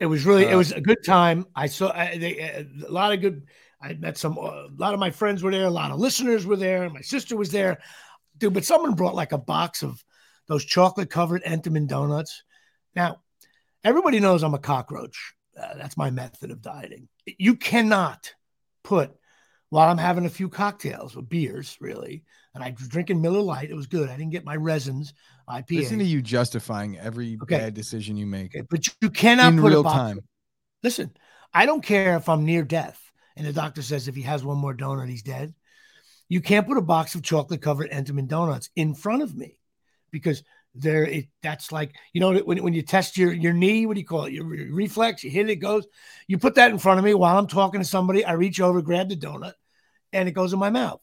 It 0.00 0.06
was 0.06 0.26
really 0.26 0.46
uh, 0.46 0.50
it 0.50 0.56
was 0.56 0.72
a 0.72 0.80
good 0.80 1.04
time. 1.06 1.46
I 1.54 1.66
saw 1.66 1.92
I, 1.92 2.18
they, 2.18 2.40
uh, 2.40 2.88
a 2.88 2.90
lot 2.90 3.12
of 3.12 3.20
good. 3.20 3.46
I 3.80 3.92
met 3.94 4.18
some 4.18 4.36
uh, 4.36 4.66
a 4.66 4.70
lot 4.76 4.92
of 4.92 4.98
my 4.98 5.12
friends 5.12 5.44
were 5.44 5.52
there. 5.52 5.66
A 5.66 5.70
lot 5.70 5.92
of 5.92 6.00
listeners 6.00 6.44
were 6.44 6.56
there. 6.56 6.90
My 6.90 7.00
sister 7.00 7.36
was 7.36 7.52
there, 7.52 7.78
dude. 8.38 8.54
But 8.54 8.64
someone 8.64 8.94
brought 8.94 9.14
like 9.14 9.30
a 9.30 9.38
box 9.38 9.84
of 9.84 10.02
those 10.48 10.64
chocolate 10.64 11.10
covered 11.10 11.42
Entenmann 11.44 11.86
donuts. 11.86 12.42
Now, 12.94 13.20
everybody 13.84 14.20
knows 14.20 14.42
I'm 14.42 14.54
a 14.54 14.58
cockroach. 14.58 15.34
Uh, 15.58 15.74
that's 15.76 15.96
my 15.96 16.10
method 16.10 16.50
of 16.50 16.62
dieting. 16.62 17.08
You 17.26 17.56
cannot 17.56 18.32
put 18.84 19.12
while 19.70 19.88
I'm 19.88 19.98
having 19.98 20.24
a 20.24 20.30
few 20.30 20.48
cocktails 20.48 21.16
or 21.16 21.22
beers, 21.22 21.76
really, 21.80 22.24
and 22.54 22.64
I 22.64 22.74
was 22.78 22.88
drinking 22.88 23.20
Miller 23.20 23.40
Lite. 23.40 23.70
It 23.70 23.74
was 23.76 23.86
good. 23.86 24.08
I 24.08 24.16
didn't 24.16 24.32
get 24.32 24.44
my 24.44 24.56
resins. 24.56 25.12
IPA. 25.48 25.70
Listen 25.70 25.98
to 25.98 26.04
you 26.04 26.22
justifying 26.22 26.98
every 26.98 27.38
okay. 27.42 27.58
bad 27.58 27.74
decision 27.74 28.16
you 28.16 28.26
make. 28.26 28.54
Okay. 28.54 28.66
But 28.68 28.86
you 29.00 29.10
cannot 29.10 29.52
in 29.52 29.60
put 29.60 29.70
real 29.70 29.84
time. 29.84 30.20
Listen, 30.82 31.10
I 31.52 31.66
don't 31.66 31.82
care 31.82 32.16
if 32.16 32.28
I'm 32.28 32.44
near 32.44 32.62
death 32.62 33.00
and 33.38 33.46
the 33.46 33.52
doctor 33.52 33.82
says 33.82 34.08
if 34.08 34.16
he 34.16 34.22
has 34.22 34.44
one 34.44 34.58
more 34.58 34.74
donut, 34.74 35.08
he's 35.08 35.22
dead. 35.22 35.54
You 36.28 36.40
can't 36.40 36.66
put 36.66 36.76
a 36.76 36.82
box 36.82 37.14
of 37.14 37.22
chocolate 37.22 37.62
covered 37.62 37.90
Entenmann 37.90 38.26
donuts 38.26 38.68
in 38.74 38.94
front 38.94 39.22
of 39.22 39.34
me 39.34 39.57
because 40.10 40.42
there 40.74 41.04
it 41.04 41.26
that's 41.42 41.72
like 41.72 41.94
you 42.12 42.20
know 42.20 42.38
when, 42.40 42.62
when 42.62 42.74
you 42.74 42.82
test 42.82 43.16
your 43.16 43.32
your 43.32 43.52
knee 43.52 43.86
what 43.86 43.94
do 43.94 44.00
you 44.00 44.06
call 44.06 44.26
it? 44.26 44.32
Your 44.32 44.44
reflex 44.44 45.24
you 45.24 45.30
hit 45.30 45.48
it, 45.48 45.52
it 45.52 45.56
goes 45.56 45.86
you 46.26 46.38
put 46.38 46.54
that 46.56 46.70
in 46.70 46.78
front 46.78 46.98
of 46.98 47.04
me 47.04 47.14
while 47.14 47.36
i'm 47.38 47.46
talking 47.46 47.80
to 47.80 47.86
somebody 47.86 48.24
i 48.24 48.32
reach 48.32 48.60
over 48.60 48.82
grab 48.82 49.08
the 49.08 49.16
donut 49.16 49.54
and 50.12 50.28
it 50.28 50.32
goes 50.32 50.52
in 50.52 50.58
my 50.58 50.70
mouth. 50.70 51.00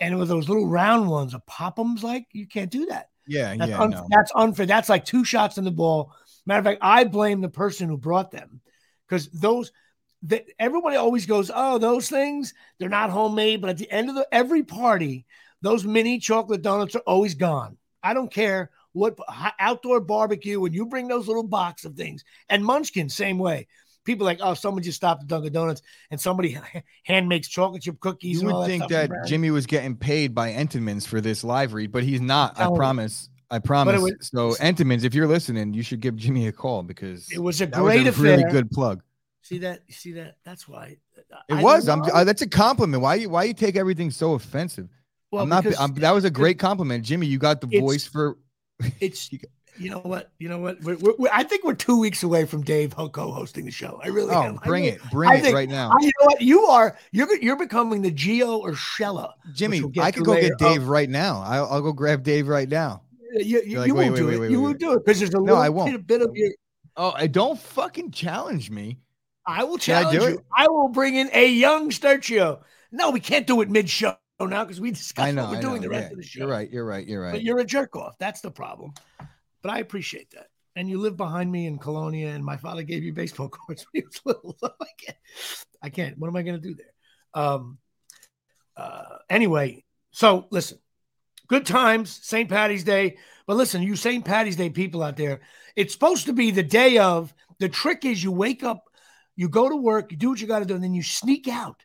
And 0.00 0.18
with 0.18 0.28
those 0.28 0.48
little 0.48 0.66
round 0.66 1.08
ones 1.08 1.34
a 1.34 1.40
pop'ems 1.40 2.02
like 2.02 2.26
you 2.32 2.46
can't 2.46 2.70
do 2.70 2.86
that. 2.86 3.10
Yeah 3.26 3.54
that's, 3.56 3.70
yeah 3.70 3.80
un- 3.80 3.90
no. 3.90 4.06
that's 4.10 4.32
unfair. 4.34 4.66
That's 4.66 4.88
like 4.88 5.04
two 5.04 5.24
shots 5.24 5.58
in 5.58 5.64
the 5.64 5.70
ball. 5.70 6.14
Matter 6.46 6.60
of 6.60 6.64
fact 6.64 6.78
i 6.82 7.04
blame 7.04 7.40
the 7.40 7.48
person 7.48 7.88
who 7.88 7.98
brought 7.98 8.30
them 8.30 8.60
because 9.06 9.28
those 9.28 9.72
that 10.22 10.46
everybody 10.58 10.96
always 10.96 11.26
goes 11.26 11.50
oh 11.54 11.78
those 11.78 12.08
things 12.08 12.54
they're 12.78 12.88
not 12.88 13.10
homemade. 13.10 13.60
But 13.60 13.70
at 13.70 13.78
the 13.78 13.90
end 13.90 14.08
of 14.08 14.14
the 14.14 14.26
every 14.32 14.62
party 14.62 15.26
those 15.60 15.84
mini 15.84 16.18
chocolate 16.18 16.62
donuts 16.62 16.94
are 16.94 17.00
always 17.00 17.34
gone 17.34 17.76
i 18.02 18.14
don't 18.14 18.32
care 18.32 18.70
what 18.92 19.16
outdoor 19.58 20.00
barbecue 20.00 20.58
when 20.58 20.72
you 20.72 20.86
bring 20.86 21.08
those 21.08 21.28
little 21.28 21.46
box 21.46 21.84
of 21.84 21.94
things 21.94 22.24
and 22.48 22.64
munchkin 22.64 23.08
same 23.08 23.38
way 23.38 23.66
people 24.04 24.24
like 24.24 24.38
oh 24.42 24.54
someone 24.54 24.82
just 24.82 24.96
stopped 24.96 25.22
at 25.22 25.28
dunkin' 25.28 25.52
donuts 25.52 25.82
and 26.10 26.20
somebody 26.20 26.58
hand 27.04 27.28
makes 27.28 27.48
chocolate 27.48 27.82
chip 27.82 28.00
cookies 28.00 28.42
you 28.42 28.52
would 28.52 28.66
think 28.66 28.88
that 28.88 29.10
jimmy 29.26 29.50
was 29.50 29.66
getting 29.66 29.96
paid 29.96 30.34
by 30.34 30.52
entenmann's 30.52 31.06
for 31.06 31.20
this 31.20 31.44
live 31.44 31.74
read 31.74 31.92
but 31.92 32.02
he's 32.02 32.20
not 32.20 32.58
i 32.58 32.66
promise 32.74 33.28
I 33.50 33.58
promise. 33.60 34.00
Was, 34.00 34.12
so, 34.20 34.50
Entenmann's, 34.62 35.04
if 35.04 35.14
you're 35.14 35.26
listening, 35.26 35.72
you 35.72 35.82
should 35.82 36.00
give 36.00 36.16
Jimmy 36.16 36.48
a 36.48 36.52
call 36.52 36.82
because 36.82 37.30
it 37.32 37.38
was 37.38 37.60
a 37.60 37.66
great 37.66 38.04
was 38.04 38.18
a 38.18 38.22
really 38.22 38.44
good 38.44 38.70
plug. 38.70 39.02
See 39.42 39.58
that? 39.58 39.80
See 39.88 40.12
that? 40.12 40.36
That's 40.44 40.68
why. 40.68 40.98
It 41.16 41.54
I 41.54 41.62
was. 41.62 41.88
I'm. 41.88 42.02
Uh, 42.02 42.24
that's 42.24 42.42
a 42.42 42.48
compliment. 42.48 43.02
Why 43.02 43.14
you? 43.14 43.30
Why 43.30 43.44
you 43.44 43.54
take 43.54 43.76
everything 43.76 44.10
so 44.10 44.34
offensive? 44.34 44.88
Well, 45.30 45.42
I'm 45.42 45.48
not. 45.48 45.66
I'm, 45.78 45.94
that 45.94 46.12
was 46.12 46.24
a 46.24 46.30
great 46.30 46.58
compliment, 46.58 47.04
Jimmy. 47.04 47.26
You 47.26 47.38
got 47.38 47.60
the 47.60 47.66
voice 47.80 48.06
for 48.06 48.38
it's 49.00 49.30
you 49.78 49.90
know 49.90 49.98
what 49.98 50.32
you 50.38 50.48
know 50.48 50.58
what 50.58 50.80
we're, 50.82 50.96
we're, 50.96 51.28
I 51.32 51.44
think 51.44 51.64
we're 51.64 51.74
two 51.74 51.98
weeks 51.98 52.22
away 52.22 52.46
from 52.46 52.62
Dave 52.62 52.94
co-hosting 52.94 53.64
the 53.64 53.70
show. 53.70 54.00
I 54.02 54.08
really 54.08 54.34
oh 54.34 54.42
am. 54.42 54.56
bring 54.56 54.84
I 54.84 54.88
it 54.88 55.00
bring 55.10 55.44
it 55.44 55.52
right 55.52 55.68
now. 55.68 55.90
I, 55.90 56.02
you 56.02 56.10
know 56.20 56.26
what 56.26 56.40
you 56.40 56.62
are 56.62 56.96
you're 57.12 57.36
you're 57.36 57.56
becoming 57.56 58.02
the 58.02 58.10
Gio 58.10 58.64
Urshela. 58.64 59.32
Jimmy, 59.54 59.82
I 60.00 60.10
could 60.10 60.24
go 60.24 60.32
later. 60.32 60.48
get 60.48 60.58
Dave 60.58 60.82
oh. 60.82 60.90
right 60.90 61.08
now. 61.08 61.42
I'll, 61.42 61.66
I'll, 61.66 61.82
go 61.82 61.92
grab 61.92 62.22
Dave 62.22 62.48
right 62.48 62.68
now. 62.68 63.02
You, 63.34 63.62
you, 63.64 63.78
like, 63.78 63.88
you 63.88 63.94
won't 63.94 64.12
wait, 64.12 64.16
do 64.16 64.26
wait, 64.26 64.42
it. 64.42 64.50
You 64.50 64.60
won't 64.60 64.80
do 64.80 64.94
it 64.94 65.04
because 65.04 65.18
there's 65.20 65.34
a 65.34 65.40
no, 65.40 65.56
I 65.56 65.68
won't. 65.68 66.06
bit 66.06 66.22
of 66.22 66.34
your. 66.34 66.50
Oh, 66.96 67.12
I 67.14 67.26
don't 67.26 67.58
fucking 67.58 68.10
challenge 68.10 68.70
me. 68.70 68.98
I 69.46 69.64
will 69.64 69.78
challenge 69.78 70.18
I 70.18 70.28
you. 70.28 70.34
It? 70.34 70.44
I 70.56 70.66
will 70.68 70.88
bring 70.88 71.14
in 71.14 71.30
a 71.32 71.46
young 71.46 71.90
Sturchio. 71.90 72.60
No, 72.90 73.10
we 73.10 73.20
can't 73.20 73.46
do 73.46 73.60
it 73.60 73.70
mid 73.70 73.88
show 73.88 74.16
now 74.46 74.64
because 74.64 74.80
we 74.80 74.90
discussed 74.92 75.34
know, 75.34 75.44
what 75.44 75.52
we're 75.54 75.60
doing 75.60 75.82
the 75.82 75.88
rest 75.88 76.06
yeah, 76.06 76.12
of 76.12 76.16
the 76.18 76.22
show. 76.22 76.38
You're 76.40 76.48
right. 76.48 76.70
You're 76.70 76.84
right. 76.84 77.06
You're 77.06 77.22
right. 77.22 77.32
But 77.32 77.42
you're 77.42 77.58
a 77.58 77.64
jerk 77.64 77.96
off. 77.96 78.16
That's 78.18 78.40
the 78.40 78.50
problem. 78.50 78.92
But 79.62 79.72
I 79.72 79.78
appreciate 79.78 80.30
that. 80.30 80.48
And 80.76 80.88
you 80.88 81.00
live 81.00 81.16
behind 81.16 81.50
me 81.50 81.66
in 81.66 81.78
Colonia, 81.78 82.28
and 82.28 82.44
my 82.44 82.56
father 82.56 82.84
gave 82.84 83.02
you 83.02 83.12
baseball 83.12 83.48
cards 83.66 83.84
when 83.90 84.02
he 84.02 84.06
was 84.06 84.20
little. 84.24 84.56
I 84.62 84.86
can't. 84.98 85.18
I 85.82 85.90
can't. 85.90 86.18
What 86.18 86.28
am 86.28 86.36
I 86.36 86.42
going 86.42 86.60
to 86.60 86.68
do 86.68 86.74
there? 86.74 87.42
Um. 87.42 87.78
Uh. 88.76 89.18
Anyway, 89.28 89.84
so 90.12 90.46
listen. 90.50 90.78
Good 91.48 91.64
times, 91.64 92.20
St. 92.22 92.48
Patty's 92.48 92.84
Day. 92.84 93.16
But 93.46 93.56
listen, 93.56 93.82
you 93.82 93.96
St. 93.96 94.22
Patty's 94.22 94.56
Day 94.56 94.68
people 94.68 95.02
out 95.02 95.16
there, 95.16 95.40
it's 95.74 95.94
supposed 95.94 96.26
to 96.26 96.34
be 96.34 96.50
the 96.50 96.62
day 96.62 96.98
of. 96.98 97.32
The 97.58 97.68
trick 97.68 98.04
is 98.04 98.22
you 98.22 98.30
wake 98.30 98.62
up, 98.62 98.84
you 99.34 99.48
go 99.48 99.68
to 99.68 99.74
work, 99.74 100.12
you 100.12 100.18
do 100.18 100.28
what 100.28 100.40
you 100.40 100.46
got 100.46 100.60
to 100.60 100.64
do, 100.64 100.74
and 100.74 100.84
then 100.84 100.94
you 100.94 101.02
sneak 101.02 101.48
out 101.48 101.82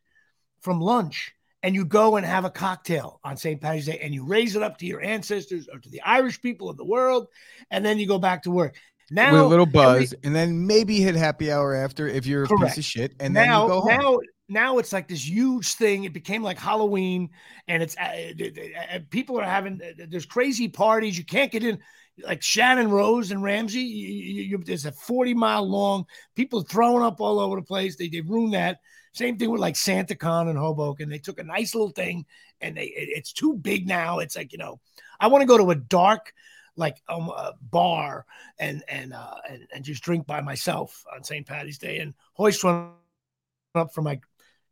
from 0.59 0.81
lunch 0.81 1.33
and 1.63 1.73
you 1.73 1.85
go 1.85 2.17
and 2.17 2.25
have 2.25 2.43
a 2.43 2.49
cocktail 2.49 3.21
on 3.23 3.37
St. 3.37 3.59
Patrick's 3.59 3.85
Day 3.85 3.99
and 4.01 4.13
you 4.13 4.25
raise 4.25 4.55
it 4.55 4.61
up 4.61 4.77
to 4.79 4.85
your 4.85 5.01
ancestors 5.01 5.67
or 5.71 5.79
to 5.79 5.89
the 5.89 6.01
Irish 6.01 6.41
people 6.41 6.69
of 6.69 6.77
the 6.77 6.85
world, 6.85 7.27
and 7.71 7.83
then 7.83 7.97
you 7.97 8.05
go 8.05 8.19
back 8.19 8.43
to 8.43 8.51
work. 8.51 8.75
Now, 9.09 9.31
with 9.31 9.41
a 9.41 9.45
little 9.45 9.65
buzz, 9.65 10.13
every, 10.13 10.19
and 10.23 10.35
then 10.35 10.67
maybe 10.67 10.99
hit 10.99 11.15
happy 11.15 11.51
hour 11.51 11.73
after 11.75 12.07
if 12.07 12.25
you're 12.25 12.43
a 12.43 12.47
correct. 12.47 12.75
piece 12.75 12.77
of 12.77 12.85
shit, 12.85 13.15
and 13.19 13.33
now, 13.33 13.67
then 13.67 13.75
you 13.75 13.81
go 13.81 13.81
home. 13.81 14.01
Now, 14.01 14.19
now 14.49 14.77
it's 14.77 14.93
like 14.93 15.07
this 15.07 15.27
huge 15.27 15.73
thing. 15.73 16.03
It 16.03 16.13
became 16.13 16.41
like 16.41 16.57
Halloween, 16.57 17.29
and 17.67 17.83
it's 17.83 17.95
uh, 17.97 18.33
uh, 18.93 18.99
people 19.09 19.39
are 19.39 19.45
having 19.45 19.81
uh, 19.81 20.05
there's 20.09 20.25
crazy 20.25 20.67
parties. 20.67 21.17
You 21.17 21.25
can't 21.25 21.51
get 21.51 21.63
in. 21.63 21.79
Like 22.23 22.43
Shannon 22.43 22.91
Rose 22.91 23.31
and 23.31 23.41
Ramsey, 23.41 23.81
you, 23.81 24.07
you, 24.07 24.43
you, 24.43 24.57
there's 24.59 24.85
a 24.85 24.91
40 24.91 25.33
mile 25.33 25.67
long. 25.67 26.05
People 26.35 26.61
throwing 26.61 27.03
up 27.03 27.19
all 27.19 27.39
over 27.39 27.55
the 27.55 27.63
place. 27.63 27.97
They 27.97 28.07
they 28.07 28.21
ruin 28.21 28.51
that. 28.51 28.77
Same 29.13 29.37
thing 29.37 29.51
with 29.51 29.61
like 29.61 29.75
SantaCon 29.75 30.49
and 30.49 30.57
Hoboken. 30.57 31.09
They 31.09 31.19
took 31.19 31.39
a 31.39 31.43
nice 31.43 31.75
little 31.75 31.89
thing 31.89 32.25
and 32.61 32.75
they 32.75 32.85
it, 32.85 33.09
it's 33.09 33.31
too 33.31 33.53
big 33.55 33.87
now. 33.87 34.19
It's 34.19 34.35
like, 34.35 34.51
you 34.51 34.57
know, 34.57 34.79
I 35.19 35.27
want 35.27 35.41
to 35.43 35.47
go 35.47 35.57
to 35.57 35.71
a 35.71 35.75
dark 35.75 36.33
like 36.75 36.97
um, 37.07 37.29
a 37.29 37.53
bar 37.61 38.25
and 38.57 38.83
and 38.87 39.13
uh 39.13 39.35
and, 39.47 39.67
and 39.73 39.85
just 39.85 40.03
drink 40.03 40.25
by 40.25 40.41
myself 40.41 41.05
on 41.13 41.23
St. 41.23 41.45
Patty's 41.45 41.77
Day 41.77 41.99
and 41.99 42.15
hoist 42.33 42.63
one 42.63 42.93
up 43.75 43.93
for 43.93 44.01
my 44.01 44.19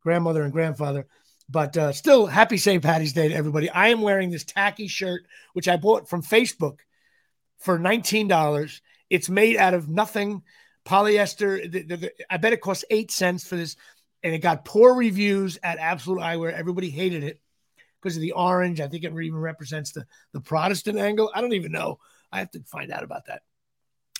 grandmother 0.01 0.43
and 0.43 0.51
grandfather. 0.51 1.08
But 1.49 1.75
uh, 1.75 1.91
still, 1.91 2.25
happy 2.27 2.58
St. 2.58 2.82
Patty's 2.82 3.13
Day 3.13 3.27
to 3.27 3.36
everybody. 3.36 3.69
I 3.69 3.89
am 3.89 4.01
wearing 4.01 4.32
this 4.32 4.45
tacky 4.45 4.88
shirt, 4.88 5.25
which 5.54 5.67
I 5.67 5.75
bought 5.75 6.10
from 6.10 6.23
Facebook 6.23 6.80
for 7.60 7.77
$19. 7.77 8.80
It's 9.10 9.30
made 9.30 9.58
out 9.58 9.73
of 9.73 9.89
nothing 9.89 10.43
polyester. 10.86 11.69
The, 11.69 11.84
the, 11.84 11.97
the, 11.97 12.12
I 12.30 12.38
bet 12.38 12.54
it 12.54 12.62
costs 12.62 12.86
eight 12.89 13.12
cents 13.12 13.45
for 13.45 13.58
this 13.58 13.75
and 14.23 14.34
it 14.34 14.39
got 14.39 14.65
poor 14.65 14.93
reviews 14.93 15.57
at 15.63 15.79
Absolute 15.79 16.21
Eyewear. 16.21 16.53
Everybody 16.53 16.89
hated 16.89 17.23
it 17.23 17.41
because 18.01 18.15
of 18.15 18.21
the 18.21 18.34
orange. 18.34 18.81
I 18.81 18.88
think 18.88 19.03
it 19.03 19.13
even 19.13 19.39
represents 19.39 19.91
the 19.91 20.05
the 20.34 20.41
Protestant 20.41 20.97
angle. 20.97 21.31
I 21.34 21.41
don't 21.41 21.53
even 21.53 21.71
know. 21.71 21.99
I 22.31 22.39
have 22.39 22.51
to 22.51 22.63
find 22.63 22.91
out 22.91 23.03
about 23.03 23.25
that. 23.25 23.41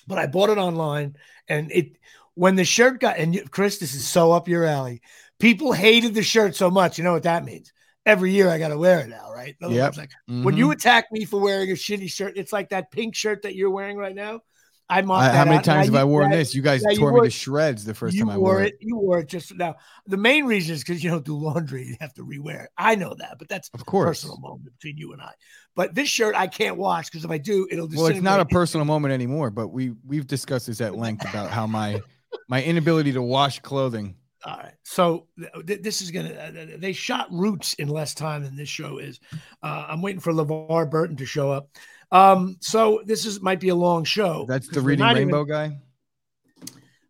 But 0.06 0.18
I 0.18 0.26
bought 0.26 0.50
it 0.50 0.58
online, 0.58 1.16
and 1.48 1.70
it 1.70 1.96
when 2.34 2.56
the 2.56 2.64
shirt 2.64 3.00
got 3.00 3.18
and 3.18 3.50
Chris, 3.50 3.78
this 3.78 3.94
is 3.94 4.06
so 4.06 4.32
up 4.32 4.48
your 4.48 4.64
alley. 4.64 5.02
People 5.38 5.72
hated 5.72 6.14
the 6.14 6.22
shirt 6.22 6.54
so 6.54 6.70
much. 6.70 6.98
You 6.98 7.04
know 7.04 7.12
what 7.12 7.24
that 7.24 7.44
means? 7.44 7.72
Every 8.04 8.32
year 8.32 8.48
I 8.48 8.58
got 8.58 8.68
to 8.68 8.78
wear 8.78 9.00
it 9.00 9.08
now, 9.08 9.30
right? 9.32 9.56
Yeah. 9.60 9.90
Like 9.96 10.10
mm-hmm. 10.28 10.42
when 10.42 10.56
you 10.56 10.72
attack 10.72 11.06
me 11.12 11.24
for 11.24 11.40
wearing 11.40 11.70
a 11.70 11.74
shitty 11.74 12.10
shirt, 12.10 12.36
it's 12.36 12.52
like 12.52 12.70
that 12.70 12.90
pink 12.90 13.14
shirt 13.14 13.42
that 13.42 13.54
you're 13.54 13.70
wearing 13.70 13.96
right 13.96 14.14
now. 14.14 14.40
I 14.88 15.00
marked 15.02 15.34
How 15.34 15.44
many 15.44 15.62
times 15.62 15.86
have 15.86 15.94
I 15.94 16.04
worn 16.04 16.30
this? 16.30 16.54
You 16.54 16.62
guys 16.62 16.82
tore 16.82 17.10
you 17.10 17.12
me 17.14 17.20
to 17.22 17.30
shreds 17.30 17.84
the 17.84 17.94
first 17.94 18.18
time 18.18 18.28
I 18.28 18.36
wore 18.36 18.62
it. 18.62 18.74
it. 18.74 18.78
You 18.80 18.96
wore 18.96 19.20
it 19.20 19.28
just 19.28 19.54
now. 19.54 19.76
The 20.06 20.16
main 20.16 20.44
reason 20.44 20.74
is 20.74 20.84
because 20.84 21.02
you 21.02 21.10
don't 21.10 21.24
do 21.24 21.36
laundry. 21.36 21.86
You 21.86 21.96
have 22.00 22.12
to 22.14 22.24
rewear 22.24 22.64
it. 22.64 22.70
I 22.76 22.94
know 22.94 23.14
that, 23.18 23.38
but 23.38 23.48
that's 23.48 23.70
of 23.74 23.86
course 23.86 24.08
personal 24.08 24.38
moment 24.38 24.72
between 24.78 24.98
you 24.98 25.12
and 25.12 25.22
I. 25.22 25.32
But 25.74 25.94
this 25.94 26.08
shirt 26.08 26.34
I 26.34 26.46
can't 26.46 26.76
wash 26.76 27.06
because 27.06 27.24
if 27.24 27.30
I 27.30 27.38
do, 27.38 27.66
it'll. 27.70 27.86
Just 27.86 27.98
well, 27.98 28.10
it's 28.10 28.20
not 28.20 28.40
a 28.40 28.44
personal 28.44 28.84
moment 28.84 29.14
anymore. 29.14 29.50
But 29.50 29.68
we 29.68 29.92
we've 30.06 30.26
discussed 30.26 30.66
this 30.66 30.80
at 30.80 30.96
length 30.96 31.28
about 31.28 31.50
how 31.50 31.66
my 31.66 32.00
my 32.48 32.62
inability 32.62 33.12
to 33.12 33.22
wash 33.22 33.60
clothing. 33.60 34.16
All 34.44 34.56
right. 34.56 34.74
So 34.82 35.28
th- 35.66 35.82
this 35.82 36.02
is 36.02 36.10
gonna. 36.10 36.30
Uh, 36.30 36.66
they 36.78 36.92
shot 36.92 37.28
Roots 37.30 37.74
in 37.74 37.88
less 37.88 38.12
time 38.14 38.42
than 38.42 38.56
this 38.56 38.68
show 38.68 38.98
is. 38.98 39.20
Uh, 39.62 39.86
I'm 39.88 40.02
waiting 40.02 40.20
for 40.20 40.32
LeVar 40.32 40.90
Burton 40.90 41.16
to 41.16 41.26
show 41.26 41.50
up. 41.50 41.68
Um, 42.12 42.58
so 42.60 43.02
this 43.04 43.24
is 43.24 43.40
might 43.40 43.58
be 43.58 43.70
a 43.70 43.74
long 43.74 44.04
show. 44.04 44.44
That's 44.46 44.68
the 44.68 44.82
reading 44.82 45.04
rainbow 45.04 45.42
even, 45.42 45.52
guy. 45.52 45.78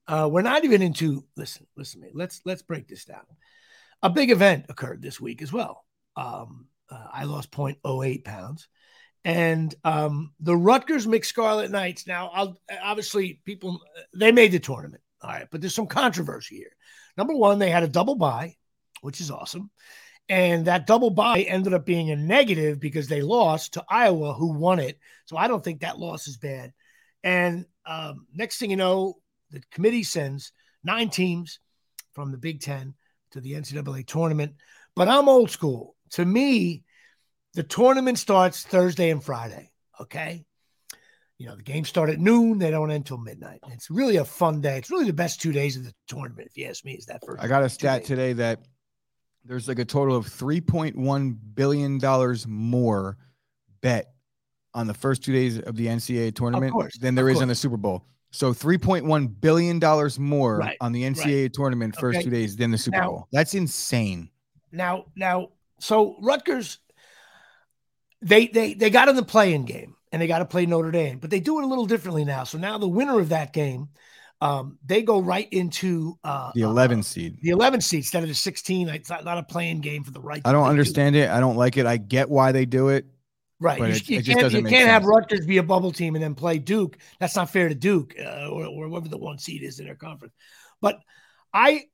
Uh, 0.07 0.29
we're 0.29 0.43
not 0.43 0.65
even 0.65 0.81
into 0.81 1.25
listen, 1.37 1.67
listen 1.77 2.01
to 2.01 2.07
me. 2.07 2.13
Let's 2.15 2.41
let's 2.45 2.63
break 2.63 2.89
this 2.89 3.05
down. 3.05 3.25
A 4.03 4.09
big 4.09 4.31
event 4.31 4.67
occurred 4.69 5.03
this 5.03 5.21
week 5.21 5.43
as 5.43 5.53
well. 5.53 5.85
Um, 6.17 6.69
uh, 6.91 7.07
I 7.13 7.25
lost 7.25 7.51
0.08 7.51 8.25
pounds. 8.25 8.69
And 9.25 9.73
um, 9.85 10.33
the 10.41 10.57
Rutgers 10.57 11.07
mixed 11.07 11.31
Scarlet 11.31 11.71
Knights. 11.71 12.09
Now, 12.09 12.31
I'll, 12.35 12.57
obviously, 12.83 13.41
people 13.45 13.81
they 14.15 14.33
made 14.33 14.53
the 14.53 14.59
tournament. 14.59 15.03
All 15.23 15.31
right, 15.31 15.47
but 15.51 15.61
there's 15.61 15.75
some 15.75 15.87
controversy 15.87 16.57
here. 16.57 16.77
Number 17.17 17.35
one, 17.35 17.59
they 17.61 17.71
had 17.71 17.85
a 17.85 17.89
double 17.89 18.17
bye, 18.17 18.57
which 19.01 19.21
is 19.21 19.31
awesome. 19.31 19.71
And 20.33 20.65
that 20.65 20.87
double 20.87 21.11
bye 21.11 21.43
ended 21.43 21.75
up 21.75 21.85
being 21.85 22.11
a 22.11 22.17
negative 22.17 22.81
because 22.81 23.07
they 23.07 23.21
lost 23.21 23.75
to 23.75 23.85
Iowa, 23.87 24.33
who 24.33 24.55
won 24.55 24.79
it. 24.79 24.99
So 25.27 25.37
I 25.37 25.47
don't 25.47 25.63
think 25.63 25.81
that 25.81 25.99
loss 25.99 26.27
is 26.27 26.39
bad. 26.39 26.73
And 27.23 27.67
um, 27.85 28.27
next 28.33 28.57
thing 28.57 28.71
you 28.71 28.79
know, 28.79 29.19
the 29.51 29.63
committee 29.73 30.05
sends 30.05 30.53
nine 30.83 31.11
teams 31.11 31.59
from 32.15 32.33
the 32.33 32.39
Big 32.39 32.63
Ten 32.63 32.95
to 33.33 33.43
the 33.43 33.53
NCAA 33.53 34.07
tournament. 34.07 34.55
But 34.97 35.09
I'm 35.09 35.29
old 35.29 35.51
school. 35.51 35.97
To 36.13 36.25
me, 36.25 36.85
the 37.53 37.63
tournament 37.63 38.19
starts 38.19 38.63
Thursday 38.63 39.11
and 39.11 39.23
Friday. 39.23 39.71
Okay. 40.01 40.47
You 41.37 41.49
know, 41.49 41.57
the 41.57 41.63
games 41.63 41.91
start 41.91 42.09
at 42.09 42.19
noon, 42.19 42.59
they 42.59 42.71
don't 42.71 42.91
end 42.91 43.03
until 43.03 43.19
midnight. 43.19 43.61
It's 43.69 43.91
really 43.91 44.17
a 44.17 44.25
fun 44.25 44.63
day. 44.63 44.79
It's 44.79 44.91
really 44.91 45.05
the 45.05 45.13
best 45.13 45.43
two 45.43 45.53
days 45.53 45.77
of 45.77 45.85
the 45.85 45.93
tournament, 46.09 46.49
if 46.49 46.57
you 46.57 46.69
ask 46.69 46.87
me. 46.87 46.95
Is 46.95 47.05
that 47.07 47.21
first? 47.23 47.43
I 47.43 47.49
got 47.49 47.65
a 47.65 47.69
stat 47.69 48.07
today 48.07 48.33
that 48.33 48.61
there's 49.45 49.69
like 49.69 49.79
a 49.79 49.85
total 49.85 50.17
of 50.17 50.27
$3.1 50.27 51.37
billion 51.55 52.01
more 52.49 53.17
bet 53.81 54.15
on 54.75 54.87
the 54.87 54.95
first 54.95 55.23
two 55.23 55.33
days 55.33 55.59
of 55.59 55.77
the 55.77 55.87
NCAA 55.87 56.35
tournament 56.35 56.73
course, 56.73 56.97
than 56.99 57.15
there 57.15 57.29
is 57.29 57.35
course. 57.35 57.43
on 57.43 57.49
the 57.49 57.55
Super 57.55 57.77
Bowl. 57.77 58.07
So 58.31 58.55
$3.1 58.55 59.41
billion 59.41 59.81
more 60.19 60.59
right, 60.59 60.77
on 60.81 60.93
the 60.93 61.03
NCAA 61.03 61.43
right. 61.43 61.53
tournament 61.53 61.95
first 61.97 62.19
okay. 62.19 62.25
two 62.25 62.31
days 62.31 62.57
than 62.57 62.71
the 62.71 62.79
Super 62.79 62.99
now, 62.99 63.09
Bowl. 63.09 63.29
That's 63.33 63.55
insane. 63.55 64.31
Now, 64.71 65.07
now, 65.15 65.49
so 65.81 66.17
Rutgers, 66.23 66.79
they 68.23 68.47
they 68.47 68.73
they 68.73 68.89
got 68.89 69.09
in 69.09 69.17
the 69.17 69.25
play-in 69.25 69.65
game. 69.65 69.97
and 70.13 70.21
they 70.21 70.27
got 70.27 70.39
to 70.39 70.45
play 70.45 70.67
Notre 70.67 70.91
Dame, 70.91 71.19
but 71.19 71.31
they 71.31 71.41
do 71.41 71.59
it 71.59 71.65
a 71.65 71.67
little 71.67 71.87
differently 71.87 72.25
now. 72.25 72.45
So 72.45 72.59
now 72.59 72.79
the 72.79 72.89
winner 72.89 73.19
of 73.19 73.31
that 73.31 73.53
game, 73.53 73.89
um, 74.43 74.77
they 74.85 75.03
go 75.03 75.21
right 75.21 75.47
into 75.53 76.19
uh, 76.25 76.51
the 76.53 76.63
11 76.63 76.99
uh, 76.99 77.03
seed. 77.03 77.39
The 77.43 77.51
11 77.51 77.81
seed 77.81 77.99
instead 77.99 78.25
of 78.25 78.29
the 78.29 78.35
16. 78.35 78.89
It's 78.89 79.09
not, 79.09 79.25
not 79.25 79.39
a 79.39 79.45
play-in 79.45 79.81
game 79.81 80.03
for 80.03 80.11
the 80.11 80.21
right. 80.21 80.43
I 80.45 80.51
don't 80.51 80.67
understand 80.67 81.15
do. 81.15 81.21
it. 81.21 81.31
I 81.31 81.39
don't 81.39 81.55
like 81.57 81.77
it. 81.77 81.87
I 81.87 81.97
get 81.97 82.29
why 82.29 82.51
they 82.51 82.67
do 82.67 82.89
it. 82.89 83.07
Right. 83.61 83.79
You, 83.79 83.85
it, 83.85 84.09
you, 84.09 84.19
it 84.19 84.25
can't, 84.25 84.53
you 84.53 84.65
can't 84.65 84.89
have 84.89 85.05
Rutgers 85.05 85.47
be 85.47 85.59
a 85.59 85.63
bubble 85.63 85.93
team 85.93 86.17
and 86.17 86.25
then 86.25 86.35
play 86.35 86.59
Duke. 86.59 86.99
That's 87.21 87.37
not 87.37 87.51
fair 87.51 87.69
to 87.69 87.75
Duke 87.77 88.17
uh, 88.19 88.49
or, 88.49 88.67
or 88.67 88.89
whoever 88.89 89.07
the 89.07 89.17
one 89.17 89.39
seed 89.39 89.63
is 89.63 89.79
in 89.79 89.87
their 89.87 89.95
conference. 89.95 90.35
But 90.81 90.99
I, 91.55 91.85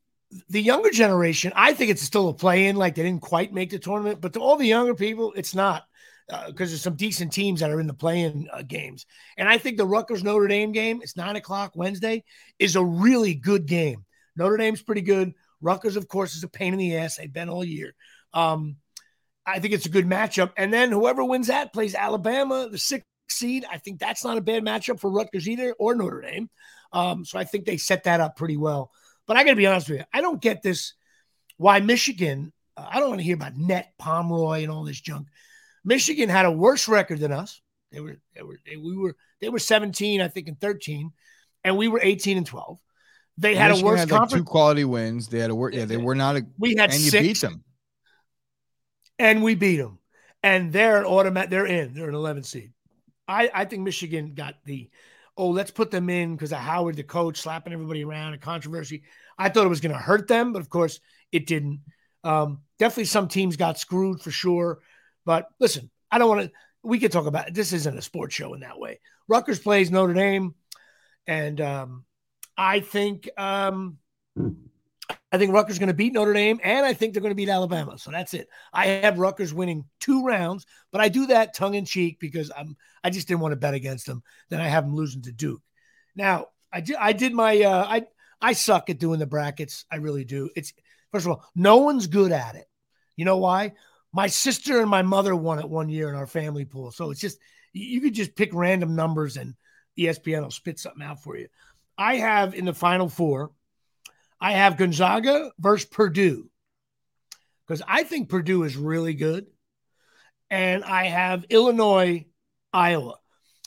the 0.49 0.63
younger 0.63 0.89
generation, 0.89 1.53
I 1.55 1.75
think 1.75 1.91
it's 1.91 2.01
still 2.01 2.31
a 2.31 2.35
play 2.35 2.69
in. 2.69 2.77
Like 2.77 2.95
they 2.95 3.03
didn't 3.03 3.21
quite 3.21 3.53
make 3.53 3.69
the 3.69 3.79
tournament, 3.79 4.23
but 4.23 4.33
to 4.33 4.41
all 4.41 4.57
the 4.57 4.67
younger 4.67 4.95
people, 4.95 5.35
it's 5.37 5.55
not 5.55 5.85
because 6.29 6.49
uh, 6.49 6.53
there's 6.57 6.83
some 6.83 6.97
decent 6.97 7.33
teams 7.33 7.61
that 7.61 7.71
are 7.71 7.81
in 7.81 7.87
the 7.87 7.95
play-in 7.95 8.49
uh, 8.53 8.63
games. 8.63 9.07
And 9.37 9.49
I 9.49 9.57
think 9.59 9.77
the 9.79 9.87
Rutgers 9.87 10.23
Notre 10.23 10.47
Dame 10.47 10.73
game, 10.73 11.01
it's 11.03 11.17
nine 11.17 11.37
o'clock 11.37 11.73
Wednesday, 11.75 12.25
is 12.59 12.77
a 12.77 12.85
really 12.85 13.35
good 13.35 13.67
game. 13.67 14.05
Notre 14.37 14.59
Dame's 14.59 14.83
pretty 14.83 15.01
good. 15.01 15.33
Rutgers, 15.61 15.97
of 15.97 16.07
course, 16.07 16.37
is 16.37 16.45
a 16.45 16.49
pain 16.49 16.75
in 16.75 16.79
the 16.79 16.97
ass. 16.97 17.17
They've 17.17 17.33
been 17.33 17.49
all 17.49 17.65
year. 17.65 17.95
Um, 18.35 18.77
I 19.47 19.59
think 19.59 19.73
it's 19.73 19.87
a 19.87 19.91
good 19.91 20.07
matchup. 20.07 20.53
And 20.57 20.73
then 20.73 20.93
whoever 20.93 21.25
wins 21.25 21.47
that 21.47 21.73
plays 21.73 21.95
Alabama, 21.95 22.69
the 22.71 22.79
sixth 22.79 23.07
seed. 23.31 23.65
I 23.71 23.79
think 23.79 23.99
that's 23.99 24.25
not 24.25 24.39
a 24.39 24.43
bad 24.43 24.63
matchup 24.63 25.01
for 25.01 25.11
Rutgers 25.11 25.49
either 25.49 25.75
or 25.79 25.95
Notre 25.95 26.21
Dame. 26.21 26.51
Um, 26.93 27.25
so 27.25 27.39
I 27.39 27.45
think 27.45 27.65
they 27.65 27.77
set 27.77 28.05
that 28.05 28.21
up 28.21 28.37
pretty 28.37 28.57
well. 28.57 28.91
But 29.27 29.37
I 29.37 29.45
got 29.45 29.51
to 29.51 29.57
be 29.57 29.67
honest 29.67 29.89
with 29.89 29.99
you, 29.99 30.05
I 30.13 30.21
don't 30.21 30.41
get 30.41 30.63
this. 30.63 30.95
Why 31.57 31.81
Michigan? 31.81 32.53
Uh, 32.77 32.87
I 32.89 33.01
don't 33.01 33.09
want 33.09 33.21
to 33.21 33.25
hear 33.25 33.35
about 33.35 33.57
net 33.57 33.93
Pomeroy 33.99 34.63
and 34.63 34.71
all 34.71 34.85
this 34.85 35.01
junk. 35.01 35.29
Michigan 35.85 36.29
had 36.29 36.47
a 36.47 36.53
worse 36.53 36.89
record 36.89 37.21
than 37.21 37.33
us. 37.33 37.61
They 37.93 38.01
were, 38.01 38.17
they 38.35 38.43
were, 38.43 38.59
they, 38.67 38.77
we 38.77 38.97
were, 38.97 39.17
they 39.41 39.49
were 39.49 39.59
17, 39.59 40.21
I 40.21 40.29
think, 40.29 40.49
and 40.49 40.61
13, 40.61 41.11
and 41.65 41.77
we 41.77 41.89
were 41.89 42.01
18 42.03 42.37
and 42.37 42.47
12. 42.47 42.79
They 43.39 43.55
had 43.55 43.69
Michigan 43.69 43.87
a 43.87 43.91
worse 43.91 44.01
had 44.01 44.11
like 44.11 44.29
two 44.31 44.45
quality 44.45 44.85
wins. 44.85 45.29
They 45.29 45.39
had 45.39 45.51
a 45.51 45.55
work. 45.55 45.73
Yeah, 45.73 45.85
they 45.85 45.97
were 45.97 46.17
not 46.17 46.37
a. 46.37 46.47
We 46.59 46.75
had 46.77 46.91
and 46.91 47.01
you 47.01 47.13
beat 47.13 47.41
them, 47.41 47.63
and 49.19 49.45
we 49.45 49.55
beat 49.55 49.77
them, 49.77 50.01
and 50.43 50.73
they're 50.73 50.99
an 50.99 51.05
automatic. 51.05 51.51
They're 51.51 51.67
in. 51.67 51.95
They're 51.95 52.09
an 52.09 52.17
11 52.17 52.43
seed. 52.43 52.73
I 53.29 53.49
I 53.55 53.65
think 53.65 53.83
Michigan 53.83 54.35
got 54.35 54.57
the. 54.65 54.91
Oh, 55.37 55.51
let's 55.51 55.71
put 55.71 55.93
them 55.93 56.11
in 56.11 56.35
because 56.35 56.51
of 56.51 56.59
Howard, 56.59 56.97
the 56.97 57.05
coach, 57.05 57.41
slapping 57.41 57.73
everybody 57.73 58.03
around, 58.03 58.35
a 58.35 58.39
controversy. 58.39 59.05
I 59.39 59.49
thought 59.51 59.67
it 59.67 59.69
was 59.69 59.81
going 59.81 59.95
to 59.95 59.99
hurt 59.99 60.27
them, 60.27 60.53
but 60.53 60.61
of 60.61 60.69
course 60.69 60.99
it 61.31 61.47
didn't. 61.47 61.83
Um, 62.25 62.63
definitely, 62.81 63.05
some 63.05 63.29
teams 63.29 63.57
got 63.57 63.79
screwed 63.79 64.21
for 64.21 64.33
sure. 64.33 64.81
But 65.25 65.47
listen, 65.59 65.91
I 66.11 66.19
don't 66.19 66.29
want 66.29 66.43
to. 66.43 66.53
We 66.83 66.99
could 66.99 67.13
talk 67.13 67.27
about 67.27 67.49
it. 67.49 67.55
This 67.55 67.73
isn't 67.73 67.99
a 67.99 68.03
sports 68.03 68.35
show 68.35 68.55
in 68.55 68.61
that 68.61 68.79
way. 68.79 69.01
Rutgers 69.27 69.59
plays 69.59 69.91
Notre 69.91 70.15
Dame, 70.15 70.55
and 71.27 71.61
um, 71.61 72.05
I 72.57 72.81
think 72.81 73.29
um, 73.37 73.99
I 75.31 75.39
think 75.39 75.53
Rutgers 75.53 75.79
going 75.79 75.89
to 75.89 75.95
beat 75.95 76.15
Notre 76.15 76.33
Dame, 76.33 76.61
and 76.63 76.87
I 76.87 76.95
think 76.95 77.13
they're 77.13 77.23
going 77.23 77.33
to 77.33 77.37
beat 77.37 77.49
Alabama. 77.49 77.99
So 77.99 78.11
that's 78.11 78.35
it. 78.35 78.49
I 78.73 78.87
have 78.87 79.19
Rutgers 79.19 79.53
winning 79.53 79.85
two 80.01 80.25
rounds, 80.25 80.67
but 80.91 81.01
I 81.01 81.09
do 81.09 81.27
that 81.27 81.55
tongue 81.55 81.75
in 81.75 81.85
cheek 81.85 82.19
because 82.19 82.51
I'm 82.57 82.77
I 83.05 83.11
just 83.11 83.29
didn't 83.29 83.41
want 83.41 83.53
to 83.53 83.57
bet 83.57 83.75
against 83.75 84.07
them. 84.07 84.23
Then 84.49 84.61
I 84.61 84.69
have 84.69 84.85
them 84.85 84.95
losing 84.95 85.23
to 85.23 85.33
Duke. 85.33 85.63
Now 86.17 86.47
I 86.73 86.81
did 86.81 86.97
I 86.97 87.13
did 87.13 87.35
my 87.35 87.61
uh, 87.61 87.87
I 87.87 88.07
I 88.41 88.53
suck 88.55 88.89
at 88.89 88.99
doing 88.99 89.19
the 89.19 89.27
brackets. 89.27 89.85
I 89.91 89.97
really 89.97 90.25
do. 90.25 90.51
It's 90.57 90.73
first 91.13 91.27
of 91.27 91.33
all, 91.33 91.45
no 91.55 91.79
one's 91.79 92.07
good 92.07 92.33
at 92.33 92.55
it. 92.55 92.67
You 93.17 93.25
know 93.25 93.39
why? 93.39 93.73
My 94.13 94.27
sister 94.27 94.81
and 94.81 94.91
my 94.91 95.03
mother 95.03 95.35
won 95.37 95.59
it 95.59 95.69
one 95.69 95.89
year 95.89 96.09
in 96.09 96.15
our 96.15 96.27
family 96.27 96.65
pool. 96.65 96.91
So 96.91 97.11
it's 97.11 97.21
just 97.21 97.39
you 97.73 98.01
could 98.01 98.15
just 98.15 98.37
pick 98.37 98.53
random 98.53 98.97
numbers 98.97 99.37
and 99.37 99.55
ESPN 99.99 100.43
will 100.43 100.51
spit 100.51 100.79
something 100.79 101.03
out 101.03 101.23
for 101.23 101.37
you. 101.37 101.49
I 101.97 102.17
have 102.17 102.55
in 102.55 102.65
the 102.65 102.75
final 102.75 103.09
four, 103.09 103.51
I 104.41 104.53
have 104.53 104.77
Gonzaga 104.77 105.51
versus 105.59 105.89
Purdue 105.89 106.49
because 107.67 107.83
I 107.87 108.05
think 108.05 108.29
Purdue 108.29 108.63
is 108.63 108.77
really 108.77 109.15
good. 109.15 109.47
And 110.51 110.83
I 110.83 111.05
have 111.05 111.45
Illinois, 111.51 112.25
Iowa. 112.73 113.17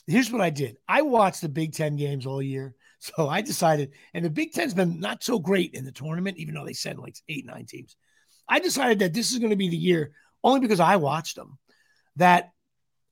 Here's 0.08 0.32
what 0.32 0.40
I 0.40 0.50
did 0.50 0.76
I 0.88 1.02
watched 1.02 1.42
the 1.42 1.48
Big 1.48 1.74
Ten 1.74 1.96
games 1.96 2.26
all 2.26 2.42
year. 2.42 2.74
So 3.16 3.28
I 3.28 3.40
decided, 3.40 3.94
and 4.14 4.24
the 4.24 4.30
Big 4.30 4.52
Ten's 4.52 4.74
been 4.74 5.00
not 5.00 5.24
so 5.24 5.40
great 5.40 5.74
in 5.74 5.84
the 5.84 5.90
tournament, 5.90 6.36
even 6.36 6.54
though 6.54 6.64
they 6.64 6.72
send 6.72 7.00
like 7.00 7.16
eight, 7.28 7.44
nine 7.44 7.66
teams. 7.66 7.96
I 8.48 8.60
decided 8.60 9.00
that 9.00 9.12
this 9.12 9.32
is 9.32 9.38
going 9.38 9.50
to 9.50 9.56
be 9.56 9.68
the 9.68 9.76
year 9.76 10.12
only 10.44 10.60
because 10.60 10.80
I 10.80 10.96
watched 10.96 11.36
them, 11.36 11.58
that 12.16 12.50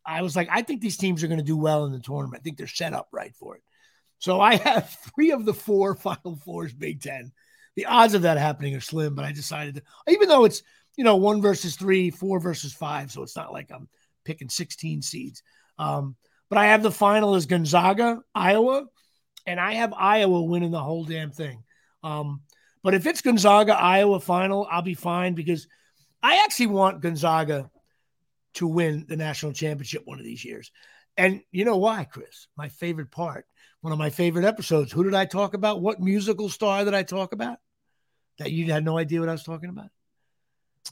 I 0.04 0.22
was 0.22 0.34
like, 0.36 0.48
I 0.50 0.62
think 0.62 0.80
these 0.80 0.96
teams 0.96 1.22
are 1.22 1.28
going 1.28 1.38
to 1.38 1.44
do 1.44 1.56
well 1.56 1.84
in 1.84 1.92
the 1.92 2.00
tournament. 2.00 2.40
I 2.40 2.42
think 2.42 2.56
they're 2.56 2.66
set 2.66 2.92
up 2.92 3.08
right 3.12 3.34
for 3.36 3.56
it. 3.56 3.62
So 4.18 4.40
I 4.40 4.56
have 4.56 4.96
three 5.14 5.32
of 5.32 5.44
the 5.44 5.54
four 5.54 5.94
Final 5.96 6.36
Fours 6.44 6.72
Big 6.72 7.00
Ten. 7.02 7.32
The 7.76 7.86
odds 7.86 8.14
of 8.14 8.22
that 8.22 8.38
happening 8.38 8.74
are 8.74 8.80
slim, 8.80 9.14
but 9.14 9.24
I 9.24 9.32
decided 9.32 9.76
to, 9.76 9.82
even 10.08 10.28
though 10.28 10.44
it's, 10.44 10.62
you 10.96 11.04
know, 11.04 11.16
one 11.16 11.40
versus 11.40 11.76
three, 11.76 12.10
four 12.10 12.40
versus 12.40 12.72
five. 12.72 13.10
So 13.12 13.22
it's 13.22 13.36
not 13.36 13.52
like 13.52 13.70
I'm 13.70 13.88
picking 14.24 14.48
16 14.48 15.02
seeds. 15.02 15.42
Um, 15.78 16.16
but 16.48 16.58
I 16.58 16.66
have 16.66 16.82
the 16.82 16.90
final 16.90 17.36
as 17.36 17.46
Gonzaga, 17.46 18.20
Iowa, 18.34 18.86
and 19.46 19.60
I 19.60 19.74
have 19.74 19.94
Iowa 19.96 20.42
winning 20.42 20.72
the 20.72 20.82
whole 20.82 21.04
damn 21.04 21.30
thing. 21.30 21.62
Um, 22.02 22.42
but 22.82 22.94
if 22.94 23.06
it's 23.06 23.20
Gonzaga, 23.20 23.74
Iowa 23.74 24.18
final, 24.18 24.66
I'll 24.70 24.82
be 24.82 24.94
fine 24.94 25.34
because– 25.34 25.68
I 26.22 26.42
actually 26.44 26.66
want 26.66 27.00
Gonzaga 27.00 27.70
to 28.54 28.66
win 28.66 29.06
the 29.08 29.16
national 29.16 29.52
championship 29.52 30.02
one 30.04 30.18
of 30.18 30.24
these 30.24 30.44
years. 30.44 30.70
And 31.16 31.42
you 31.50 31.64
know 31.64 31.76
why, 31.76 32.04
Chris? 32.04 32.48
My 32.56 32.68
favorite 32.68 33.10
part, 33.10 33.46
one 33.80 33.92
of 33.92 33.98
my 33.98 34.10
favorite 34.10 34.44
episodes. 34.44 34.92
Who 34.92 35.04
did 35.04 35.14
I 35.14 35.24
talk 35.24 35.54
about? 35.54 35.80
What 35.80 36.00
musical 36.00 36.48
star 36.48 36.84
did 36.84 36.94
I 36.94 37.02
talk 37.02 37.32
about? 37.32 37.58
That 38.38 38.52
you 38.52 38.72
had 38.72 38.84
no 38.84 38.96
idea 38.96 39.20
what 39.20 39.28
I 39.28 39.32
was 39.32 39.44
talking 39.44 39.70
about? 39.70 39.90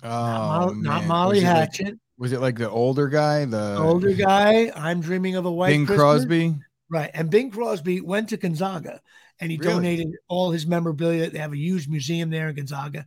Oh, 0.02 0.08
not, 0.08 0.76
not 0.76 1.04
Molly 1.06 1.36
was 1.36 1.44
Hatchet. 1.44 1.86
Like, 1.86 1.94
was 2.18 2.32
it 2.32 2.40
like 2.40 2.58
the 2.58 2.68
older 2.68 3.08
guy? 3.08 3.44
The 3.44 3.78
older 3.78 4.12
guy. 4.12 4.70
I'm 4.74 5.00
dreaming 5.00 5.36
of 5.36 5.46
a 5.46 5.50
white. 5.50 5.70
Bing 5.70 5.86
Christmas. 5.86 6.02
Crosby. 6.02 6.56
Right. 6.90 7.10
And 7.14 7.30
Bing 7.30 7.50
Crosby 7.50 8.00
went 8.00 8.30
to 8.30 8.36
Gonzaga 8.36 9.00
and 9.40 9.50
he 9.50 9.56
really? 9.56 9.72
donated 9.72 10.16
all 10.26 10.50
his 10.50 10.66
memorabilia. 10.66 11.30
They 11.30 11.38
have 11.38 11.52
a 11.52 11.58
huge 11.58 11.88
museum 11.88 12.30
there 12.30 12.48
in 12.48 12.56
Gonzaga. 12.56 13.06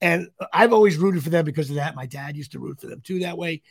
And 0.00 0.28
I've 0.52 0.72
always 0.72 0.96
rooted 0.96 1.22
for 1.22 1.30
them 1.30 1.44
because 1.44 1.68
of 1.68 1.76
that. 1.76 1.94
My 1.94 2.06
dad 2.06 2.36
used 2.36 2.52
to 2.52 2.58
root 2.58 2.80
for 2.80 2.86
them 2.86 3.00
too 3.02 3.20
that 3.20 3.36
way. 3.36 3.62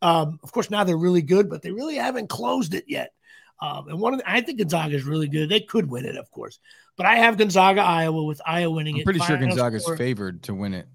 Um, 0.00 0.38
of 0.42 0.52
course, 0.52 0.70
now 0.70 0.84
they're 0.84 0.96
really 0.96 1.22
good, 1.22 1.48
but 1.48 1.62
they 1.62 1.70
really 1.70 1.96
haven't 1.96 2.28
closed 2.28 2.74
it 2.74 2.84
yet. 2.88 3.12
Um, 3.60 3.88
and 3.88 4.00
one 4.00 4.12
of 4.14 4.18
the, 4.18 4.30
I 4.30 4.40
think 4.40 4.58
Gonzaga 4.58 4.96
is 4.96 5.04
really 5.04 5.28
good. 5.28 5.48
They 5.48 5.60
could 5.60 5.88
win 5.88 6.04
it, 6.04 6.16
of 6.16 6.28
course, 6.32 6.58
but 6.96 7.06
I 7.06 7.16
have 7.16 7.38
Gonzaga, 7.38 7.80
Iowa, 7.82 8.24
with 8.24 8.40
Iowa 8.44 8.74
winning 8.74 8.96
I'm 8.96 9.00
it. 9.02 9.04
Pretty 9.04 9.20
sure 9.20 9.36
Gonzaga's 9.36 9.84
score. 9.84 9.96
favored 9.96 10.42
to 10.44 10.54
win 10.54 10.74
it. 10.74 10.88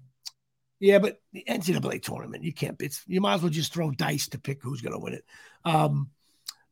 Yeah, 0.78 0.98
but 0.98 1.18
the 1.32 1.44
NCAA 1.48 2.02
tournament, 2.02 2.44
you 2.44 2.52
can't. 2.52 2.80
It's 2.80 3.02
you 3.06 3.20
might 3.22 3.34
as 3.34 3.42
well 3.42 3.50
just 3.50 3.72
throw 3.72 3.90
dice 3.90 4.28
to 4.28 4.38
pick 4.38 4.62
who's 4.62 4.82
going 4.82 4.92
to 4.92 4.98
win 4.98 5.14
it. 5.14 5.24
Um, 5.64 6.10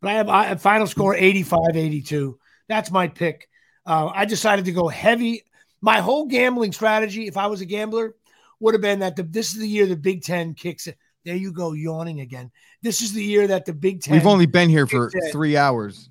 but 0.01 0.11
I 0.11 0.15
have, 0.15 0.29
I 0.29 0.55
final 0.57 0.87
score 0.87 1.15
85-82. 1.15 2.35
That's 2.69 2.91
my 2.91 3.09
pick. 3.09 3.49
Uh, 3.87 4.11
I 4.13 4.27
decided 4.27 4.67
to 4.67 4.73
go 4.73 4.89
heavy 4.89 5.45
my 5.87 6.01
whole 6.01 6.27
gambling 6.27 6.73
strategy, 6.73 7.29
if 7.29 7.37
I 7.37 7.47
was 7.47 7.61
a 7.61 7.65
gambler, 7.65 8.17
would 8.59 8.75
have 8.75 8.83
been 8.83 8.99
that 8.99 9.15
the, 9.15 9.23
this 9.23 9.53
is 9.53 9.61
the 9.61 9.69
year 9.69 9.87
the 9.87 9.97
Big 9.97 10.23
Ten 10.23 10.53
kicks 10.53 10.89
it. 10.89 10.99
There 11.25 11.37
you 11.37 11.53
go, 11.53 11.75
yawning 11.75 12.21
again. 12.21 12.51
This 12.83 13.03
is 13.03 13.13
the 13.13 13.23
year 13.23 13.47
that 13.47 13.67
the 13.67 13.73
Big 13.73 14.03
Ten. 14.03 14.13
We've 14.13 14.27
only 14.27 14.47
been 14.47 14.69
here 14.69 14.89
for 14.89 15.13
three 15.31 15.57
hours. 15.57 16.11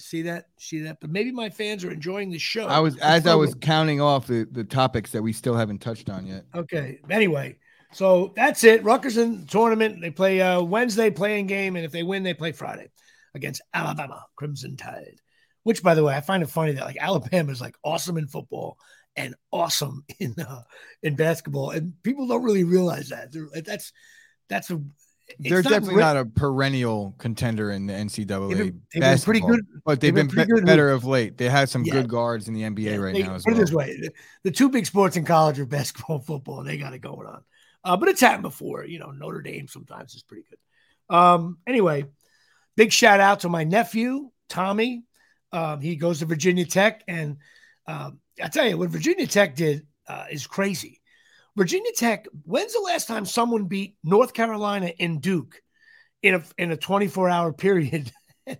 See 0.00 0.22
that? 0.22 0.46
See 0.58 0.80
that? 0.80 0.98
But 1.00 1.10
maybe 1.10 1.30
my 1.30 1.50
fans 1.50 1.84
are 1.84 1.90
enjoying 1.92 2.30
the 2.30 2.38
show. 2.38 2.66
I 2.66 2.80
was 2.80 2.96
as 2.98 3.28
I 3.28 3.36
was 3.36 3.54
counting 3.54 4.00
off 4.00 4.26
the, 4.26 4.46
the 4.50 4.64
topics 4.64 5.12
that 5.12 5.22
we 5.22 5.32
still 5.32 5.54
haven't 5.54 5.78
touched 5.78 6.10
on 6.10 6.26
yet. 6.26 6.44
Okay. 6.54 6.98
Anyway, 7.08 7.58
so 7.92 8.32
that's 8.34 8.64
it. 8.64 8.82
Rutgers 8.82 9.16
in 9.18 9.46
tournament. 9.46 10.00
They 10.00 10.10
play 10.10 10.40
uh, 10.40 10.62
Wednesday 10.62 11.10
play-in 11.10 11.46
game, 11.46 11.76
and 11.76 11.84
if 11.84 11.92
they 11.92 12.02
win, 12.02 12.24
they 12.24 12.34
play 12.34 12.50
Friday 12.50 12.90
against 13.34 13.62
Alabama 13.72 14.24
Crimson 14.34 14.76
Tide. 14.76 15.20
Which, 15.62 15.82
by 15.82 15.94
the 15.94 16.04
way, 16.04 16.14
I 16.14 16.20
find 16.20 16.42
it 16.42 16.50
funny 16.50 16.72
that 16.72 16.84
like 16.84 16.98
Alabama 17.00 17.50
is 17.52 17.60
like 17.60 17.76
awesome 17.82 18.18
in 18.18 18.26
football 18.26 18.78
and 19.16 19.34
awesome 19.52 20.04
in 20.18 20.34
uh, 20.38 20.62
in 21.02 21.16
basketball, 21.16 21.70
and 21.70 21.94
people 22.02 22.26
don't 22.26 22.42
really 22.42 22.64
realize 22.64 23.08
that. 23.10 23.32
They're, 23.32 23.48
that's 23.62 23.92
that's 24.48 24.70
a. 24.70 24.80
They're 25.40 25.60
not 25.60 25.70
definitely 25.70 25.96
not 25.96 26.16
a 26.16 26.24
perennial 26.24 27.16
contender 27.18 27.72
in 27.72 27.86
the 27.86 27.92
NCAA 27.92 28.26
they've 28.26 28.58
been, 28.58 28.82
they've 28.94 29.02
been 29.02 29.18
pretty 29.18 29.40
good, 29.40 29.66
but 29.84 30.00
they've, 30.00 30.14
they've 30.14 30.28
been, 30.28 30.46
been 30.46 30.60
be- 30.60 30.62
better 30.62 30.88
of 30.90 31.04
late. 31.04 31.36
They 31.36 31.48
have 31.48 31.68
some 31.68 31.84
yeah. 31.84 31.94
good 31.94 32.08
guards 32.08 32.46
in 32.46 32.54
the 32.54 32.62
NBA 32.62 32.78
yeah, 32.78 32.96
right 32.96 33.12
they, 33.12 33.24
now 33.24 33.34
as 33.34 33.42
put 33.42 33.54
well. 33.54 33.60
It 33.60 33.64
this 33.64 33.72
way, 33.72 33.96
the, 34.00 34.12
the, 34.44 34.50
two 34.52 34.68
big 34.68 34.86
sports 34.86 35.16
in 35.16 35.24
college 35.24 35.58
are 35.58 35.66
basketball 35.66 36.18
and 36.18 36.24
football, 36.24 36.60
and 36.60 36.68
they 36.68 36.76
got 36.76 36.92
it 36.92 37.00
going 37.00 37.26
on. 37.26 37.42
Uh, 37.82 37.96
but 37.96 38.08
it's 38.08 38.20
happened 38.20 38.42
before. 38.42 38.84
You 38.84 39.00
know, 39.00 39.10
Notre 39.10 39.42
Dame 39.42 39.66
sometimes 39.66 40.14
is 40.14 40.22
pretty 40.22 40.44
good. 40.48 41.16
Um, 41.16 41.58
anyway, 41.66 42.04
big 42.76 42.92
shout 42.92 43.18
out 43.18 43.40
to 43.40 43.48
my 43.48 43.64
nephew 43.64 44.30
Tommy. 44.48 45.04
Um, 45.52 45.80
he 45.80 45.96
goes 45.96 46.20
to 46.20 46.26
Virginia 46.26 46.66
Tech, 46.66 47.02
and 47.08 47.38
um, 47.86 48.20
I 48.42 48.48
tell 48.48 48.66
you 48.66 48.78
what 48.78 48.90
Virginia 48.90 49.26
Tech 49.26 49.56
did 49.56 49.86
uh, 50.08 50.24
is 50.30 50.46
crazy. 50.46 51.00
Virginia 51.56 51.90
Tech. 51.96 52.26
When's 52.44 52.74
the 52.74 52.80
last 52.80 53.08
time 53.08 53.24
someone 53.24 53.64
beat 53.64 53.96
North 54.04 54.34
Carolina 54.34 54.92
and 55.00 55.20
Duke 55.20 55.62
in 56.22 56.34
a 56.34 56.42
in 56.58 56.70
a 56.70 56.76
24 56.76 57.28
hour 57.28 57.52
period. 57.52 58.12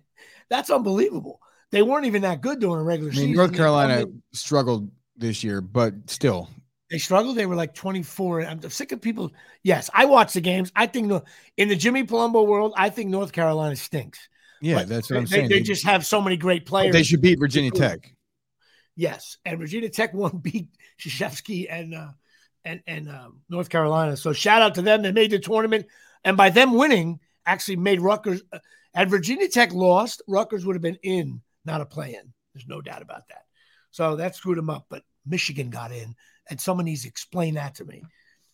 That's 0.49 0.69
unbelievable. 0.69 1.39
They 1.71 1.81
weren't 1.81 2.05
even 2.05 2.21
that 2.21 2.41
good 2.41 2.59
during 2.59 2.81
a 2.81 2.83
regular 2.83 3.11
I 3.11 3.15
mean, 3.15 3.19
season. 3.19 3.35
North 3.35 3.53
Carolina 3.53 4.05
struggled 4.33 4.89
this 5.17 5.43
year, 5.43 5.61
but 5.61 5.93
still. 6.07 6.49
They 6.89 6.97
struggled. 6.97 7.35
They 7.35 7.45
were 7.45 7.55
like 7.55 7.73
24. 7.73 8.45
I'm 8.45 8.61
sick 8.69 8.93
of 8.93 9.01
people. 9.01 9.33
Yes, 9.63 9.89
I 9.93 10.05
watch 10.05 10.33
the 10.33 10.41
games. 10.41 10.71
I 10.73 10.85
think 10.85 11.11
in 11.57 11.67
the 11.67 11.75
Jimmy 11.75 12.05
Palumbo 12.05 12.47
world, 12.47 12.73
I 12.77 12.89
think 12.89 13.09
North 13.09 13.33
Carolina 13.33 13.75
stinks. 13.75 14.29
Yeah, 14.61 14.75
but 14.75 14.87
that's 14.87 15.09
what 15.09 15.17
I'm 15.17 15.25
they, 15.25 15.29
saying. 15.29 15.49
They, 15.49 15.59
they, 15.59 15.63
just 15.63 15.85
have 15.85 16.05
so 16.05 16.21
many 16.21 16.37
great 16.37 16.65
players. 16.65 16.93
They 16.93 17.03
should 17.03 17.21
beat 17.21 17.39
Virginia 17.39 17.71
Tech. 17.71 18.15
Yes, 18.97 19.37
and 19.45 19.59
Virginia 19.59 19.89
Tech 19.89 20.13
won 20.13 20.39
beat 20.39 20.69
Krzyzewski 20.99 21.67
and 21.69 21.95
uh, 21.95 22.09
and 22.65 22.81
and 22.85 23.07
uh, 23.07 23.29
North 23.47 23.69
Carolina. 23.69 24.17
So 24.17 24.33
shout 24.33 24.61
out 24.61 24.75
to 24.75 24.81
them. 24.81 25.03
They 25.03 25.13
made 25.13 25.31
the 25.31 25.39
tournament, 25.39 25.85
and 26.25 26.35
by 26.35 26.49
them 26.49 26.73
winning, 26.73 27.19
actually 27.45 27.77
made 27.77 28.01
Rutgers. 28.01 28.41
Uh, 28.51 28.59
had 28.93 29.11
Virginia 29.11 29.47
Tech 29.47 29.73
lost, 29.73 30.23
Rutgers 30.27 30.65
would 30.65 30.75
have 30.75 30.81
been 30.81 30.97
in, 31.03 31.41
not 31.65 31.81
a 31.81 31.85
play-in. 31.85 32.33
There's 32.53 32.67
no 32.67 32.81
doubt 32.81 33.03
about 33.03 33.27
that. 33.27 33.43
So 33.91 34.15
that 34.15 34.35
screwed 34.35 34.57
them 34.57 34.71
up. 34.71 34.87
But 34.89 35.03
Michigan 35.23 35.69
got 35.69 35.91
in, 35.91 36.15
and 36.49 36.59
someone 36.59 36.85
needs 36.85 37.03
to 37.03 37.07
explain 37.07 37.53
that 37.53 37.75
to 37.75 37.85
me. 37.85 38.01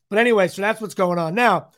But 0.10 0.20
anyway, 0.20 0.50
so 0.50 0.62
that's 0.62 0.82
what's 0.82 0.96
going 0.96 1.18
on 1.18 1.34
now. 1.34 1.72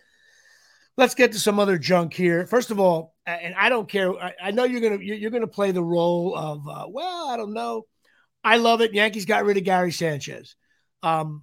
Let's 0.98 1.14
get 1.14 1.34
to 1.34 1.40
some 1.40 1.60
other 1.60 1.78
junk 1.78 2.16
here. 2.16 2.48
First 2.48 2.72
of 2.72 2.80
all, 2.80 3.14
and 3.28 3.54
I 3.54 3.70
don't 3.70 3.88
care. 3.88 4.12
I, 4.12 4.34
I 4.46 4.52
know 4.52 4.64
you're 4.64 4.82
gonna 4.82 5.04
you're 5.04 5.30
gonna 5.30 5.46
play 5.46 5.70
the 5.72 5.84
role 5.84 6.36
of 6.36 6.68
uh, 6.68 6.88
well, 6.90 7.30
I 7.30 7.38
don't 7.38 7.54
know 7.54 7.86
I 8.46 8.58
love 8.58 8.82
it. 8.82 8.94
Yankees 8.94 9.26
got 9.26 9.44
rid 9.44 9.58
of 9.58 9.64
Gary 9.64 9.92
Sanchez. 9.92 10.56
Um, 11.02 11.42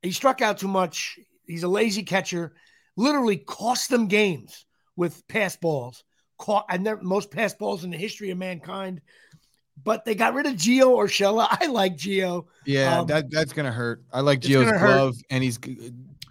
he 0.00 0.12
struck 0.12 0.40
out 0.40 0.58
too 0.58 0.68
much. 0.68 1.18
He's 1.46 1.64
a 1.64 1.68
lazy 1.68 2.04
catcher. 2.04 2.54
Literally 2.96 3.36
cost 3.36 3.90
them 3.90 4.06
games 4.06 4.64
with 4.94 5.26
pass 5.26 5.56
balls. 5.56 6.04
Caught 6.38 6.66
and 6.70 6.84
never 6.84 7.02
most 7.02 7.32
pass 7.32 7.52
balls 7.54 7.82
in 7.82 7.90
the 7.90 7.96
history 7.96 8.30
of 8.30 8.38
mankind. 8.38 9.00
But 9.82 10.04
they 10.04 10.14
got 10.14 10.34
rid 10.34 10.46
of 10.46 10.54
Gio 10.54 10.96
Urshela. 10.96 11.48
I 11.60 11.66
like 11.66 11.96
Gio. 11.96 12.46
Yeah, 12.64 13.00
um, 13.00 13.06
that 13.08 13.28
that's 13.30 13.52
gonna 13.52 13.72
hurt. 13.72 14.04
I 14.12 14.20
like 14.20 14.40
Gio's 14.40 14.70
glove, 14.70 15.16
hurt. 15.16 15.24
and 15.30 15.42
he's 15.42 15.58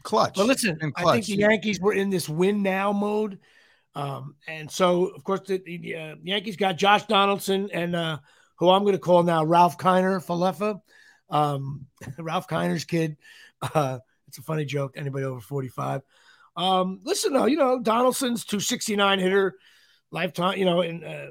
clutch. 0.03 0.35
But 0.35 0.45
listen, 0.45 0.77
clutch. 0.79 0.95
I 0.97 1.13
think 1.13 1.25
the 1.25 1.35
Yankees 1.35 1.81
were 1.81 1.93
in 1.93 2.09
this 2.09 2.29
win 2.29 2.63
now 2.63 2.93
mode. 2.93 3.39
Um, 3.95 4.35
and 4.47 4.71
so, 4.71 5.07
of 5.07 5.23
course, 5.23 5.41
the, 5.45 5.61
the 5.65 5.95
uh, 5.95 6.15
Yankees 6.23 6.55
got 6.55 6.77
Josh 6.77 7.05
Donaldson 7.05 7.69
and 7.71 7.95
uh, 7.95 8.17
who 8.63 8.69
I'm 8.69 8.83
going 8.83 8.93
to 8.93 8.99
call 8.99 9.23
now 9.23 9.43
Ralph 9.43 9.77
Kiner 9.77 10.25
Falefa. 10.25 10.79
Um, 11.29 11.87
Ralph 12.17 12.47
Kiner's 12.47 12.85
kid. 12.85 13.17
Uh, 13.61 13.99
it's 14.29 14.37
a 14.37 14.41
funny 14.41 14.63
joke. 14.63 14.93
Anybody 14.95 15.25
over 15.25 15.41
45. 15.41 16.01
Um, 16.55 17.01
listen, 17.03 17.33
though, 17.33 17.45
you 17.45 17.57
know, 17.57 17.81
Donaldson's 17.81 18.45
269 18.45 19.19
hitter, 19.19 19.55
lifetime, 20.11 20.57
you 20.57 20.63
know, 20.63 20.79
and 20.79 21.03
uh, 21.03 21.27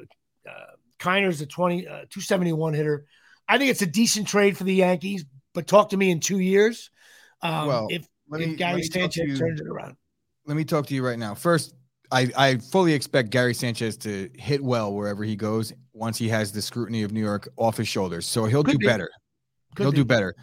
uh, 0.46 0.72
Kiner's 0.98 1.40
a 1.40 1.46
20, 1.46 1.86
uh, 1.86 1.90
271 2.10 2.74
hitter. 2.74 3.06
I 3.48 3.56
think 3.56 3.70
it's 3.70 3.82
a 3.82 3.86
decent 3.86 4.28
trade 4.28 4.58
for 4.58 4.64
the 4.64 4.74
Yankees, 4.74 5.24
but 5.54 5.66
talk 5.66 5.90
to 5.90 5.96
me 5.96 6.10
in 6.10 6.20
two 6.20 6.38
years. 6.38 6.90
Um, 7.40 7.66
well, 7.66 7.86
if, 7.90 8.06
if 8.30 8.46
me, 8.46 8.56
Gary 8.56 8.82
Sanchez 8.82 9.38
turns 9.38 9.58
it 9.58 9.66
around. 9.66 9.96
Let 10.44 10.58
me 10.58 10.64
talk 10.64 10.86
to 10.88 10.94
you 10.94 11.02
right 11.02 11.18
now. 11.18 11.34
First, 11.34 11.74
I, 12.10 12.30
I 12.36 12.56
fully 12.58 12.92
expect 12.92 13.30
Gary 13.30 13.54
Sanchez 13.54 13.96
to 13.98 14.28
hit 14.34 14.62
well 14.62 14.92
wherever 14.92 15.24
he 15.24 15.34
goes 15.34 15.72
once 15.92 16.16
he 16.18 16.28
has 16.28 16.52
the 16.52 16.62
scrutiny 16.62 17.02
of 17.02 17.12
New 17.12 17.20
York 17.20 17.48
off 17.56 17.76
his 17.76 17.88
shoulders. 17.88 18.26
So 18.26 18.44
he'll 18.46 18.64
Could 18.64 18.72
do 18.72 18.78
be. 18.78 18.86
better. 18.86 19.10
Could 19.74 19.84
he'll 19.84 19.92
be. 19.92 19.96
do 19.98 20.04
better. 20.04 20.34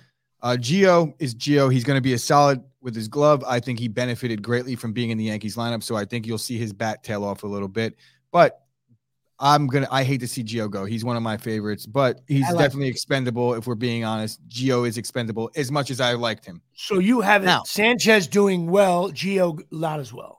Uh, 0.42 0.56
Gio 0.60 1.14
is 1.20 1.36
Gio. 1.36 1.72
He's 1.72 1.84
going 1.84 1.98
to 1.98 2.02
be 2.02 2.14
a 2.14 2.18
solid 2.20 2.64
with 2.82 2.96
his 2.96 3.08
glove. 3.08 3.44
I 3.46 3.60
think 3.60 3.78
he 3.80 3.88
benefited 3.88 4.42
greatly 4.42 4.76
from 4.76 4.94
being 4.94 5.10
in 5.10 5.18
the 5.18 5.26
Yankees 5.26 5.56
lineup. 5.58 5.84
So 5.84 5.96
I 5.98 6.06
think 6.06 6.26
you'll 6.26 6.38
see 6.38 6.58
his 6.58 6.72
bat 6.72 7.04
tail 7.04 7.26
off 7.26 7.44
a 7.44 7.48
little 7.48 7.68
bit. 7.68 7.96
But 8.32 8.62
I'm 9.42 9.68
gonna. 9.68 9.88
I 9.90 10.04
hate 10.04 10.20
to 10.20 10.28
see 10.28 10.44
Gio 10.44 10.70
go. 10.70 10.86
He's 10.86 11.04
one 11.06 11.16
of 11.16 11.24
my 11.24 11.38
favorites, 11.38 11.86
but 11.86 12.22
he's 12.28 12.42
like 12.50 12.58
definitely 12.58 12.88
him. 12.88 12.92
expendable. 12.92 13.54
If 13.54 13.68
we're 13.68 13.76
being 13.76 14.04
honest, 14.04 14.46
Gio 14.50 14.88
is 14.88 14.98
expendable 14.98 15.50
as 15.56 15.72
much 15.72 15.92
as 15.92 16.00
I 16.02 16.14
liked 16.14 16.46
him. 16.46 16.62
So 16.74 17.00
you 17.00 17.22
have 17.22 17.44
now, 17.44 17.64
Sanchez 17.64 18.28
doing 18.28 18.70
well, 18.70 19.12
Gio 19.12 19.60
not 19.72 20.00
as 20.02 20.14
well. 20.14 20.39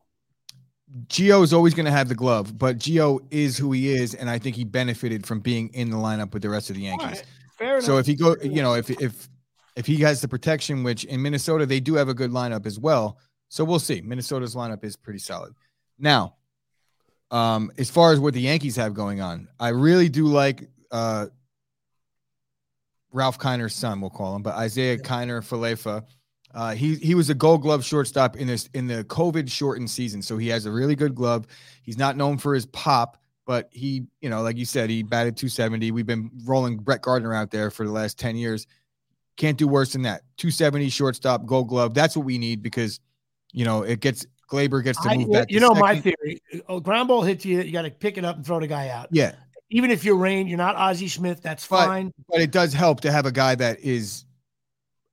Gio 1.07 1.43
is 1.43 1.53
always 1.53 1.75
going 1.75 1.87
to 1.87 1.93
have 1.93 2.09
the 2.09 2.15
glove, 2.15 2.59
but 2.59 2.79
Gio 2.79 3.21
is 3.31 3.57
who 3.57 3.73
he 3.73 3.91
is, 3.91 4.15
and 4.15 4.29
I 4.29 4.39
think 4.39 4.57
he 4.57 4.65
benefited 4.65 5.27
from 5.27 5.41
being 5.41 5.69
in 5.73 5.91
the 5.91 5.97
lineup 5.97 6.33
with 6.33 6.43
the 6.43 6.51
rest 6.51 6.71
of 6.71 6.77
the 6.77 6.83
Yankees. 6.83 7.23
Right. 7.61 7.83
So 7.83 7.99
if 7.99 8.07
he 8.07 8.15
go, 8.15 8.37
you 8.43 8.63
know, 8.63 8.75
if 8.75 8.91
if 8.91 9.29
if 9.77 9.87
he 9.87 9.97
has 9.99 10.21
the 10.21 10.29
protection, 10.29 10.83
which 10.83 11.05
in 11.05 11.23
Minnesota 11.23 11.67
they 11.67 11.81
do 11.81 11.95
have 11.95 12.09
a 12.09 12.15
good 12.15 12.31
lineup 12.31 12.67
as 12.67 12.79
well. 12.79 13.19
So 13.49 13.65
we'll 13.65 13.81
see. 13.81 14.01
Minnesota's 14.01 14.55
lineup 14.55 14.85
is 14.85 14.97
pretty 14.97 15.19
solid. 15.19 15.55
Now, 15.99 16.37
um, 17.31 17.71
as 17.79 17.91
far 17.91 18.13
as 18.13 18.21
what 18.21 18.35
the 18.35 18.41
Yankees 18.41 18.77
have 18.77 18.95
going 18.95 19.21
on, 19.21 19.49
I 19.59 19.69
really 19.71 20.09
do 20.09 20.27
like 20.27 20.69
uh, 20.91 21.27
Ralph 23.13 23.39
Kiner's 23.39 23.75
son, 23.75 24.01
we'll 24.01 24.11
call 24.11 24.37
him, 24.37 24.43
but 24.43 24.61
Isiah 24.65 24.99
Kiner 24.99 25.41
Falefa 25.41 26.05
uh, 26.55 26.75
he 26.75 26.97
he 26.97 27.15
was 27.15 27.31
a 27.31 27.35
Gold 27.35 27.63
Glove 27.63 27.85
shortstop 27.85 28.37
in 28.37 28.49
this 28.49 28.69
in 28.75 28.87
the 28.87 29.05
COVID 29.05 29.51
shortened 29.51 29.91
season, 29.91 30.21
so 30.21 30.37
he 30.37 30.49
has 30.49 30.67
a 30.67 30.71
really 30.71 30.97
good 30.97 31.15
glove. 31.15 31.47
He's 31.83 31.99
not 31.99 32.17
known 32.17 32.39
for 32.39 32.55
his 32.55 32.67
pop, 32.67 33.19
but 33.47 33.69
he, 33.71 34.07
you 34.21 34.31
know, 34.31 34.43
like 34.43 34.57
you 34.57 34.65
said, 34.65 34.91
he 34.91 35.03
batted 35.03 35.37
270. 35.37 35.93
We've 35.93 36.07
been 36.07 36.31
rolling 36.45 36.79
Brett 36.79 37.03
Gardner 37.03 37.33
out 37.35 37.51
there 37.51 37.71
for 37.71 37.87
the 37.87 37.93
last 37.93 38.19
10 38.19 38.37
years. 38.37 38.67
Can't 39.37 39.57
do 39.57 39.69
worse 39.69 39.93
than 39.93 40.03
that. 40.03 40.23
270 40.39 40.89
shortstop, 40.91 41.47
Gold 41.47 41.69
Glove. 41.69 41.95
That's 41.95 42.17
what 42.17 42.27
we 42.27 42.37
need 42.37 42.63
because, 42.63 43.01
you 43.53 43.65
know, 43.65 43.83
it 43.83 44.01
gets 44.01 44.27
Gleyber 44.51 44.83
gets 44.83 45.01
to 45.03 45.17
move 45.17 45.31
I, 45.31 45.41
back. 45.41 45.51
You 45.51 45.61
know 45.61 45.69
second. 45.69 45.81
my 45.81 46.01
theory: 46.01 46.43
oh, 46.69 46.81
ground 46.81 47.07
ball 47.07 47.23
hits 47.23 47.45
you, 47.45 47.61
you 47.61 47.73
got 47.73 47.83
to 47.83 47.91
pick 47.91 48.19
it 48.19 48.25
up 48.25 48.37
and 48.37 48.45
throw 48.45 48.59
the 48.59 48.67
guy 48.67 48.89
out. 48.89 49.09
Yeah. 49.13 49.35
Even 49.71 49.93
if 49.93 50.05
you're 50.05 50.17
Rain, 50.17 50.49
you're 50.49 50.59
not 50.59 50.75
Ozzie 50.75 51.07
Smith. 51.07 51.43
That's 51.43 51.65
fine. 51.65 52.13
But, 52.27 52.35
but 52.35 52.41
it 52.41 52.51
does 52.51 52.73
help 52.73 53.03
to 53.03 53.13
have 53.13 53.25
a 53.25 53.31
guy 53.31 53.55
that 53.55 53.79
is 53.79 54.25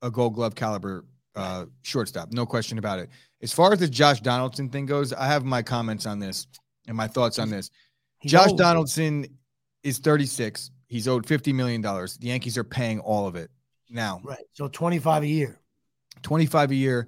a 0.01 0.09
Gold 0.09 0.33
Glove 0.33 0.55
caliber 0.55 1.05
uh, 1.38 1.65
shortstop, 1.83 2.31
no 2.31 2.45
question 2.45 2.77
about 2.77 2.99
it. 2.99 3.09
As 3.41 3.53
far 3.53 3.71
as 3.71 3.79
the 3.79 3.88
Josh 3.88 4.21
Donaldson 4.21 4.69
thing 4.69 4.85
goes, 4.85 5.13
I 5.13 5.27
have 5.27 5.45
my 5.45 5.61
comments 5.61 6.05
on 6.05 6.19
this 6.19 6.47
and 6.88 6.97
my 6.97 7.07
thoughts 7.07 7.38
on 7.38 7.49
this. 7.49 7.69
He's 8.19 8.31
Josh 8.31 8.49
old. 8.49 8.57
Donaldson 8.57 9.27
is 9.83 9.99
36. 9.99 10.71
He's 10.88 11.07
owed 11.07 11.25
50 11.25 11.53
million 11.53 11.81
dollars. 11.81 12.17
The 12.17 12.27
Yankees 12.27 12.57
are 12.57 12.63
paying 12.63 12.99
all 12.99 13.27
of 13.27 13.35
it 13.35 13.51
now. 13.89 14.21
Right. 14.23 14.43
So 14.53 14.67
25 14.67 15.23
a 15.23 15.27
year. 15.27 15.59
25 16.23 16.71
a 16.71 16.75
year 16.75 17.07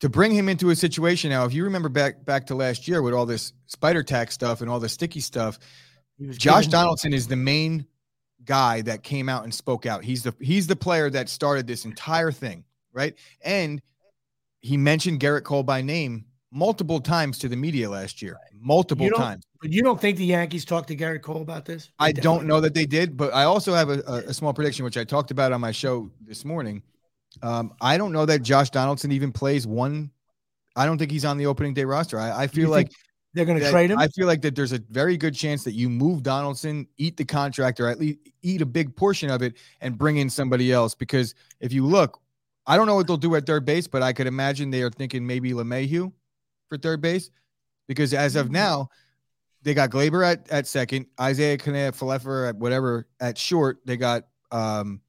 to 0.00 0.08
bring 0.08 0.32
him 0.32 0.48
into 0.48 0.70
a 0.70 0.76
situation 0.76 1.30
now. 1.30 1.44
If 1.44 1.52
you 1.52 1.64
remember 1.64 1.88
back 1.88 2.24
back 2.24 2.46
to 2.46 2.54
last 2.54 2.88
year 2.88 3.02
with 3.02 3.12
all 3.12 3.26
this 3.26 3.52
spider 3.66 4.02
tack 4.02 4.32
stuff 4.32 4.62
and 4.62 4.70
all 4.70 4.80
the 4.80 4.88
sticky 4.88 5.20
stuff, 5.20 5.58
Josh 6.30 6.68
Donaldson 6.68 7.12
is 7.12 7.28
the 7.28 7.36
main 7.36 7.86
guy 8.44 8.80
that 8.82 9.02
came 9.02 9.28
out 9.28 9.44
and 9.44 9.52
spoke 9.52 9.84
out. 9.84 10.02
He's 10.02 10.22
the 10.22 10.34
he's 10.40 10.66
the 10.66 10.76
player 10.76 11.10
that 11.10 11.28
started 11.28 11.66
this 11.66 11.84
entire 11.84 12.32
thing 12.32 12.64
right? 12.98 13.14
And 13.42 13.80
he 14.60 14.76
mentioned 14.76 15.20
Gerrit 15.20 15.44
Cole 15.44 15.62
by 15.62 15.80
name 15.80 16.26
multiple 16.50 17.00
times 17.00 17.38
to 17.38 17.48
the 17.48 17.56
media 17.56 17.88
last 17.88 18.20
year, 18.20 18.36
multiple 18.60 19.08
times. 19.10 19.44
But 19.62 19.70
you 19.70 19.82
don't 19.82 20.00
think 20.00 20.18
the 20.18 20.24
Yankees 20.24 20.64
talked 20.64 20.88
to 20.88 20.96
Gerrit 20.96 21.22
Cole 21.22 21.42
about 21.42 21.64
this? 21.64 21.86
They 22.00 22.06
I 22.06 22.12
don't 22.12 22.46
know 22.46 22.60
that 22.60 22.74
they 22.74 22.86
did, 22.86 23.16
but 23.16 23.32
I 23.32 23.44
also 23.44 23.72
have 23.74 23.88
a, 23.88 24.24
a, 24.26 24.34
small 24.34 24.52
prediction, 24.52 24.84
which 24.84 24.96
I 24.96 25.04
talked 25.04 25.30
about 25.30 25.52
on 25.52 25.60
my 25.60 25.72
show 25.72 26.10
this 26.20 26.44
morning. 26.44 26.82
Um, 27.42 27.72
I 27.80 27.98
don't 27.98 28.12
know 28.12 28.26
that 28.26 28.42
Josh 28.42 28.70
Donaldson 28.70 29.12
even 29.12 29.32
plays 29.32 29.66
one. 29.66 30.10
I 30.74 30.86
don't 30.86 30.98
think 30.98 31.10
he's 31.10 31.24
on 31.24 31.38
the 31.38 31.46
opening 31.46 31.74
day 31.74 31.84
roster. 31.84 32.18
I, 32.18 32.44
I 32.44 32.46
feel 32.46 32.70
like 32.70 32.90
they're 33.34 33.44
going 33.44 33.58
to 33.58 33.70
trade 33.70 33.90
him. 33.90 33.98
I 33.98 34.08
feel 34.08 34.26
like 34.26 34.42
that 34.42 34.54
there's 34.54 34.72
a 34.72 34.80
very 34.90 35.16
good 35.16 35.34
chance 35.34 35.62
that 35.64 35.74
you 35.74 35.88
move 35.88 36.22
Donaldson, 36.22 36.86
eat 36.96 37.16
the 37.16 37.24
contract, 37.24 37.78
or 37.80 37.88
at 37.88 37.98
least 37.98 38.18
eat 38.42 38.62
a 38.62 38.66
big 38.66 38.96
portion 38.96 39.30
of 39.30 39.42
it, 39.42 39.56
and 39.80 39.98
bring 39.98 40.16
in 40.16 40.30
somebody 40.30 40.72
else. 40.72 40.94
Because 40.94 41.34
if 41.60 41.72
you 41.72 41.84
look, 41.84 42.20
I 42.68 42.76
don't 42.76 42.86
know 42.86 42.94
what 42.94 43.06
they'll 43.06 43.16
do 43.16 43.34
at 43.34 43.46
third 43.46 43.64
base, 43.64 43.88
but 43.88 44.02
I 44.02 44.12
could 44.12 44.26
imagine 44.26 44.70
they 44.70 44.82
are 44.82 44.90
thinking 44.90 45.26
maybe 45.26 45.52
LeMahieu 45.52 46.12
for 46.68 46.76
third 46.76 47.00
base 47.00 47.30
because 47.88 48.12
as 48.12 48.36
of 48.36 48.46
mm-hmm. 48.46 48.54
now, 48.54 48.90
they 49.62 49.74
got 49.74 49.90
Gleyber 49.90 50.24
at, 50.24 50.48
at 50.50 50.66
second, 50.66 51.06
Isiah 51.20 51.56
Kiner 51.56 51.90
Falefa 51.90 52.50
at 52.50 52.56
whatever 52.56 53.08
at 53.20 53.38
short. 53.38 53.78
They 53.86 53.96
got 53.96 54.24
um, 54.52 55.00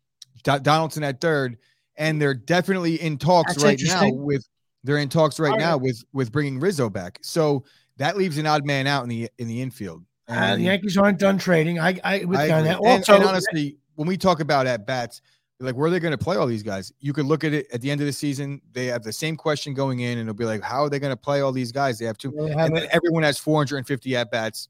Donaldson 0.44 1.04
at 1.04 1.22
third, 1.22 1.58
and 1.98 2.20
they're 2.20 2.34
definitely 2.34 2.96
in 2.96 3.18
talks 3.18 3.56
That's 3.56 3.64
right 3.64 3.80
now 3.84 4.10
with 4.10 4.48
they're 4.84 4.98
in 4.98 5.10
talks 5.10 5.40
right, 5.40 5.52
right 5.52 5.60
now 5.60 5.78
with 5.78 6.04
with 6.14 6.32
bringing 6.32 6.60
Rizzo 6.60 6.90
back. 6.90 7.20
So 7.22 7.66
that 7.98 8.18
leaves 8.18 8.38
an 8.38 8.48
odd 8.48 8.66
man 8.66 8.88
out 8.88 9.04
in 9.04 9.10
the 9.10 9.30
in 9.38 9.48
the 9.48 9.62
infield. 9.62 10.04
Uh, 10.28 10.56
the 10.56 10.64
Yankees 10.64 10.98
aren't 10.98 11.20
done 11.20 11.38
trading. 11.38 11.80
I 11.80 12.00
I 12.04 12.24
with 12.26 12.40
I 12.40 12.48
that. 12.48 12.78
Also, 12.80 13.14
and, 13.14 13.22
and 13.22 13.30
honestly, 13.30 13.78
when 13.96 14.08
we 14.08 14.18
talk 14.18 14.40
about 14.40 14.66
at 14.66 14.88
bats, 14.88 15.22
like 15.60 15.76
where 15.76 15.88
are 15.88 15.90
they 15.90 16.00
going 16.00 16.18
to 16.18 16.18
play 16.18 16.38
all 16.38 16.48
these 16.48 16.64
guys? 16.64 16.94
You 17.00 17.14
could 17.14 17.26
look 17.26 17.44
at 17.44 17.54
it 17.54 17.68
at 17.74 17.82
the 17.82 17.92
end 17.92 18.02
of 18.02 18.08
the 18.08 18.14
season. 18.14 18.62
They 18.72 18.86
have 18.86 19.04
the 19.04 19.12
same 19.12 19.36
question 19.36 19.74
going 19.74 20.00
in, 20.00 20.18
and 20.18 20.22
it'll 20.22 20.38
be 20.38 20.46
like, 20.46 20.64
how 20.64 20.84
are 20.84 20.90
they 20.90 21.00
going 21.00 21.12
to 21.12 21.18
play 21.18 21.42
all 21.42 21.52
these 21.52 21.72
guys? 21.72 22.00
They 22.00 22.06
have 22.06 22.18
two, 22.18 22.38
and 22.38 22.78
everyone 22.92 23.24
has 23.24 23.38
450 23.38 24.16
at 24.16 24.32
bats 24.32 24.70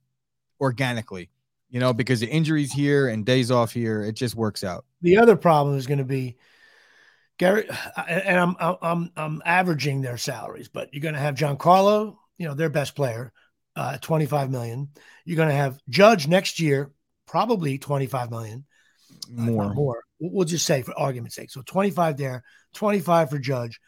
organically, 0.60 1.30
you 1.70 1.80
know, 1.80 1.94
because 1.94 2.20
the 2.20 2.28
injuries 2.28 2.72
here 2.72 3.10
and 3.10 3.26
days 3.26 3.52
off 3.52 3.72
here, 3.72 4.04
it 4.04 4.14
just 4.14 4.36
works 4.36 4.64
out. 4.64 4.86
The 5.02 5.18
other 5.18 5.36
problem 5.36 5.78
is 5.78 5.86
going 5.86 6.00
to 6.00 6.06
be 6.06 6.38
Gary, 7.38 7.70
and 8.08 8.40
I'm 8.40 8.56
I'm 8.60 9.12
I'm 9.16 9.42
averaging 9.46 10.02
their 10.02 10.18
salaries, 10.18 10.70
but 10.70 10.94
you're 10.94 11.02
going 11.02 11.14
to 11.14 11.22
have 11.22 11.36
Giancarlo, 11.36 12.18
you 12.38 12.48
know, 12.48 12.56
their 12.56 12.70
best 12.70 12.96
player, 12.96 13.32
uh, 13.76 13.98
25 14.00 14.50
million. 14.50 14.90
You're 15.24 15.38
going 15.38 15.50
to 15.50 15.56
have 15.56 15.80
Judge 15.88 16.28
next 16.28 16.60
year, 16.60 16.92
probably 17.28 17.78
25 17.78 18.32
million. 18.32 18.66
More. 19.30 19.74
more. 19.74 20.04
We'll 20.20 20.46
just 20.46 20.66
say 20.66 20.82
for 20.82 20.98
argument's 20.98 21.36
sake. 21.36 21.52
So 21.52 21.62
25 21.66 22.18
there, 22.18 22.44
25 22.74 23.30
for 23.30 23.40
Judge, 23.40 23.80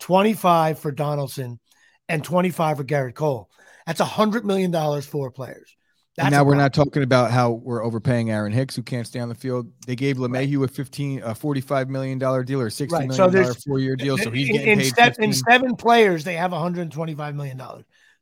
25 0.00 0.78
for 0.78 0.90
Donaldson, 0.90 1.60
and 2.08 2.22
25 2.24 2.78
for 2.78 2.84
Gerrit 2.84 3.14
Cole. 3.14 3.50
That's 3.86 4.00
a 4.00 4.04
$100 4.04 4.44
million 4.44 4.72
for 5.02 5.30
players. 5.30 5.76
That's 6.16 6.30
now 6.30 6.44
we're 6.44 6.54
not 6.54 6.72
talking 6.72 7.02
about 7.02 7.30
how 7.30 7.50
we're 7.50 7.84
overpaying 7.84 8.30
Aaron 8.30 8.50
Hicks, 8.50 8.74
who 8.74 8.82
can't 8.82 9.06
stay 9.06 9.20
on 9.20 9.28
the 9.28 9.34
field. 9.34 9.70
They 9.86 9.96
gave 9.96 10.16
LeMahieu 10.16 10.64
a 10.64 10.68
15, 10.68 11.22
a 11.22 11.34
$45 11.34 11.88
million 11.88 12.18
deal 12.18 12.60
or 12.60 12.70
$60 12.70 12.90
right. 12.90 13.08
million 13.08 13.44
so 13.44 13.54
four 13.66 13.78
year 13.78 13.96
deal. 13.96 14.16
So 14.16 14.30
he's 14.30 14.48
getting 14.48 14.66
in, 14.66 14.78
paid. 14.78 14.88
Step, 14.88 15.16
in 15.18 15.34
seven 15.34 15.76
players, 15.76 16.24
they 16.24 16.34
have 16.34 16.52
$125 16.52 17.34
million. 17.34 17.60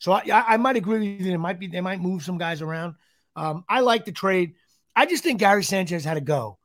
So 0.01 0.13
I, 0.13 0.23
I 0.27 0.57
might 0.57 0.77
agree 0.77 0.99
with 0.99 1.21
you. 1.25 1.33
It 1.35 1.39
might 1.39 1.61
be, 1.61 1.69
they 1.69 1.81
might 1.81 2.01
move 2.01 2.25
some 2.25 2.37
guys 2.37 2.63
around. 2.63 2.97
Um, 3.37 3.65
I 3.69 3.81
like 3.81 4.05
the 4.05 4.13
trade. 4.13 4.55
I 4.97 5.07
just 5.07 5.23
think 5.23 5.39
Gary 5.39 5.63
Sanchez 5.63 6.05
had 6.05 6.15
to 6.15 6.21
go. 6.21 6.59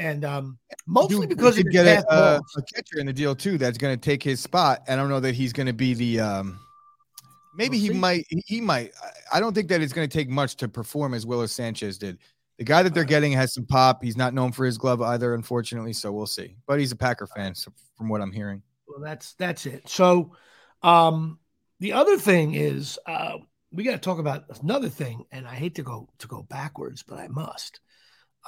And 0.00 0.24
um, 0.24 0.58
mostly 0.86 1.26
because 1.26 1.58
you 1.58 1.64
get 1.64 1.86
a, 1.86 2.10
uh, 2.10 2.40
a, 2.56 2.62
catcher 2.74 2.98
in 2.98 3.06
the 3.06 3.12
deal 3.12 3.34
too 3.34 3.58
that's 3.58 3.76
going 3.76 3.94
to 3.94 4.00
take 4.00 4.22
his 4.22 4.40
spot. 4.40 4.80
I 4.88 4.96
don't 4.96 5.10
know 5.10 5.20
that 5.20 5.34
he's 5.34 5.52
going 5.52 5.66
to 5.66 5.74
be 5.74 5.92
the 5.92 6.20
um, 6.20 6.58
Maybe 7.54 7.76
we'll 7.76 7.80
he 7.80 7.88
see. 7.88 7.98
might. 7.98 8.26
He 8.46 8.60
might. 8.60 8.92
I 9.32 9.40
don't 9.40 9.54
think 9.54 9.68
that 9.68 9.82
it's 9.82 9.92
going 9.92 10.08
to 10.08 10.18
take 10.18 10.30
much 10.30 10.56
to 10.56 10.68
perform 10.68 11.12
as 11.12 11.26
well 11.26 11.42
as 11.42 11.52
Sanchez 11.52 11.98
did. 11.98 12.18
The 12.56 12.64
guy 12.64 12.82
that 12.82 12.94
they're 12.94 13.04
getting 13.04 13.32
has 13.32 13.52
some 13.52 13.66
pop. 13.66 14.02
He's 14.02 14.16
not 14.16 14.34
known 14.34 14.52
for 14.52 14.64
his 14.64 14.78
glove 14.78 15.02
either, 15.02 15.34
unfortunately. 15.34 15.92
So 15.92 16.12
we'll 16.12 16.26
see. 16.26 16.56
But 16.66 16.78
he's 16.78 16.92
a 16.92 16.96
Packer 16.96 17.26
fan, 17.26 17.54
so 17.54 17.70
from 17.96 18.08
what 18.08 18.20
I'm 18.20 18.32
hearing. 18.32 18.62
Well, 18.86 19.00
that's 19.00 19.34
that's 19.34 19.66
it. 19.66 19.88
So, 19.88 20.36
um, 20.82 21.38
the 21.80 21.92
other 21.92 22.16
thing 22.16 22.54
is, 22.54 22.98
uh, 23.06 23.38
we 23.72 23.84
got 23.84 23.92
to 23.92 23.98
talk 23.98 24.18
about 24.18 24.44
another 24.62 24.88
thing, 24.88 25.24
and 25.32 25.46
I 25.46 25.54
hate 25.54 25.74
to 25.76 25.82
go 25.82 26.08
to 26.18 26.28
go 26.28 26.42
backwards, 26.42 27.02
but 27.02 27.18
I 27.18 27.28
must. 27.28 27.80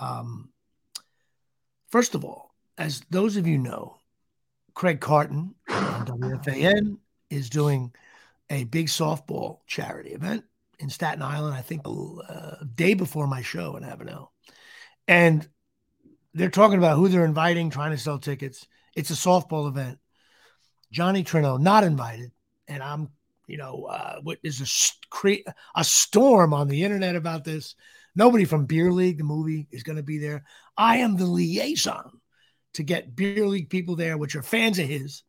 Um, 0.01 0.51
first 1.93 2.17
of 2.17 2.25
all, 2.25 2.51
as 2.77 3.03
those 3.11 3.37
of 3.37 3.47
you 3.47 3.59
know, 3.59 3.99
Craig 4.75 5.01
Carton 5.01 5.55
on 5.69 6.07
WFAN 6.07 6.97
is 7.31 7.51
doing 7.51 7.93
a 8.51 8.65
big 8.65 8.89
softball 8.89 9.59
charity 9.67 10.11
event 10.11 10.45
in 10.79 10.89
Staten 10.89 11.23
Island, 11.23 11.55
I 11.55 11.61
think 11.61 11.87
a 11.87 11.91
uh, 11.91 12.65
day 12.75 12.95
before 12.95 13.27
my 13.27 13.43
show 13.43 13.77
in 13.77 13.85
Avenel. 13.85 14.29
And 15.07 15.47
they're 16.35 16.51
talking 16.51 16.79
about 16.79 16.97
who 16.97 17.09
they're 17.09 17.25
inviting, 17.25 17.71
trying 17.71 17.93
to 17.93 17.99
sell 17.99 18.19
tickets. 18.19 18.67
It's 18.97 19.11
a 19.11 19.15
softball 19.15 19.69
event. 19.69 19.99
Johnny 20.91 21.23
Trino 21.23 21.61
not 21.61 21.85
invited. 21.85 22.33
And 22.69 22.83
I'm, 22.83 23.11
you 23.47 23.59
know, 23.59 23.85
uh, 23.85 24.21
what 24.23 24.39
is 24.43 24.61
a, 24.61 25.45
a 25.77 25.85
storm 25.85 26.55
on 26.55 26.69
the 26.69 26.85
internet 26.85 27.17
about 27.17 27.45
this. 27.45 27.75
Nobody 28.15 28.45
from 28.45 28.67
Beer 28.67 28.91
League, 28.91 29.19
the 29.19 29.25
movie, 29.25 29.69
is 29.71 29.83
going 29.83 29.97
to 29.97 30.03
be 30.03 30.19
there. 30.19 30.45
I 30.77 30.99
am 30.99 31.17
the 31.17 31.27
liaison 31.27 32.21
to 32.75 32.83
get 32.83 33.15
Beer 33.15 33.47
League 33.47 33.71
people 33.71 33.97
there, 33.97 34.17
which 34.17 34.37
are 34.37 34.43
fans 34.43 34.79
of 34.79 34.89
his. 34.89 35.23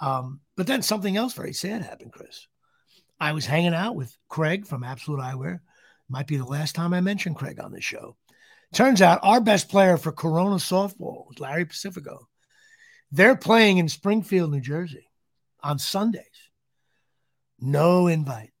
Um, 0.00 0.40
but 0.56 0.66
then 0.66 0.82
something 0.82 1.16
else 1.16 1.34
very 1.34 1.52
sad 1.52 1.82
happened, 1.82 2.12
Chris. 2.12 2.46
I 3.20 3.32
was 3.32 3.46
hanging 3.46 3.74
out 3.74 3.94
with 3.94 4.16
Craig 4.28 4.66
from 4.66 4.82
Absolute 4.82 5.20
Eyewear. 5.20 5.60
Might 6.08 6.26
be 6.26 6.36
the 6.36 6.44
last 6.44 6.74
time 6.74 6.92
I 6.92 7.00
mentioned 7.00 7.36
Craig 7.36 7.60
on 7.60 7.72
the 7.72 7.80
show. 7.80 8.16
Turns 8.72 9.00
out 9.00 9.20
our 9.22 9.40
best 9.40 9.68
player 9.68 9.96
for 9.96 10.12
Corona 10.12 10.56
softball 10.56 11.28
was 11.28 11.38
Larry 11.38 11.66
Pacifico. 11.66 12.28
They're 13.12 13.36
playing 13.36 13.78
in 13.78 13.88
Springfield, 13.88 14.50
New 14.50 14.60
Jersey 14.60 15.06
on 15.62 15.78
Sundays. 15.78 16.24
No 17.60 18.08
invite. 18.08 18.52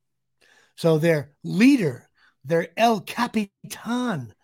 So 0.76 0.98
their 0.98 1.32
leader, 1.42 2.08
their 2.44 2.68
El 2.76 3.00
Capitan, 3.00 4.34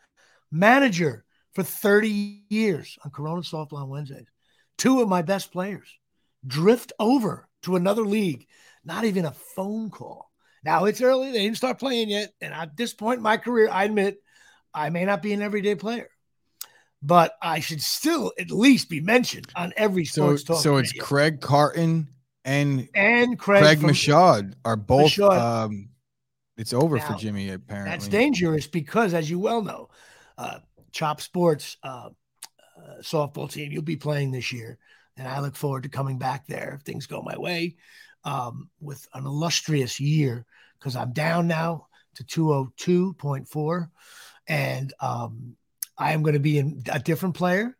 manager 0.50 1.24
for 1.58 1.64
30 1.64 2.44
years 2.50 2.96
on 3.04 3.10
Corona 3.10 3.42
softball 3.42 3.82
on 3.82 3.88
Wednesdays, 3.88 4.28
two 4.76 5.00
of 5.02 5.08
my 5.08 5.22
best 5.22 5.50
players 5.50 5.88
drift 6.46 6.92
over 7.00 7.48
to 7.62 7.74
another 7.74 8.02
league 8.02 8.46
not 8.84 9.04
even 9.04 9.24
a 9.24 9.32
phone 9.32 9.90
call. 9.90 10.30
Now 10.64 10.84
it's 10.84 11.00
early; 11.00 11.32
they 11.32 11.40
didn't 11.40 11.56
start 11.56 11.80
playing 11.80 12.10
yet, 12.10 12.32
and 12.40 12.54
at 12.54 12.76
this 12.76 12.94
point 12.94 13.16
in 13.16 13.22
my 13.24 13.38
career, 13.38 13.68
I 13.70 13.84
admit 13.84 14.22
I 14.72 14.88
may 14.90 15.04
not 15.04 15.20
be 15.20 15.32
an 15.32 15.42
everyday 15.42 15.74
player, 15.74 16.08
but 17.02 17.34
I 17.42 17.58
should 17.58 17.82
still 17.82 18.32
at 18.38 18.52
least 18.52 18.88
be 18.88 19.00
mentioned 19.00 19.48
on 19.56 19.72
every 19.76 20.04
sports 20.04 20.44
so, 20.44 20.54
talk. 20.54 20.62
So 20.62 20.76
it's 20.76 20.92
Craig 20.92 21.40
Carton 21.40 22.08
and 22.44 22.88
and 22.94 23.36
Craig, 23.36 23.62
Craig 23.62 23.82
Michaud 23.82 24.54
are 24.64 24.76
both. 24.76 25.18
Michaud. 25.18 25.64
Um, 25.64 25.88
it's 26.56 26.72
over 26.72 26.98
now, 26.98 27.06
for 27.06 27.14
Jimmy. 27.14 27.50
Apparently, 27.50 27.90
that's 27.90 28.06
dangerous 28.06 28.68
because, 28.68 29.12
as 29.12 29.28
you 29.28 29.40
well 29.40 29.60
know, 29.62 29.88
uh, 30.38 30.58
Chop 30.92 31.20
Sports 31.20 31.76
uh, 31.82 32.10
uh, 32.76 33.00
softball 33.00 33.50
team 33.50 33.72
you'll 33.72 33.82
be 33.82 33.96
playing 33.96 34.30
this 34.30 34.52
year, 34.52 34.78
and 35.16 35.26
I 35.26 35.40
look 35.40 35.56
forward 35.56 35.84
to 35.84 35.88
coming 35.88 36.18
back 36.18 36.46
there 36.46 36.74
if 36.78 36.82
things 36.82 37.06
go 37.06 37.22
my 37.22 37.36
way 37.36 37.76
um, 38.24 38.70
with 38.80 39.06
an 39.14 39.26
illustrious 39.26 40.00
year 40.00 40.46
because 40.78 40.96
I'm 40.96 41.12
down 41.12 41.46
now 41.48 41.86
to 42.14 42.24
202.4 42.24 43.90
and 44.46 44.92
um, 45.00 45.56
I 45.96 46.12
am 46.12 46.22
going 46.22 46.34
to 46.34 46.40
be 46.40 46.58
in 46.58 46.82
a 46.90 46.98
different 46.98 47.34
player. 47.34 47.76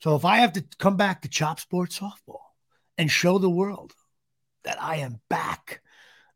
So 0.00 0.14
if 0.14 0.24
I 0.24 0.38
have 0.38 0.52
to 0.54 0.64
come 0.78 0.96
back 0.96 1.22
to 1.22 1.28
Chop 1.28 1.60
Sports 1.60 1.98
Softball 1.98 2.40
and 2.98 3.10
show 3.10 3.38
the 3.38 3.50
world 3.50 3.94
that 4.64 4.82
I 4.82 4.96
am 4.96 5.20
back, 5.28 5.80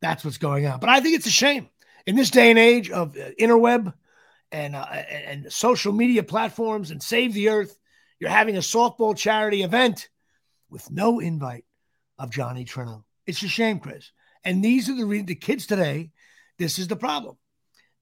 that's 0.01 0.25
what's 0.25 0.39
going 0.39 0.67
on. 0.67 0.81
But 0.81 0.89
I 0.89 1.01
think 1.01 1.17
it's 1.17 1.27
a 1.27 1.31
shame 1.31 1.69
in 2.07 2.17
this 2.17 2.31
day 2.31 2.51
and 2.51 2.59
age 2.59 2.91
of 2.91 3.17
uh, 3.17 3.31
interweb 3.39 3.93
and 4.53 4.75
uh, 4.75 4.85
and 4.91 5.53
social 5.53 5.93
media 5.93 6.23
platforms 6.23 6.91
and 6.91 7.03
save 7.03 7.35
the 7.35 7.49
earth. 7.49 7.77
You're 8.19 8.31
having 8.31 8.57
a 8.57 8.61
softball 8.61 9.17
charity 9.17 9.63
event 9.63 10.09
with 10.69 10.91
no 10.91 11.21
invite 11.21 11.65
of 12.19 12.31
Johnny 12.31 12.65
Trino. 12.65 13.05
It's 13.27 13.43
a 13.43 13.49
shame, 13.49 13.79
Chris. 13.79 14.11
And 14.45 14.65
these 14.65 14.89
are 14.89 14.97
the 14.97 15.05
re- 15.07 15.23
the 15.23 15.35
kids 15.35 15.67
today. 15.67 16.11
This 16.59 16.79
is 16.79 16.89
the 16.89 16.97
problem. 16.97 17.37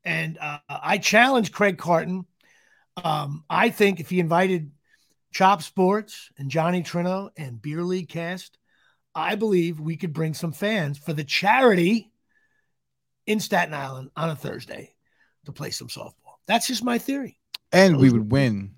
And 0.05 0.39
uh, 0.39 0.59
I 0.69 0.99
challenge 0.99 1.53
Craig 1.53 1.79
Carton. 1.79 2.27
Um, 3.03 3.45
I 3.49 3.71
think 3.71 4.01
if 4.01 4.11
he 4.11 4.21
invited 4.21 4.71
Chop 5.33 5.63
Sports 5.63 6.31
and 6.39 6.51
Johnny 6.51 6.83
Trino 6.83 7.31
and 7.37 7.61
Beer 7.61 7.83
League 7.83 8.09
Cast, 8.09 8.59
I 9.15 9.35
believe 9.35 9.81
we 9.81 9.97
could 9.97 10.13
bring 10.13 10.35
some 10.35 10.53
fans 10.53 10.99
for 10.99 11.13
the 11.13 11.25
charity 11.25 12.11
in 13.27 13.41
Staten 13.41 13.75
Island 13.75 14.11
on 14.17 14.31
a 14.31 14.37
Thursday 14.37 14.95
to 15.45 15.53
play 15.53 15.71
some 15.71 15.89
softball. 15.89 16.15
That's 16.49 16.67
just 16.67 16.83
my 16.83 16.99
theory. 16.99 17.39
And 17.71 17.95
Those 17.95 18.03
we 18.03 18.11
would 18.11 18.33
win. 18.33 18.73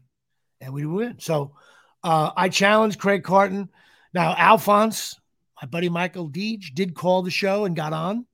And 0.61 0.75
we 0.75 0.85
would 0.85 0.97
win. 0.97 1.21
So 1.21 1.53
uh, 2.05 2.33
I 2.37 2.51
challenge 2.51 2.99
Craig 2.99 3.25
Carton. 3.25 3.71
Now, 4.13 4.35
Alphonse, 4.37 5.19
my 5.63 5.69
buddy 5.69 5.89
Michael 5.89 6.29
Deej 6.29 6.75
did 6.75 6.95
call 6.95 7.23
the 7.23 7.31
show 7.31 7.65
and 7.65 7.77
got 7.77 7.93
on 7.93 8.27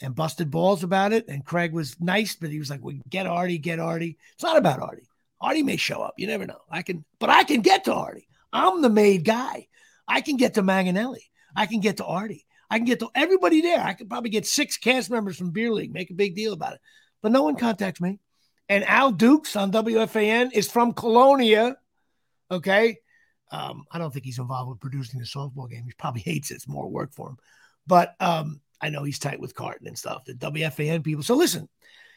and 0.00 0.14
busted 0.14 0.50
balls 0.50 0.84
about 0.84 1.12
it. 1.12 1.26
And 1.26 1.44
Craig 1.44 1.72
was 1.72 1.98
nice, 2.00 2.36
but 2.36 2.50
he 2.50 2.58
was 2.58 2.70
like, 2.70 2.84
well, 2.84 2.94
get 3.08 3.26
Artie, 3.26 3.58
get 3.58 3.80
Artie. 3.80 4.18
It's 4.34 4.44
not 4.44 4.58
about 4.58 4.80
Artie. 4.80 5.08
Artie 5.40 5.62
may 5.62 5.76
show 5.76 6.02
up. 6.02 6.14
You 6.18 6.26
never 6.26 6.46
know. 6.46 6.60
I 6.70 6.82
can, 6.82 7.04
but 7.18 7.30
I 7.30 7.44
can 7.44 7.62
get 7.62 7.84
to 7.84 7.94
Artie. 7.94 8.28
I'm 8.52 8.82
the 8.82 8.90
made 8.90 9.24
guy. 9.24 9.68
I 10.06 10.20
can 10.20 10.36
get 10.36 10.54
to 10.54 10.62
Manganelli. 10.62 11.24
I 11.54 11.66
can 11.66 11.80
get 11.80 11.96
to 11.98 12.04
Artie. 12.04 12.46
I 12.70 12.78
can 12.78 12.84
get 12.84 13.00
to 13.00 13.10
everybody 13.14 13.60
there. 13.60 13.80
I 13.80 13.94
could 13.94 14.08
probably 14.08 14.30
get 14.30 14.46
six 14.46 14.76
cast 14.76 15.10
members 15.10 15.36
from 15.36 15.50
Beer 15.50 15.72
League, 15.72 15.92
make 15.92 16.10
a 16.10 16.14
big 16.14 16.34
deal 16.34 16.52
about 16.52 16.74
it. 16.74 16.80
But 17.22 17.32
no 17.32 17.42
one 17.42 17.56
contacts 17.56 18.00
me. 18.00 18.18
And 18.68 18.84
Al 18.84 19.12
Dukes 19.12 19.56
on 19.56 19.72
WFAN 19.72 20.50
is 20.52 20.70
from 20.70 20.92
Colonia. 20.92 21.76
Okay. 22.50 22.98
Um, 23.52 23.84
I 23.92 23.98
don't 23.98 24.12
think 24.12 24.24
he's 24.24 24.38
involved 24.38 24.70
with 24.70 24.80
producing 24.80 25.20
the 25.20 25.26
softball 25.26 25.70
game. 25.70 25.84
He 25.86 25.92
probably 25.92 26.22
hates 26.22 26.50
it. 26.50 26.56
It's 26.56 26.68
more 26.68 26.88
work 26.88 27.12
for 27.12 27.30
him. 27.30 27.38
But 27.86 28.14
um, 28.18 28.60
I 28.80 28.90
know 28.90 29.04
he's 29.04 29.20
tight 29.20 29.40
with 29.40 29.54
Carton 29.54 29.86
and 29.86 29.96
stuff, 29.96 30.24
the 30.24 30.34
WFAN 30.34 31.04
people. 31.04 31.22
So 31.22 31.36
listen, 31.36 31.68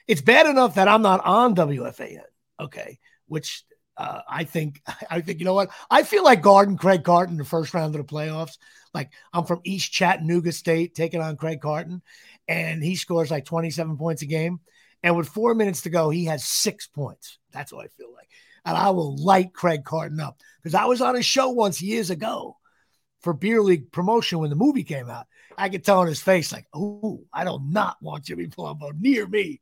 it's 0.07 0.21
bad 0.21 0.47
enough 0.47 0.75
that 0.75 0.87
I'm 0.87 1.03
not 1.03 1.23
on 1.23 1.55
WFAN. 1.55 2.21
Okay. 2.59 2.99
Which 3.27 3.63
uh, 3.95 4.21
I 4.27 4.43
think, 4.43 4.81
I 5.09 5.21
think, 5.21 5.39
you 5.39 5.45
know 5.45 5.53
what? 5.53 5.69
I 5.91 6.03
feel 6.03 6.23
like 6.23 6.41
Garden 6.41 6.77
Craig 6.77 7.03
Carton 7.03 7.37
the 7.37 7.45
first 7.45 7.73
round 7.75 7.93
of 7.95 8.05
the 8.05 8.11
playoffs. 8.11 8.57
Like 8.93 9.11
I'm 9.33 9.45
from 9.45 9.61
East 9.63 9.91
Chattanooga 9.91 10.51
State 10.51 10.95
taking 10.95 11.21
on 11.21 11.37
Craig 11.37 11.61
Carton, 11.61 12.01
and 12.47 12.83
he 12.83 12.95
scores 12.95 13.29
like 13.29 13.45
27 13.45 13.97
points 13.97 14.23
a 14.23 14.25
game. 14.25 14.61
And 15.01 15.15
with 15.15 15.29
four 15.29 15.55
minutes 15.55 15.81
to 15.81 15.89
go, 15.89 16.09
he 16.09 16.25
has 16.25 16.43
six 16.43 16.87
points. 16.87 17.37
That's 17.51 17.71
what 17.71 17.85
I 17.85 17.87
feel 17.89 18.13
like 18.13 18.29
and 18.65 18.77
I 18.77 18.89
will 18.91 19.17
light 19.17 19.53
Craig 19.53 19.83
Carton 19.83 20.19
up 20.19 20.39
because 20.61 20.75
I 20.75 20.85
was 20.85 21.01
on 21.01 21.15
a 21.15 21.23
show 21.23 21.49
once 21.49 21.81
years 21.81 22.09
ago 22.09 22.57
for 23.21 23.33
Beer 23.33 23.61
League 23.61 23.91
promotion 23.91 24.39
when 24.39 24.49
the 24.49 24.55
movie 24.55 24.83
came 24.83 25.09
out. 25.09 25.27
I 25.57 25.69
could 25.69 25.83
tell 25.83 25.99
on 25.99 26.07
his 26.07 26.21
face, 26.21 26.51
like, 26.51 26.67
oh, 26.73 27.23
I 27.33 27.43
do 27.43 27.59
not 27.61 27.97
want 28.01 28.25
Jimmy 28.25 28.47
Palumbo 28.47 28.91
near 28.97 29.27
me. 29.27 29.59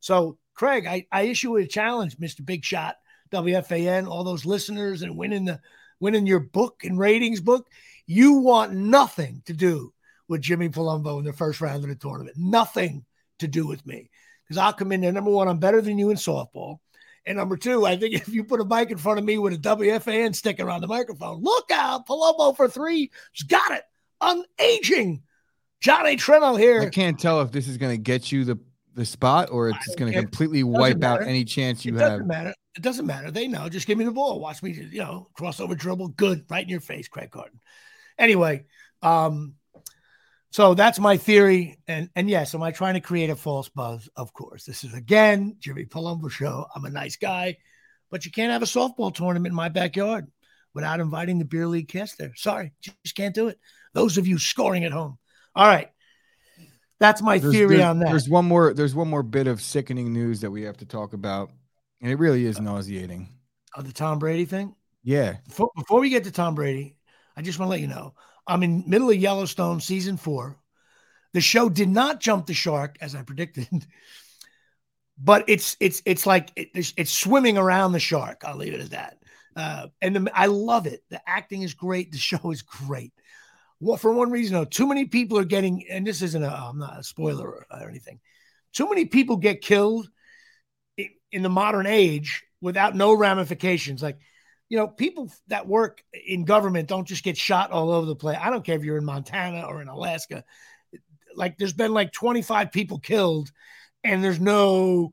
So, 0.00 0.38
Craig, 0.54 0.86
I, 0.86 1.06
I 1.12 1.22
issue 1.22 1.56
a 1.56 1.66
challenge, 1.66 2.16
Mr. 2.16 2.44
Big 2.44 2.64
Shot, 2.64 2.96
WFAN, 3.32 4.06
all 4.06 4.24
those 4.24 4.46
listeners 4.46 5.02
and 5.02 5.16
winning 5.16 5.44
the 5.44 5.60
winning 6.00 6.26
your 6.26 6.40
book 6.40 6.84
and 6.84 6.98
ratings 6.98 7.40
book. 7.40 7.66
You 8.06 8.34
want 8.34 8.72
nothing 8.72 9.42
to 9.46 9.52
do 9.52 9.92
with 10.28 10.42
Jimmy 10.42 10.68
Palumbo 10.68 11.18
in 11.18 11.24
the 11.24 11.32
first 11.32 11.60
round 11.60 11.82
of 11.82 11.90
the 11.90 11.96
tournament. 11.96 12.36
Nothing 12.38 13.04
to 13.40 13.48
do 13.48 13.66
with 13.66 13.84
me 13.84 14.10
because 14.46 14.58
I'll 14.58 14.72
come 14.72 14.92
in 14.92 15.00
there. 15.00 15.12
Number 15.12 15.30
one, 15.30 15.48
I'm 15.48 15.58
better 15.58 15.80
than 15.80 15.98
you 15.98 16.10
in 16.10 16.16
softball. 16.16 16.78
And 17.26 17.38
number 17.38 17.56
two, 17.56 17.86
I 17.86 17.96
think 17.96 18.14
if 18.14 18.28
you 18.28 18.44
put 18.44 18.60
a 18.60 18.64
mic 18.64 18.90
in 18.90 18.98
front 18.98 19.18
of 19.18 19.24
me 19.24 19.38
with 19.38 19.54
a 19.54 19.58
WFAN 19.58 20.34
sticker 20.34 20.68
on 20.68 20.80
the 20.80 20.86
microphone, 20.86 21.42
look 21.42 21.70
out, 21.70 22.06
Palumbo 22.06 22.56
for 22.56 22.68
three. 22.68 23.10
He's 23.32 23.46
got 23.46 23.72
it. 23.72 23.82
Unaging. 24.22 25.22
Johnny 25.80 26.16
Trino 26.16 26.58
here. 26.58 26.80
I 26.80 26.88
can't 26.88 27.18
tell 27.18 27.42
if 27.42 27.52
this 27.52 27.68
is 27.68 27.76
going 27.76 27.92
to 27.92 28.00
get 28.00 28.32
you 28.32 28.44
the, 28.44 28.58
the 28.94 29.04
spot 29.04 29.50
or 29.50 29.68
it's 29.68 29.84
just 29.84 29.98
going 29.98 30.12
to 30.12 30.18
completely 30.18 30.62
wipe 30.62 30.98
matter. 30.98 31.22
out 31.22 31.28
any 31.28 31.44
chance 31.44 31.84
you 31.84 31.94
it 31.96 32.00
have. 32.00 32.10
Doesn't 32.12 32.26
matter. 32.26 32.54
It 32.76 32.82
doesn't 32.82 33.06
matter. 33.06 33.30
They 33.30 33.48
know. 33.48 33.68
Just 33.68 33.86
give 33.86 33.98
me 33.98 34.04
the 34.04 34.10
ball. 34.10 34.40
Watch 34.40 34.62
me, 34.62 34.72
you 34.72 35.00
know, 35.00 35.28
crossover 35.38 35.76
dribble. 35.76 36.08
Good. 36.08 36.44
Right 36.48 36.62
in 36.62 36.68
your 36.68 36.80
face, 36.80 37.06
Craig 37.06 37.30
Carton. 37.30 37.60
Anyway, 38.18 38.64
um, 39.02 39.54
so 40.54 40.74
that's 40.74 41.00
my 41.00 41.16
theory. 41.16 41.78
And 41.88 42.10
and 42.14 42.30
yes, 42.30 42.54
am 42.54 42.62
I 42.62 42.70
trying 42.70 42.94
to 42.94 43.00
create 43.00 43.28
a 43.28 43.34
false 43.34 43.68
buzz? 43.68 44.08
Of 44.14 44.32
course. 44.32 44.64
This 44.64 44.84
is 44.84 44.94
again 44.94 45.56
Jimmy 45.58 45.84
Palumbo 45.84 46.30
show. 46.30 46.66
I'm 46.72 46.84
a 46.84 46.90
nice 46.90 47.16
guy, 47.16 47.56
but 48.08 48.24
you 48.24 48.30
can't 48.30 48.52
have 48.52 48.62
a 48.62 48.66
softball 48.66 49.12
tournament 49.12 49.50
in 49.50 49.56
my 49.56 49.68
backyard 49.68 50.30
without 50.72 51.00
inviting 51.00 51.40
the 51.40 51.44
beer 51.44 51.66
league 51.66 51.88
cast 51.88 52.18
there. 52.18 52.36
Sorry, 52.36 52.72
just 52.80 53.16
can't 53.16 53.34
do 53.34 53.48
it. 53.48 53.58
Those 53.94 54.16
of 54.16 54.28
you 54.28 54.38
scoring 54.38 54.84
at 54.84 54.92
home. 54.92 55.18
All 55.56 55.66
right. 55.66 55.90
That's 57.00 57.20
my 57.20 57.38
there's, 57.38 57.52
theory 57.52 57.78
there's, 57.78 57.88
on 57.88 57.98
that. 57.98 58.10
There's 58.10 58.28
one 58.28 58.44
more, 58.44 58.72
there's 58.74 58.94
one 58.94 59.08
more 59.08 59.24
bit 59.24 59.48
of 59.48 59.60
sickening 59.60 60.12
news 60.12 60.42
that 60.42 60.52
we 60.52 60.62
have 60.62 60.76
to 60.76 60.86
talk 60.86 61.14
about. 61.14 61.50
And 62.00 62.12
it 62.12 62.18
really 62.20 62.46
is 62.46 62.58
uh, 62.58 62.62
nauseating. 62.62 63.28
Oh, 63.76 63.82
the 63.82 63.92
Tom 63.92 64.20
Brady 64.20 64.44
thing? 64.44 64.76
Yeah. 65.02 65.38
Before, 65.48 65.72
before 65.74 65.98
we 65.98 66.10
get 66.10 66.22
to 66.24 66.30
Tom 66.30 66.54
Brady, 66.54 66.94
I 67.36 67.42
just 67.42 67.58
want 67.58 67.66
to 67.66 67.70
let 67.70 67.80
you 67.80 67.88
know 67.88 68.14
I'm 68.46 68.62
in 68.62 68.84
middle 68.86 69.10
of 69.10 69.16
Yellowstone 69.16 69.80
season 69.80 70.16
four. 70.16 70.56
The 71.32 71.40
show 71.40 71.68
did 71.68 71.88
not 71.88 72.20
jump 72.20 72.46
the 72.46 72.54
shark 72.54 72.96
as 73.00 73.14
I 73.14 73.22
predicted, 73.22 73.68
but 75.18 75.44
it's 75.48 75.76
it's 75.80 76.02
it's 76.04 76.26
like 76.26 76.52
it's, 76.56 76.92
it's 76.96 77.10
swimming 77.10 77.58
around 77.58 77.92
the 77.92 78.00
shark. 78.00 78.42
I'll 78.44 78.56
leave 78.56 78.74
it 78.74 78.80
at 78.80 78.90
that. 78.90 79.18
Uh, 79.56 79.86
and 80.02 80.16
the, 80.16 80.30
I 80.34 80.46
love 80.46 80.86
it. 80.86 81.02
The 81.10 81.20
acting 81.28 81.62
is 81.62 81.74
great. 81.74 82.12
The 82.12 82.18
show 82.30 82.50
is 82.50 82.62
great. 82.62 83.12
Well, 83.80 83.96
for 83.96 84.12
one 84.12 84.30
reason, 84.30 84.54
though, 84.54 84.64
too 84.64 84.86
many 84.86 85.06
people 85.06 85.38
are 85.38 85.44
getting, 85.44 85.84
and 85.90 86.06
this 86.06 86.22
isn't 86.22 86.42
a, 86.42 86.48
I'm 86.48 86.78
not 86.78 87.00
a 87.00 87.02
spoiler 87.02 87.66
or, 87.70 87.88
anything. 87.88 88.20
Too 88.72 88.88
many 88.88 89.04
people 89.04 89.36
get 89.36 89.60
killed 89.60 90.08
in 90.96 91.42
the 91.42 91.48
modern 91.48 91.86
age 91.86 92.44
without 92.60 92.96
no 92.96 93.12
ramifications. 93.12 94.02
Like 94.02 94.18
you 94.74 94.80
know, 94.80 94.88
people 94.88 95.30
that 95.46 95.68
work 95.68 96.02
in 96.26 96.44
government 96.44 96.88
don't 96.88 97.06
just 97.06 97.22
get 97.22 97.36
shot 97.36 97.70
all 97.70 97.92
over 97.92 98.06
the 98.06 98.16
place. 98.16 98.38
I 98.40 98.50
don't 98.50 98.64
care 98.64 98.74
if 98.74 98.82
you're 98.82 98.96
in 98.96 99.04
Montana 99.04 99.68
or 99.68 99.80
in 99.80 99.86
Alaska. 99.86 100.42
Like 101.36 101.58
there's 101.58 101.72
been 101.72 101.94
like 101.94 102.10
25 102.10 102.72
people 102.72 102.98
killed 102.98 103.52
and 104.02 104.24
there's 104.24 104.40
no 104.40 105.12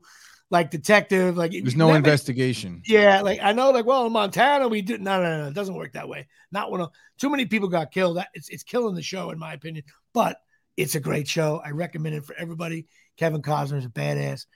like 0.50 0.72
detective, 0.72 1.36
like 1.36 1.52
there's 1.52 1.76
no 1.76 1.94
investigation. 1.94 2.74
Makes, 2.74 2.88
yeah, 2.88 3.20
like 3.20 3.38
I 3.40 3.52
know, 3.52 3.70
like, 3.70 3.86
well, 3.86 4.04
in 4.06 4.12
Montana, 4.12 4.66
we 4.66 4.82
do 4.82 4.98
no, 4.98 5.22
no, 5.22 5.42
no, 5.42 5.46
it 5.46 5.54
doesn't 5.54 5.76
work 5.76 5.92
that 5.92 6.08
way. 6.08 6.26
Not 6.50 6.72
one 6.72 6.80
of 6.80 6.90
too 7.18 7.30
many 7.30 7.46
people 7.46 7.68
got 7.68 7.92
killed. 7.92 8.16
That 8.16 8.30
it's 8.34 8.48
it's 8.48 8.64
killing 8.64 8.96
the 8.96 9.00
show, 9.02 9.30
in 9.30 9.38
my 9.38 9.52
opinion. 9.52 9.84
But 10.12 10.38
it's 10.76 10.96
a 10.96 11.00
great 11.00 11.28
show. 11.28 11.62
I 11.64 11.70
recommend 11.70 12.16
it 12.16 12.24
for 12.24 12.34
everybody. 12.34 12.88
Kevin 13.16 13.42
Costner 13.42 13.78
is 13.78 13.84
a 13.84 13.90
badass, 13.90 14.46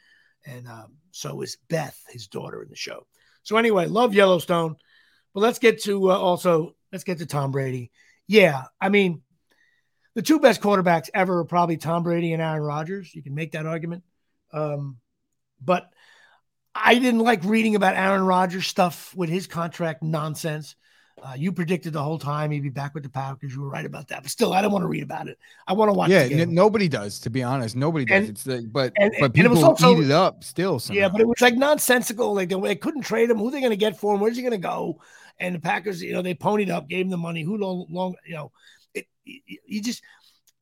and 0.44 0.66
um, 0.66 0.96
so 1.12 1.40
is 1.42 1.58
Beth, 1.68 1.96
his 2.08 2.26
daughter, 2.26 2.60
in 2.60 2.70
the 2.70 2.76
show. 2.76 3.06
So 3.44 3.56
anyway, 3.56 3.86
love 3.86 4.12
Yellowstone. 4.12 4.74
But 5.36 5.42
let's 5.42 5.58
get 5.58 5.82
to 5.82 6.10
uh, 6.10 6.16
also 6.16 6.74
let's 6.90 7.04
get 7.04 7.18
to 7.18 7.26
Tom 7.26 7.52
Brady. 7.52 7.90
Yeah, 8.26 8.62
I 8.80 8.88
mean, 8.88 9.20
the 10.14 10.22
two 10.22 10.40
best 10.40 10.62
quarterbacks 10.62 11.10
ever 11.12 11.40
are 11.40 11.44
probably 11.44 11.76
Tom 11.76 12.04
Brady 12.04 12.32
and 12.32 12.40
Aaron 12.40 12.62
Rodgers. 12.62 13.14
You 13.14 13.22
can 13.22 13.34
make 13.34 13.52
that 13.52 13.66
argument. 13.66 14.02
Um, 14.50 14.96
but 15.62 15.92
I 16.74 16.94
didn't 16.94 17.20
like 17.20 17.44
reading 17.44 17.74
about 17.74 17.96
Aaron 17.96 18.24
Rodgers 18.24 18.66
stuff 18.66 19.14
with 19.14 19.28
his 19.28 19.46
contract 19.46 20.02
nonsense. 20.02 20.74
Uh, 21.22 21.34
you 21.36 21.52
predicted 21.52 21.92
the 21.92 22.02
whole 22.02 22.18
time 22.18 22.50
he'd 22.50 22.60
be 22.60 22.68
back 22.68 22.94
with 22.94 23.02
the 23.02 23.08
Packers. 23.08 23.54
You 23.54 23.62
were 23.62 23.68
right 23.68 23.86
about 23.86 24.08
that, 24.08 24.22
but 24.22 24.30
still, 24.30 24.52
I 24.52 24.62
don't 24.62 24.72
want 24.72 24.84
to 24.84 24.88
read 24.88 25.02
about 25.02 25.28
it. 25.28 25.38
I 25.66 25.74
want 25.74 25.90
to 25.90 25.92
watch. 25.92 26.10
Yeah, 26.10 26.20
n- 26.20 26.54
nobody 26.54 26.88
does. 26.88 27.20
To 27.20 27.30
be 27.30 27.42
honest, 27.42 27.76
nobody 27.76 28.06
does. 28.06 28.20
And, 28.20 28.28
it's 28.28 28.44
the 28.44 28.68
but 28.70 28.94
and, 28.96 29.14
but 29.20 29.34
people 29.34 29.52
it 29.52 29.54
was 29.54 29.62
also, 29.62 29.96
eat 29.96 30.04
it 30.04 30.10
up 30.10 30.44
still. 30.44 30.78
Somehow. 30.78 31.00
Yeah, 31.00 31.08
but 31.10 31.20
it 31.20 31.28
was 31.28 31.42
like 31.42 31.56
nonsensical. 31.56 32.34
Like 32.34 32.48
they, 32.48 32.58
they 32.58 32.76
couldn't 32.76 33.02
trade 33.02 33.30
him. 33.30 33.38
Who 33.38 33.48
are 33.48 33.50
they 33.50 33.60
going 33.60 33.70
to 33.70 33.76
get 33.76 33.98
for 33.98 34.14
him? 34.14 34.20
Where's 34.20 34.36
he 34.36 34.42
going 34.42 34.52
to 34.52 34.58
go? 34.58 35.00
And 35.38 35.54
the 35.54 35.60
Packers, 35.60 36.02
you 36.02 36.12
know, 36.12 36.22
they 36.22 36.34
ponied 36.34 36.70
up, 36.70 36.88
gave 36.88 37.04
him 37.04 37.10
the 37.10 37.16
money. 37.16 37.42
Who 37.42 37.58
long, 37.58 37.86
long 37.90 38.16
you 38.26 38.34
know, 38.34 38.52
it, 38.94 39.06
you 39.24 39.82
just 39.82 40.02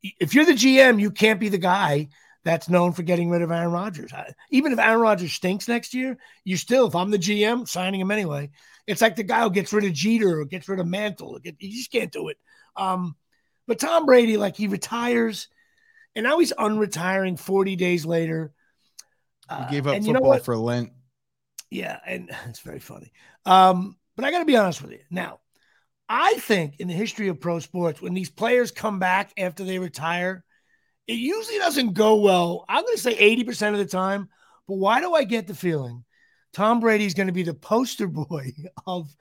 if 0.03 0.35
you're 0.35 0.45
the 0.45 0.53
GM, 0.53 1.01
you 1.01 1.11
can't 1.11 1.41
be 1.41 1.49
the 1.49 1.59
guy 1.59 2.09
that's 2.45 2.69
known 2.69 2.93
for 2.93 3.03
getting 3.03 3.31
rid 3.31 3.43
of 3.43 3.51
Aaron 3.51 3.73
Rodgers. 3.73 4.13
Even 4.51 4.73
if 4.73 4.79
Aaron 4.79 5.01
Rodgers 5.01 5.33
stinks 5.33 5.67
next 5.67 5.95
year, 5.95 6.19
you 6.45 6.57
still, 6.57 6.87
if 6.87 6.95
I'm 6.95 7.11
the 7.11 7.19
GM, 7.19 7.67
signing 7.67 8.01
him 8.01 8.11
anyway. 8.11 8.51
It's 8.87 9.01
like 9.01 9.17
the 9.17 9.23
guy 9.23 9.43
who 9.43 9.51
gets 9.51 9.73
rid 9.73 9.85
of 9.85 9.95
Jeter 9.95 10.41
or 10.41 10.45
gets 10.45 10.69
rid 10.69 10.79
of 10.79 10.87
Mantle. 10.87 11.41
You 11.43 11.73
just 11.73 11.91
can't 11.91 12.13
do 12.13 12.29
it. 12.29 12.37
Um, 12.77 13.17
but 13.67 13.79
Tom 13.79 14.05
Brady, 14.05 14.37
like 14.37 14.57
he 14.57 14.67
retires, 14.67 15.49
and 16.15 16.25
now 16.25 16.39
he's 16.39 16.53
unretiring 16.53 17.39
40 17.39 17.77
days 17.77 18.05
later. 18.05 18.53
He 19.49 19.75
gave 19.75 19.87
up 19.87 19.97
uh, 19.97 20.01
football 20.01 20.33
you 20.33 20.39
know 20.39 20.39
for 20.39 20.57
Lent. 20.57 20.93
Yeah, 21.71 21.99
and 22.07 22.31
it's 22.49 22.61
very 22.61 22.81
funny. 22.81 23.13
Um, 23.47 23.97
but 24.17 24.25
I 24.25 24.31
got 24.31 24.41
to 24.41 24.45
be 24.45 24.57
honest 24.57 24.83
with 24.83 24.93
you. 24.93 25.01
Now, 25.11 25.41
I 26.09 26.35
think 26.35 26.77
in 26.79 26.89
the 26.89 26.95
history 26.95 27.29
of 27.29 27.41
pro 27.41 27.59
sports, 27.61 28.01
when 28.01 28.15
these 28.15 28.31
players 28.31 28.71
come 28.71 28.99
back 28.99 29.33
after 29.39 29.65
they 29.65 29.79
retire, 29.79 30.45
it 31.07 31.15
usually 31.15 31.59
doesn't 31.59 31.95
go 31.95 32.17
well. 32.17 32.65
I'm 32.69 32.83
going 32.83 32.97
to 32.97 33.03
say 33.03 33.37
80% 33.37 33.73
of 33.73 33.79
the 33.79 33.87
time. 33.87 34.29
But 34.67 34.77
why 34.77 35.01
do 35.01 35.15
I 35.15 35.25
get 35.25 35.47
the 35.47 35.55
feeling 35.55 36.05
Tom 36.53 36.81
Brady's 36.81 37.15
going 37.15 37.27
to 37.27 37.33
be 37.33 37.43
the 37.43 37.55
poster 37.55 38.07
boy 38.09 38.53
of 38.87 39.15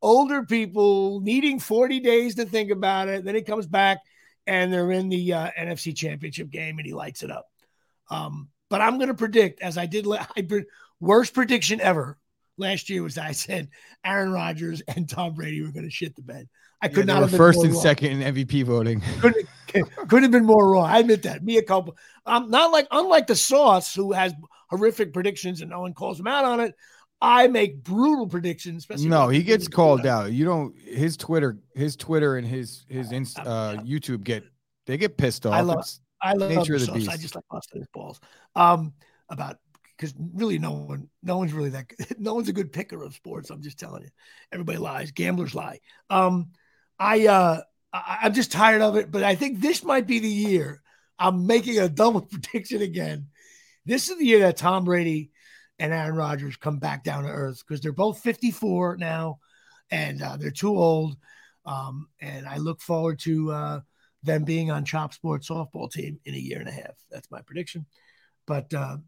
older 0.00 0.44
people 0.44 1.20
needing 1.20 1.58
40 1.58 2.00
days 2.00 2.36
to 2.36 2.44
think 2.44 2.70
about 2.70 3.08
it? 3.08 3.24
Then 3.24 3.34
he 3.34 3.42
comes 3.42 3.66
back 3.66 3.98
and 4.46 4.72
they're 4.72 4.92
in 4.92 5.08
the 5.08 5.32
uh, 5.32 5.50
NFC 5.58 5.94
championship 5.94 6.50
game 6.50 6.78
and 6.78 6.86
he 6.86 6.94
lights 6.94 7.22
it 7.22 7.30
up. 7.30 7.46
Um, 8.10 8.48
but 8.68 8.80
I'm 8.80 8.96
going 8.96 9.08
to 9.08 9.14
predict, 9.14 9.60
as 9.60 9.76
I 9.76 9.86
did, 9.86 10.06
I, 10.10 10.26
worst 11.00 11.34
prediction 11.34 11.80
ever 11.80 12.18
last 12.58 12.90
year 12.90 13.02
was 13.02 13.18
I 13.18 13.32
said 13.32 13.68
Aaron 14.04 14.32
Rodgers 14.32 14.82
and 14.88 15.08
Tom 15.08 15.34
Brady 15.34 15.62
were 15.62 15.72
going 15.72 15.84
to 15.84 15.90
shit 15.90 16.14
the 16.16 16.22
bed. 16.22 16.48
I 16.82 16.88
could 16.88 17.08
yeah, 17.08 17.14
not 17.14 17.22
have 17.22 17.36
first 17.36 17.62
and 17.62 17.72
wrong. 17.72 17.82
second 17.82 18.22
in 18.22 18.34
MVP 18.34 18.64
voting. 18.64 19.00
couldn't, 19.20 19.48
could 20.08 20.22
have 20.22 20.30
been 20.30 20.44
more 20.44 20.70
wrong. 20.70 20.86
I 20.88 20.98
admit 20.98 21.22
that. 21.22 21.42
Me 21.42 21.56
a 21.56 21.62
couple. 21.62 21.96
I'm 22.26 22.50
not 22.50 22.70
like 22.70 22.86
unlike 22.90 23.26
the 23.26 23.36
Sauce 23.36 23.94
who 23.94 24.12
has 24.12 24.34
horrific 24.68 25.12
predictions 25.12 25.62
and 25.62 25.70
no 25.70 25.80
one 25.80 25.94
calls 25.94 26.20
him 26.20 26.26
out 26.26 26.44
on 26.44 26.60
it. 26.60 26.74
I 27.20 27.48
make 27.48 27.82
brutal 27.82 28.26
predictions. 28.26 28.86
No, 28.90 29.28
he 29.28 29.42
gets 29.42 29.68
called 29.68 30.04
out. 30.04 30.32
You 30.32 30.44
don't. 30.44 30.78
His 30.78 31.16
Twitter, 31.16 31.58
his 31.74 31.96
Twitter, 31.96 32.36
and 32.36 32.46
his 32.46 32.84
his 32.90 33.10
Inst, 33.10 33.38
uh, 33.38 33.78
YouTube 33.78 34.22
get 34.22 34.44
they 34.84 34.98
get 34.98 35.16
pissed 35.16 35.46
off. 35.46 35.54
I 35.54 35.62
love. 35.62 35.78
It's 35.78 36.00
I 36.20 36.34
love 36.34 36.50
nature 36.50 36.74
of 36.74 36.84
the 36.84 36.92
beast. 36.92 37.08
I 37.08 37.16
just 37.16 37.34
like 37.34 37.44
busting 37.50 37.80
his 37.80 37.88
balls. 37.88 38.20
Um, 38.54 38.92
about 39.30 39.56
because 39.96 40.14
really 40.34 40.58
no 40.58 40.72
one 40.72 41.08
no 41.22 41.38
one's 41.38 41.52
really 41.52 41.70
that 41.70 41.88
good. 41.88 42.18
no 42.20 42.34
one's 42.34 42.48
a 42.48 42.52
good 42.52 42.72
picker 42.72 43.02
of 43.02 43.14
sports 43.14 43.50
i'm 43.50 43.62
just 43.62 43.78
telling 43.78 44.02
you. 44.02 44.10
Everybody 44.52 44.78
lies 44.78 45.10
gamblers 45.10 45.54
lie. 45.54 45.80
Um 46.10 46.50
i 46.98 47.26
uh 47.26 47.60
I, 47.92 48.18
i'm 48.22 48.34
just 48.34 48.52
tired 48.52 48.82
of 48.82 48.96
it 48.96 49.10
but 49.10 49.22
i 49.22 49.34
think 49.34 49.60
this 49.60 49.84
might 49.84 50.06
be 50.06 50.18
the 50.18 50.28
year 50.28 50.82
i'm 51.18 51.46
making 51.46 51.78
a 51.78 51.88
double 52.02 52.22
prediction 52.22 52.82
again. 52.82 53.28
This 53.84 54.08
is 54.08 54.18
the 54.18 54.26
year 54.26 54.40
that 54.40 54.56
tom 54.56 54.84
brady 54.84 55.30
and 55.78 55.92
aaron 55.92 56.16
rodgers 56.16 56.56
come 56.56 56.78
back 56.78 57.04
down 57.04 57.24
to 57.24 57.30
earth 57.30 57.62
because 57.66 57.80
they're 57.80 57.92
both 57.92 58.20
54 58.20 58.96
now 58.98 59.38
and 59.90 60.20
uh, 60.20 60.36
they're 60.36 60.50
too 60.50 60.76
old. 60.76 61.16
Um 61.64 62.08
and 62.20 62.46
i 62.46 62.58
look 62.58 62.80
forward 62.80 63.18
to 63.20 63.50
uh 63.52 63.80
them 64.22 64.44
being 64.44 64.70
on 64.70 64.84
chop 64.84 65.14
sports 65.14 65.48
softball 65.48 65.90
team 65.90 66.18
in 66.24 66.34
a 66.34 66.38
year 66.38 66.58
and 66.58 66.68
a 66.68 66.72
half. 66.72 66.96
That's 67.10 67.30
my 67.30 67.42
prediction. 67.42 67.86
But 68.46 68.72
uh 68.74 68.98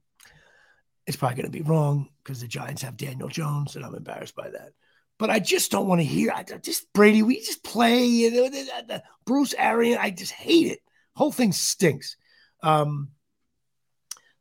it's 1.08 1.16
probably 1.16 1.36
going 1.36 1.50
to 1.50 1.58
be 1.58 1.62
wrong 1.62 2.10
because 2.22 2.42
the 2.42 2.46
Giants 2.46 2.82
have 2.82 2.98
Daniel 2.98 3.30
Jones, 3.30 3.76
and 3.76 3.84
I'm 3.84 3.94
embarrassed 3.94 4.36
by 4.36 4.50
that. 4.50 4.72
But 5.18 5.30
I 5.30 5.38
just 5.38 5.70
don't 5.70 5.88
want 5.88 6.02
to 6.02 6.06
hear. 6.06 6.30
I 6.30 6.44
just 6.44 6.92
Brady. 6.92 7.22
We 7.22 7.40
just 7.40 7.64
play. 7.64 8.04
You 8.04 8.30
know, 8.30 8.50
the, 8.50 8.70
the, 8.86 9.02
Bruce 9.24 9.54
Arian. 9.54 9.98
I 9.98 10.10
just 10.10 10.32
hate 10.32 10.66
it. 10.66 10.80
Whole 11.16 11.32
thing 11.32 11.52
stinks. 11.52 12.18
Um, 12.62 13.08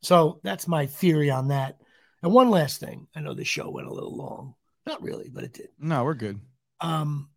so 0.01 0.41
that's 0.43 0.67
my 0.67 0.87
theory 0.87 1.31
on 1.31 1.47
that. 1.47 1.79
And 2.21 2.33
one 2.33 2.49
last 2.49 2.81
thing. 2.81 3.07
I 3.15 3.21
know 3.21 3.33
the 3.33 3.45
show 3.45 3.69
went 3.69 3.87
a 3.87 3.93
little 3.93 4.15
long. 4.15 4.53
Not 4.85 5.01
really, 5.01 5.29
but 5.29 5.45
it 5.45 5.53
did. 5.53 5.69
No, 5.79 6.03
we're 6.03 6.15
good. 6.15 6.41
Um, 6.81 7.29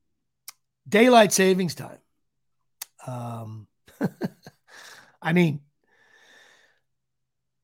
daylight 0.89 1.33
savings 1.33 1.76
time. 1.76 1.99
Um, 3.07 3.68
I 5.22 5.33
mean, 5.33 5.61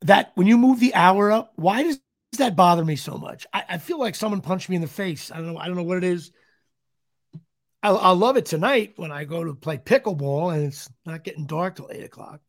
that 0.03 0.33
when 0.35 0.47
you 0.47 0.59
move 0.59 0.81
the 0.81 0.95
hour 0.95 1.33
up, 1.33 1.53
why 1.57 1.83
does 1.83 2.01
that 2.39 2.57
bother 2.57 2.85
me 2.85 2.97
so 2.97 3.17
much? 3.17 3.47
I, 3.53 3.65
I 3.71 3.79
feel 3.79 3.99
like 3.99 4.15
someone 4.15 4.41
punched 4.41 4.69
me 4.69 4.77
in 4.77 4.83
the 4.83 4.89
face. 4.89 5.31
I 5.31 5.37
don't 5.37 5.53
know. 5.53 5.59
I 5.59 5.67
don't 5.67 5.77
know 5.77 5.83
what 5.83 5.99
it 5.99 6.05
is. 6.05 6.33
I'll, 7.83 7.99
I'll 7.99 8.17
love 8.17 8.37
it 8.37 8.47
tonight 8.47 8.95
when 8.97 9.13
I 9.13 9.25
go 9.25 9.45
to 9.45 9.55
play 9.55 9.79
pickleball 9.79 10.55
and 10.55 10.67
it's 10.67 10.89
not 11.05 11.25
getting 11.25 11.47
dark 11.47 11.77
till 11.77 11.91
eight 11.93 12.05
o'clock. 12.05 12.41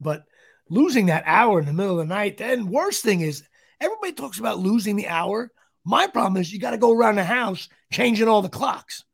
But 0.00 0.24
losing 0.68 1.06
that 1.06 1.24
hour 1.26 1.58
in 1.58 1.66
the 1.66 1.72
middle 1.72 2.00
of 2.00 2.08
the 2.08 2.14
night. 2.14 2.38
Then 2.38 2.70
worst 2.70 3.02
thing 3.02 3.20
is 3.20 3.42
everybody 3.80 4.12
talks 4.12 4.38
about 4.38 4.58
losing 4.58 4.96
the 4.96 5.08
hour. 5.08 5.50
My 5.84 6.06
problem 6.08 6.40
is 6.40 6.52
you 6.52 6.58
got 6.58 6.72
to 6.72 6.78
go 6.78 6.92
around 6.92 7.16
the 7.16 7.24
house 7.24 7.68
changing 7.92 8.28
all 8.28 8.42
the 8.42 8.48
clocks. 8.48 9.04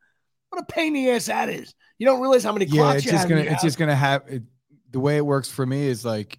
What 0.48 0.62
a 0.62 0.72
pain 0.72 0.96
in 0.96 1.04
the 1.04 1.10
ass 1.10 1.26
that 1.26 1.48
is. 1.48 1.74
You 1.98 2.06
don't 2.06 2.20
realize 2.20 2.44
how 2.44 2.52
many 2.52 2.64
yeah, 2.64 2.82
clocks 2.82 3.02
it's 3.02 3.10
just 3.10 3.28
gonna 3.28 3.42
it's 3.42 3.62
just 3.62 3.78
gonna 3.78 3.94
have 3.94 4.24
it, 4.26 4.42
the 4.90 5.00
way 5.00 5.16
it 5.16 5.24
works 5.24 5.50
for 5.50 5.64
me 5.64 5.86
is 5.86 6.04
like 6.04 6.38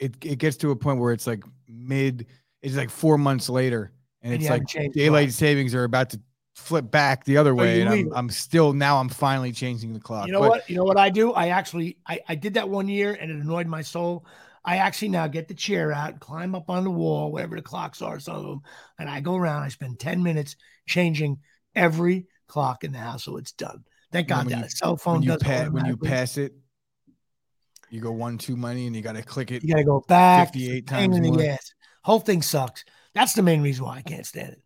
it 0.00 0.16
it 0.24 0.38
gets 0.38 0.56
to 0.58 0.70
a 0.70 0.76
point 0.76 0.98
where 0.98 1.12
it's 1.12 1.26
like 1.26 1.44
mid 1.68 2.26
it's 2.62 2.74
like 2.74 2.90
four 2.90 3.16
months 3.16 3.48
later 3.48 3.92
and, 4.22 4.34
and 4.34 4.42
it's 4.42 4.50
like 4.50 4.92
daylight 4.92 5.32
savings 5.32 5.74
are 5.74 5.84
about 5.84 6.10
to 6.10 6.20
flip 6.56 6.90
back 6.90 7.24
the 7.24 7.36
other 7.36 7.54
way 7.54 7.80
and 7.80 7.88
I'm, 7.88 8.12
I'm 8.12 8.30
still 8.30 8.72
now 8.72 8.98
I'm 8.98 9.08
finally 9.08 9.52
changing 9.52 9.92
the 9.92 10.00
clock. 10.00 10.26
You 10.26 10.32
know 10.32 10.40
but, 10.40 10.48
what? 10.48 10.70
You 10.70 10.76
know 10.76 10.84
what 10.84 10.98
I 10.98 11.08
do? 11.08 11.32
I 11.32 11.48
actually 11.48 11.98
I, 12.06 12.20
I 12.28 12.34
did 12.34 12.54
that 12.54 12.68
one 12.68 12.88
year 12.88 13.16
and 13.18 13.30
it 13.30 13.36
annoyed 13.36 13.66
my 13.66 13.82
soul. 13.82 14.26
I 14.62 14.76
actually 14.76 15.08
now 15.08 15.26
get 15.26 15.48
the 15.48 15.54
chair 15.54 15.90
out, 15.90 16.20
climb 16.20 16.54
up 16.54 16.68
on 16.68 16.84
the 16.84 16.90
wall, 16.90 17.32
wherever 17.32 17.56
the 17.56 17.62
clocks 17.62 18.02
are, 18.02 18.20
some 18.20 18.36
of 18.36 18.42
them, 18.42 18.60
and 18.98 19.08
I 19.08 19.20
go 19.20 19.36
around. 19.36 19.62
I 19.62 19.68
spend 19.68 19.98
10 19.98 20.22
minutes 20.22 20.56
changing 20.86 21.38
every 21.74 22.26
clock 22.46 22.84
in 22.84 22.92
the 22.92 22.98
house 22.98 23.24
so 23.24 23.38
it's 23.38 23.52
done. 23.52 23.84
Thank 24.12 24.28
God 24.28 24.48
that 24.48 24.64
you, 24.64 24.68
cell 24.68 24.96
phone 24.98 25.14
when 25.14 25.22
you, 25.22 25.28
does 25.30 25.42
pa- 25.42 25.70
when 25.70 25.86
you 25.86 25.96
pass 25.96 26.36
it, 26.36 26.52
you 27.90 28.00
go 28.00 28.12
one 28.12 28.38
two 28.38 28.56
money 28.56 28.86
and 28.86 28.94
you 28.94 29.02
got 29.02 29.16
to 29.16 29.22
click 29.22 29.50
it. 29.50 29.62
You 29.62 29.70
got 29.70 29.78
to 29.78 29.84
go 29.84 30.04
back 30.06 30.52
58 30.52 30.86
times 30.86 31.16
in 31.16 31.22
the 31.22 31.48
ass. 31.48 31.74
Whole 32.02 32.20
thing 32.20 32.42
sucks. 32.42 32.84
That's 33.14 33.34
the 33.34 33.42
main 33.42 33.62
reason 33.62 33.84
why 33.84 33.96
I 33.96 34.02
can't 34.02 34.26
stand 34.26 34.52
it. 34.52 34.62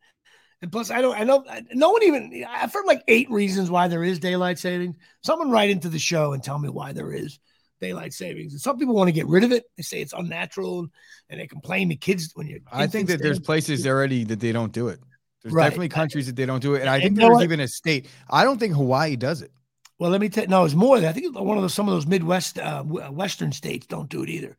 And 0.63 0.71
plus, 0.71 0.91
I 0.91 1.03
don't, 1.03 1.19
I 1.19 1.25
know 1.25 1.45
no 1.73 1.91
one 1.91 2.03
even, 2.05 2.45
I've 2.49 2.73
heard 2.73 2.87
like 2.87 3.03
eight 3.09 3.31
reasons 3.31 3.71
why 3.71 3.89
there 3.89 4.05
is 4.05 4.19
daylight 4.19 4.59
savings. 4.59 4.97
Someone 5.23 5.51
write 5.51 5.71
into 5.71 5.89
the 5.89 5.99
show 5.99 6.33
and 6.33 6.43
tell 6.43 6.59
me 6.59 6.69
why 6.69 6.93
there 6.93 7.13
is 7.13 7.39
daylight 7.81 8.13
savings. 8.13 8.53
And 8.53 8.61
some 8.61 8.79
people 8.79 8.95
want 8.95 9.09
to 9.09 9.13
get 9.13 9.27
rid 9.27 9.45
of 9.45 9.53
it. 9.53 9.65
They 9.77 9.83
say 9.83 10.01
it's 10.01 10.13
unnatural 10.13 10.87
and 11.29 11.41
they 11.41 11.47
complain 11.47 11.89
to 11.91 11.97
kids 11.97 12.31
when 12.35 12.47
you. 12.47 12.61
I 12.73 12.87
think 12.87 13.09
that 13.09 13.21
there's 13.21 13.41
places 13.41 13.87
already 13.87 14.25
that 14.25 14.41
they 14.41 14.53
don't 14.53 14.73
do 14.73 14.89
it. 14.89 15.01
There's 15.43 15.53
right. 15.53 15.65
definitely 15.65 15.91
countries 15.91 16.27
that 16.27 16.37
they 16.37 16.47
don't 16.47 16.63
do 16.63 16.75
it. 16.75 16.81
And 16.81 16.89
I 16.89 17.01
think 17.01 17.17
there's 17.17 17.43
even 17.43 17.61
a 17.61 17.69
state. 17.69 18.09
I 18.31 18.45
don't 18.45 18.59
think 18.59 18.75
Hawaii 18.75 19.17
does 19.17 19.43
it. 19.43 19.53
Well, 19.99 20.11
let 20.11 20.21
me 20.21 20.29
tell 20.29 20.45
you, 20.45 20.51
no, 20.51 20.65
it's 20.65 20.75
more 20.75 20.99
than 20.99 21.09
I 21.09 21.13
think 21.13 21.39
one 21.39 21.57
of 21.57 21.63
those, 21.63 21.75
some 21.75 21.89
of 21.89 21.95
those 21.95 22.07
Midwest, 22.07 22.59
uh, 22.59 22.83
uh, 22.87 23.11
Western 23.11 23.53
states 23.53 23.87
don't 23.87 24.09
do 24.09 24.23
it 24.23 24.29
either. 24.29 24.57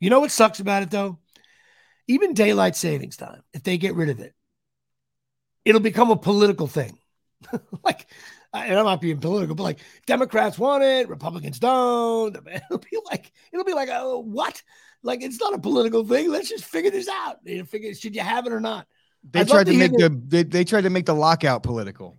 You 0.00 0.10
know 0.10 0.20
what 0.20 0.30
sucks 0.30 0.60
about 0.60 0.82
it 0.82 0.90
though? 0.90 1.18
Even 2.08 2.34
daylight 2.34 2.76
savings 2.76 3.16
time, 3.16 3.42
if 3.52 3.62
they 3.62 3.78
get 3.78 3.94
rid 3.94 4.10
of 4.10 4.20
it, 4.20 4.34
it'll 5.64 5.80
become 5.80 6.10
a 6.10 6.16
political 6.16 6.66
thing. 6.66 6.98
like, 7.84 8.06
and 8.52 8.78
I'm 8.78 8.84
not 8.84 9.00
being 9.00 9.18
political, 9.18 9.54
but 9.54 9.62
like 9.62 9.78
Democrats 10.06 10.58
want 10.58 10.82
it, 10.84 11.08
Republicans 11.08 11.58
don't. 11.58 12.36
It'll 12.46 12.78
be 12.78 12.98
like, 13.10 13.32
it'll 13.52 13.64
be 13.64 13.74
like, 13.74 13.88
oh, 13.90 14.20
what? 14.20 14.62
Like, 15.02 15.22
it's 15.22 15.40
not 15.40 15.54
a 15.54 15.58
political 15.58 16.04
thing. 16.04 16.30
Let's 16.30 16.48
just 16.48 16.64
figure 16.64 16.90
this 16.90 17.08
out. 17.08 17.38
You 17.44 17.64
figure, 17.64 17.92
should 17.94 18.14
you 18.14 18.22
have 18.22 18.46
it 18.46 18.52
or 18.52 18.60
not? 18.60 18.86
They 19.28 19.40
I'd 19.40 19.48
tried 19.48 19.66
to, 19.66 19.72
to 19.72 19.78
make 19.78 19.92
the, 19.92 20.22
they, 20.26 20.44
they 20.44 20.64
tried 20.64 20.82
to 20.82 20.90
make 20.90 21.06
the 21.06 21.14
lockout 21.14 21.62
political. 21.62 22.16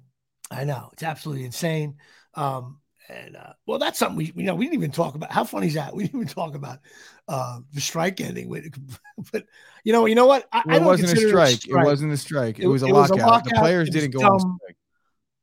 I 0.51 0.66
know 0.66 0.89
it's 0.93 1.03
absolutely 1.03 1.45
insane. 1.45 1.95
Um, 2.36 2.80
and 3.10 3.36
uh, 3.36 3.54
well, 3.66 3.80
that's 3.80 4.00
something 4.00 4.18
we 4.18 4.34
you 4.36 4.48
know 4.48 4.56
we 4.56 4.66
didn't 4.66 4.80
even 4.80 4.92
talk 4.92 5.16
about. 5.16 5.32
How 5.32 5.44
funny 5.44 5.68
is 5.68 5.76
that? 5.76 5.96
We 5.96 6.04
didn't 6.04 6.22
even 6.22 6.34
talk 6.34 6.56
about 6.56 6.80
uh, 7.28 7.60
the 7.74 7.82
strike 7.82 8.20
ending. 8.20 8.50
but 9.32 9.46
you 9.84 9.94
know, 9.94 10.06
you 10.06 10.16
know 10.16 10.26
what? 10.26 10.48
I, 10.52 10.64
well, 10.66 10.82
it, 10.82 10.86
wasn't 10.86 11.18
a 11.18 11.28
strike. 11.28 11.50
a 11.50 11.58
strike. 11.58 11.84
It 11.84 11.86
wasn't 11.86 12.14
a 12.14 12.18
strike. 12.18 12.60
It, 12.60 12.64
it 12.64 12.68
was, 12.68 12.84
a, 12.84 12.88
it 12.88 12.94
lockout. 12.94 13.16
was 13.16 13.22
a 13.22 13.26
lockout. 13.26 13.50
The 13.50 13.56
players 13.60 13.90
didn't 13.90 14.12
go 14.12 14.24
on 14.24 14.40
strike. 14.40 14.78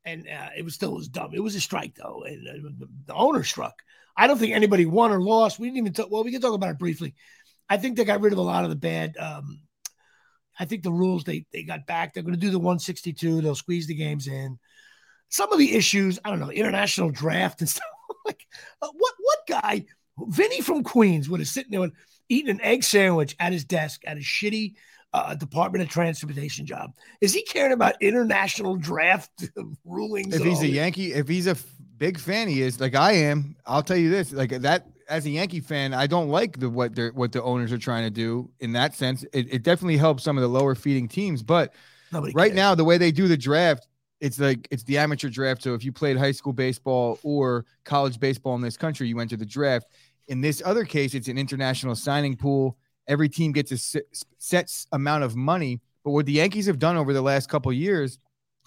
And 0.05 0.27
uh, 0.29 0.49
it 0.57 0.65
was 0.65 0.75
still 0.75 0.93
was 0.95 1.09
dumb. 1.09 1.31
It 1.33 1.41
was 1.41 1.55
a 1.55 1.61
strike 1.61 1.95
though, 1.95 2.25
and 2.27 2.49
uh, 2.49 2.69
the, 2.79 2.89
the, 3.07 3.15
owner 3.15 3.45
struck. 3.45 3.83
I 4.17 4.27
don't 4.27 4.39
think 4.39 4.53
anybody 4.53 4.85
won 4.85 5.13
or 5.13 5.23
lost. 5.23 5.61
We 5.61 5.69
didn't 5.69 5.79
even 5.79 5.93
talk. 5.93 6.11
Well, 6.11 6.25
we 6.25 6.33
can 6.33 6.41
talk 6.41 6.55
about 6.55 6.71
it 6.71 6.79
briefly. 6.79 7.15
I 7.69 7.77
think 7.77 7.97
they 7.97 8.05
got 8.05 8.21
rid 8.21 8.33
of 8.33 8.41
a 8.41 8.43
lot 8.43 8.65
of 8.65 8.71
the 8.71 8.77
bad. 8.77 9.17
Um, 9.17 9.61
I 10.59 10.65
think 10.65 10.83
the 10.83 10.93
rules 10.93 11.23
they 11.23 11.47
they 11.53 11.63
got 11.63 11.87
back. 11.87 12.13
They're 12.13 12.25
going 12.25 12.35
to 12.35 12.41
do 12.41 12.51
the 12.51 12.59
162. 12.59 13.41
They'll 13.41 13.55
squeeze 13.55 13.87
the 13.87 13.95
games 13.95 14.27
in 14.27 14.59
some 15.33 15.51
of 15.51 15.59
the 15.59 15.75
issues, 15.75 16.19
I 16.25 16.31
don't 16.31 16.41
know, 16.41 16.51
international 16.51 17.11
draft 17.11 17.61
and 17.61 17.69
stuff. 17.69 17.85
like, 18.25 18.47
uh, 18.81 18.89
what 18.93 19.15
what 19.19 19.39
guy, 19.49 19.87
Vinny 20.29 20.61
from 20.61 20.85
Queens, 20.85 21.29
would 21.29 21.41
have 21.41 21.49
sitting 21.49 21.73
there 21.73 21.83
and 21.83 21.93
eating 22.29 22.51
an 22.51 22.61
egg 22.61 22.85
sandwich 22.85 23.35
at 23.41 23.53
his 23.53 23.65
desk 23.65 24.03
at 24.07 24.19
a 24.19 24.21
shitty 24.21 24.75
uh, 25.13 25.35
Department 25.35 25.83
of 25.83 25.89
Transportation 25.91 26.67
job? 26.67 26.93
Is 27.21 27.33
he 27.33 27.43
caring 27.43 27.73
about 27.73 27.95
international 28.01 28.77
draft 28.77 29.49
rulings? 29.85 30.35
If 30.35 30.45
he's 30.45 30.61
a 30.63 30.69
Yankee, 30.69 31.15
if 31.15 31.27
he's 31.27 31.47
a 31.47 31.53
f- 31.53 31.65
big 31.97 32.19
fan, 32.19 32.47
he 32.47 32.61
is 32.61 32.79
like 32.79 32.95
I 32.95 33.13
am. 33.13 33.57
I'll 33.67 33.83
tell 33.83 33.97
you 33.97 34.11
this: 34.11 34.33
like 34.33 34.51
that, 34.51 34.87
as 35.09 35.25
a 35.25 35.31
Yankee 35.31 35.61
fan, 35.61 35.95
I 35.95 36.07
don't 36.07 36.29
like 36.29 36.59
the 36.59 36.69
what 36.69 36.95
they're 36.95 37.13
what 37.13 37.33
the 37.33 37.43
owners 37.43 37.73
are 37.73 37.79
trying 37.79 38.05
to 38.05 38.11
do 38.11 38.51
in 38.61 38.73
that 38.73 38.95
sense. 38.95 39.25
It, 39.33 39.53
it 39.53 39.63
definitely 39.63 39.97
helps 39.97 40.25
some 40.25 40.37
of 40.37 40.43
the 40.43 40.49
lower 40.49 40.75
feeding 40.75 41.09
teams, 41.09 41.43
but. 41.43 41.73
Nobody 42.15 42.35
right 42.35 42.49
cares. 42.49 42.57
now, 42.57 42.75
the 42.75 42.85
way 42.85 42.99
they 42.99 43.11
do 43.11 43.27
the 43.27 43.39
draft, 43.39 43.89
it's 44.23 44.39
like 44.39 44.69
it's 44.71 44.85
the 44.85 44.99
amateur 44.99 45.29
draft. 45.29 45.63
So 45.63 45.75
if 45.75 45.85
you 45.85 45.91
played 45.93 46.17
high 46.17 46.31
school 46.31 46.53
baseball 46.53 47.19
or 47.25 47.67
college 47.85 48.21
baseball 48.21 48.55
in 48.55 48.63
this 48.63 48.77
country, 48.77 49.09
you 49.09 49.19
enter 49.19 49.37
the 49.37 49.45
draft. 49.45 49.89
In 50.29 50.41
this 50.41 50.63
other 50.65 50.85
case, 50.85 51.15
it's 51.15 51.27
an 51.27 51.37
international 51.37 51.97
signing 51.97 52.37
pool. 52.37 52.79
Every 53.09 53.29
team 53.29 53.51
gets 53.51 53.73
a 53.73 54.01
set 54.39 54.87
amount 54.93 55.25
of 55.25 55.35
money. 55.35 55.81
But 56.05 56.13
what 56.13 56.27
the 56.27 56.33
Yankees 56.33 56.67
have 56.67 56.79
done 56.79 56.97
over 56.97 57.13
the 57.13 57.21
last 57.21 57.49
couple 57.49 57.73
years 57.73 58.19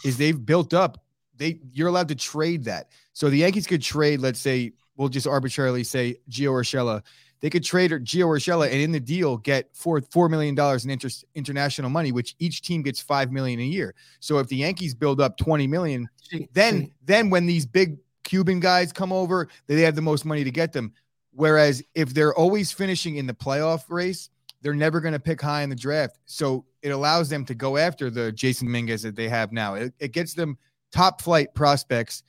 is 0.04 0.18
they've 0.18 0.46
built 0.46 0.74
up. 0.74 1.06
They 1.38 1.60
you're 1.72 1.88
allowed 1.88 2.10
to 2.10 2.16
trade 2.16 2.66
that. 2.66 2.90
So 3.14 3.30
the 3.30 3.38
Yankees 3.38 3.66
could 3.66 3.82
trade, 3.82 4.20
let's 4.20 4.40
say, 4.42 4.74
we'll 4.98 5.08
just 5.08 5.26
arbitrarily 5.26 5.86
say 5.86 6.18
Gio 6.30 6.52
Urshela 6.52 7.02
they 7.42 7.50
could 7.50 7.64
trade 7.64 7.92
Gio 7.92 8.26
Urshela 8.26 8.66
and 8.66 8.82
in 8.82 8.92
the 8.92 9.00
deal 9.00 9.38
get 9.38 9.70
four 9.74 10.02
four 10.02 10.30
million 10.30 10.56
dollars 10.56 10.86
in 10.86 10.92
interest 10.92 11.26
international 11.36 11.90
money, 11.90 12.12
which 12.12 12.36
each 12.40 12.62
team 12.62 12.82
gets 12.82 13.00
five 13.00 13.32
million 13.32 13.60
a 13.60 13.64
year. 13.64 13.94
So 14.20 14.40
if 14.40 14.48
the 14.48 14.58
Yankees 14.58 14.94
build 14.94 15.22
up 15.22 15.38
twenty 15.38 15.68
million, 15.68 16.10
then 16.54 16.92
then 17.06 17.30
when 17.30 17.46
these 17.46 17.66
big 17.66 17.98
Cuban 18.24 18.60
guys 18.60 18.92
come 18.92 19.12
over, 19.12 19.48
they 19.68 19.82
have 19.82 19.96
the 19.96 20.02
most 20.02 20.26
money 20.26 20.44
to 20.44 20.52
get 20.52 20.74
them. 20.74 20.94
Whereas 21.32 21.84
if 21.94 22.14
they're 22.14 22.34
always 22.34 22.72
finishing 22.72 23.18
in 23.18 23.28
the 23.28 23.34
playoff 23.34 23.84
race, 23.90 24.30
they're 24.62 24.74
never 24.74 25.00
going 25.00 25.14
to 25.14 25.20
pick 25.20 25.42
high 25.42 25.62
in 25.62 25.70
the 25.70 25.76
draft. 25.76 26.18
So 26.26 26.66
it 26.82 26.90
allows 26.90 27.30
them 27.30 27.46
to 27.46 27.54
go 27.54 27.78
after 27.78 28.10
the 28.10 28.32
Jasson 28.32 28.62
Dominguez 28.62 29.04
that 29.04 29.16
they 29.16 29.30
have 29.30 29.52
now. 29.52 29.76
It, 29.76 29.94
it 30.00 30.12
gets 30.12 30.34
them 30.34 30.58
top 30.92 31.22
flight 31.22 31.54
prospects 31.54 32.24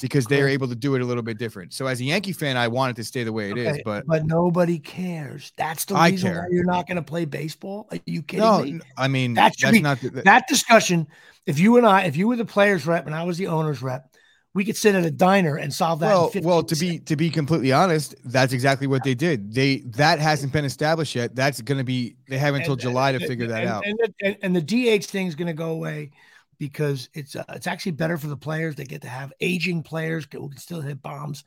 because 0.00 0.26
they 0.26 0.40
are 0.40 0.48
able 0.48 0.68
to 0.68 0.74
do 0.74 0.94
it 0.94 1.02
a 1.02 1.04
little 1.04 1.22
bit 1.22 1.38
different. 1.38 1.72
So 1.72 1.86
as 1.86 2.00
a 2.00 2.04
Yankee 2.04 2.32
fan, 2.32 2.56
I 2.56 2.68
want 2.68 2.90
it 2.90 2.96
to 2.96 3.04
stay 3.04 3.24
the 3.24 3.32
way 3.32 3.50
it 3.50 3.52
okay, 3.52 3.68
is, 3.70 3.80
but 3.84 4.06
but 4.06 4.24
nobody 4.24 4.78
cares. 4.78 5.52
That's 5.56 5.84
the 5.84 5.94
I 5.94 6.10
reason 6.10 6.32
care. 6.32 6.42
why 6.42 6.48
you're 6.50 6.64
not 6.64 6.86
going 6.86 6.96
to 6.96 7.02
play 7.02 7.24
baseball. 7.24 7.88
Are 7.90 7.98
you 8.06 8.22
kidding 8.22 8.44
no, 8.44 8.62
me? 8.62 8.80
I 8.96 9.08
mean 9.08 9.34
that 9.34 9.58
should 9.58 9.72
be 9.72 9.80
not 9.80 10.00
the, 10.00 10.10
that 10.24 10.46
discussion. 10.48 11.06
If 11.46 11.58
you 11.58 11.76
and 11.76 11.86
I, 11.86 12.02
if 12.02 12.16
you 12.16 12.28
were 12.28 12.36
the 12.36 12.44
players 12.44 12.86
rep 12.86 13.06
and 13.06 13.14
I 13.14 13.24
was 13.24 13.38
the 13.38 13.46
owners 13.46 13.82
rep, 13.82 14.12
we 14.54 14.64
could 14.64 14.76
sit 14.76 14.94
at 14.94 15.04
a 15.04 15.10
diner 15.10 15.56
and 15.56 15.72
solve 15.72 16.00
that. 16.00 16.08
Well, 16.08 16.30
well, 16.42 16.62
to 16.62 16.76
be 16.76 16.98
to 17.00 17.16
be 17.16 17.30
completely 17.30 17.72
honest, 17.72 18.14
that's 18.24 18.52
exactly 18.52 18.86
what 18.86 19.04
they 19.04 19.14
did. 19.14 19.52
They 19.52 19.78
that 19.96 20.18
hasn't 20.18 20.52
been 20.52 20.64
established 20.64 21.14
yet. 21.14 21.34
That's 21.34 21.60
going 21.60 21.78
to 21.78 21.84
be 21.84 22.16
they 22.28 22.38
have 22.38 22.54
until 22.54 22.72
and, 22.72 22.80
July 22.80 23.12
to 23.12 23.18
and, 23.18 23.26
figure 23.26 23.46
that 23.48 23.62
and, 23.62 23.70
out. 23.70 23.84
And, 24.20 24.36
and 24.42 24.56
the 24.56 24.62
DH 24.62 25.04
thing 25.04 25.26
is 25.26 25.34
going 25.34 25.46
to 25.46 25.52
go 25.52 25.70
away 25.70 26.10
because 26.58 27.08
it's 27.14 27.36
uh, 27.36 27.44
it's 27.50 27.66
actually 27.66 27.92
better 27.92 28.18
for 28.18 28.26
the 28.26 28.36
players. 28.36 28.74
They 28.74 28.84
get 28.84 29.02
to 29.02 29.08
have 29.08 29.32
aging 29.40 29.82
players 29.82 30.26
who 30.30 30.48
can 30.48 30.58
still 30.58 30.80
hit 30.80 31.02
bombs. 31.02 31.44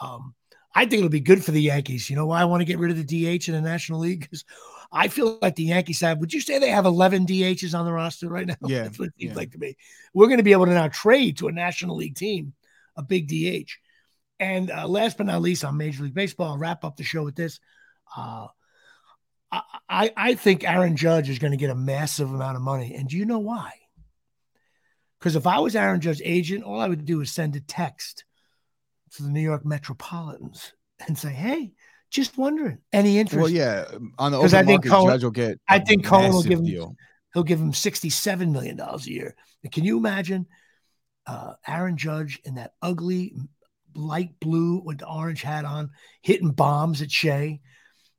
Um, 0.00 0.34
I 0.74 0.86
think 0.86 0.94
it'll 0.94 1.08
be 1.08 1.20
good 1.20 1.44
for 1.44 1.52
the 1.52 1.62
Yankees. 1.62 2.10
You 2.10 2.16
know 2.16 2.26
why 2.26 2.40
I 2.40 2.46
want 2.46 2.60
to 2.62 2.64
get 2.64 2.78
rid 2.78 2.90
of 2.90 2.96
the 2.96 3.04
DH 3.38 3.48
in 3.48 3.54
the 3.54 3.60
National 3.60 4.00
League? 4.00 4.22
Because 4.22 4.44
I 4.90 5.08
feel 5.08 5.38
like 5.40 5.54
the 5.54 5.64
Yankees 5.64 6.00
have. 6.00 6.18
Would 6.18 6.32
you 6.32 6.40
say 6.40 6.58
they 6.58 6.70
have 6.70 6.86
11 6.86 7.26
DHs 7.26 7.78
on 7.78 7.84
the 7.84 7.92
roster 7.92 8.28
right 8.28 8.46
now? 8.46 8.56
Yeah, 8.66 8.84
that's 8.84 8.98
what 8.98 9.08
it 9.08 9.14
seems 9.18 9.30
yeah. 9.30 9.36
like 9.36 9.52
to 9.52 9.58
me. 9.58 9.76
We're 10.14 10.26
going 10.26 10.38
to 10.38 10.44
be 10.44 10.52
able 10.52 10.66
to 10.66 10.74
now 10.74 10.88
trade 10.88 11.38
to 11.38 11.48
a 11.48 11.52
National 11.52 11.96
League 11.96 12.16
team 12.16 12.54
a 12.96 13.02
big 13.02 13.28
DH. 13.28 13.70
And 14.40 14.70
uh, 14.70 14.88
last 14.88 15.16
but 15.16 15.26
not 15.26 15.42
least, 15.42 15.64
on 15.64 15.76
Major 15.76 16.04
League 16.04 16.14
Baseball, 16.14 16.52
I'll 16.52 16.58
wrap 16.58 16.84
up 16.84 16.96
the 16.96 17.04
show 17.04 17.22
with 17.22 17.36
this. 17.36 17.60
Uh, 18.16 18.48
I, 19.88 20.12
I 20.16 20.34
think 20.34 20.64
Aaron 20.64 20.96
Judge 20.96 21.28
is 21.28 21.38
going 21.38 21.52
to 21.52 21.56
get 21.56 21.70
a 21.70 21.74
massive 21.74 22.32
amount 22.32 22.56
of 22.56 22.62
money. 22.62 22.94
And 22.94 23.08
do 23.08 23.16
you 23.16 23.24
know 23.24 23.38
why? 23.38 23.70
Because 25.24 25.36
if 25.36 25.46
I 25.46 25.58
was 25.58 25.74
Aaron 25.74 26.02
Judge's 26.02 26.20
agent, 26.22 26.64
all 26.64 26.78
I 26.78 26.86
would 26.86 27.06
do 27.06 27.22
is 27.22 27.32
send 27.32 27.56
a 27.56 27.60
text 27.60 28.24
to 29.12 29.22
the 29.22 29.30
New 29.30 29.40
York 29.40 29.64
Metropolitans 29.64 30.74
and 31.06 31.16
say, 31.16 31.30
"Hey, 31.30 31.72
just 32.10 32.36
wondering, 32.36 32.76
any 32.92 33.18
interest?" 33.18 33.40
Well, 33.40 33.50
yeah, 33.50 33.86
on 34.18 34.32
the 34.32 34.38
open 34.38 34.54
I 34.54 34.62
think 34.64 34.84
market, 34.84 34.88
Cohen, 34.90 35.14
Judge 35.14 35.24
will 35.24 35.30
get. 35.30 35.58
I 35.66 35.78
think 35.78 36.04
Cohen 36.04 36.30
will 36.30 36.42
give 36.42 36.62
deal. 36.62 36.88
him. 36.88 36.96
He'll 37.32 37.42
give 37.42 37.58
him 37.58 37.72
sixty-seven 37.72 38.52
million 38.52 38.76
dollars 38.76 39.06
a 39.06 39.12
year. 39.12 39.34
And 39.62 39.72
can 39.72 39.82
you 39.84 39.96
imagine 39.96 40.46
uh, 41.26 41.54
Aaron 41.66 41.96
Judge 41.96 42.38
in 42.44 42.56
that 42.56 42.74
ugly 42.82 43.34
light 43.94 44.38
blue 44.40 44.82
with 44.84 44.98
the 44.98 45.08
orange 45.08 45.40
hat 45.40 45.64
on, 45.64 45.92
hitting 46.20 46.50
bombs 46.50 47.00
at 47.00 47.10
Shea? 47.10 47.62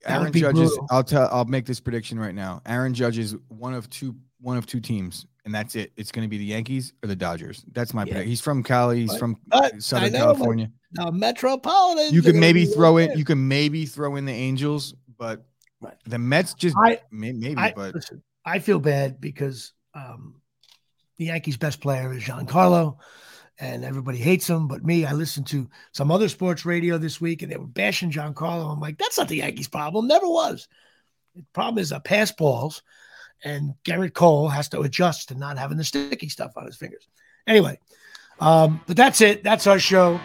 That 0.05 0.21
Aaron 0.21 0.33
Judge 0.33 0.57
is. 0.57 0.79
I'll 0.89 1.03
tell. 1.03 1.29
I'll 1.31 1.45
make 1.45 1.67
this 1.67 1.79
prediction 1.79 2.17
right 2.17 2.33
now. 2.33 2.63
Aaron 2.65 2.95
Judge 2.95 3.19
is 3.19 3.35
one 3.47 3.75
of 3.75 3.91
two. 3.91 4.15
One 4.41 4.57
of 4.57 4.65
two 4.65 4.79
teams 4.79 5.27
and 5.45 5.53
that's 5.53 5.75
it. 5.75 5.91
It's 5.95 6.11
going 6.11 6.25
to 6.25 6.29
be 6.29 6.37
the 6.37 6.45
Yankees 6.45 6.93
or 7.03 7.07
the 7.07 7.15
Dodgers. 7.15 7.63
That's 7.71 7.93
my 7.93 8.03
yeah. 8.03 8.15
pick. 8.15 8.27
He's 8.27 8.41
from 8.41 8.63
Cali. 8.63 9.01
He's 9.01 9.15
from 9.15 9.37
Southern 9.77 10.11
know, 10.11 10.17
California. 10.17 10.71
Now, 10.93 11.11
Metropolitan. 11.11 12.13
You 12.13 12.21
can 12.21 12.39
maybe 12.39 12.65
throw 12.65 12.97
in. 12.97 13.17
You 13.17 13.23
can 13.23 13.47
maybe 13.47 13.85
throw 13.85 14.15
in 14.15 14.25
the 14.25 14.33
Angels, 14.33 14.95
but 15.17 15.45
right. 15.81 15.93
the 16.05 16.17
Mets 16.17 16.55
just 16.55 16.75
I, 16.83 16.99
maybe. 17.11 17.55
I, 17.55 17.73
but 17.75 17.93
listen, 17.93 18.23
I 18.43 18.59
feel 18.59 18.79
bad 18.79 19.21
because 19.21 19.73
um, 19.93 20.41
the 21.17 21.25
Yankees' 21.25 21.57
best 21.57 21.79
player 21.79 22.11
is 22.11 22.23
Giancarlo, 22.23 22.97
and 23.59 23.85
everybody 23.85 24.17
hates 24.17 24.49
him. 24.49 24.67
But 24.67 24.83
me, 24.83 25.05
I 25.05 25.13
listened 25.13 25.47
to 25.47 25.69
some 25.91 26.09
other 26.09 26.27
sports 26.27 26.65
radio 26.65 26.97
this 26.97 27.21
week, 27.21 27.43
and 27.43 27.51
they 27.51 27.57
were 27.57 27.67
bashing 27.67 28.11
Giancarlo. 28.11 28.73
I'm 28.73 28.79
like, 28.79 28.97
that's 28.97 29.17
not 29.17 29.27
the 29.27 29.37
Yankees' 29.37 29.67
problem. 29.67 30.07
Never 30.07 30.27
was. 30.27 30.67
The 31.35 31.43
problem 31.53 31.79
is 31.81 31.91
a 31.91 31.99
pass 31.99 32.31
balls 32.31 32.81
and 33.45 33.75
Gerrit 33.83 34.13
Cole 34.13 34.49
has 34.49 34.67
to 34.69 34.81
adjust 34.81 35.29
to 35.29 35.35
not 35.35 35.57
having 35.57 35.77
the 35.77 35.83
sticky 35.83 36.29
stuff 36.29 36.53
on 36.57 36.65
his 36.65 36.75
fingers. 36.75 37.07
Anyway, 37.47 37.79
um, 38.39 38.81
but 38.87 38.97
that's 38.97 39.21
it. 39.21 39.43
That's 39.43 39.67
our 39.67 39.79
show. 39.79 40.19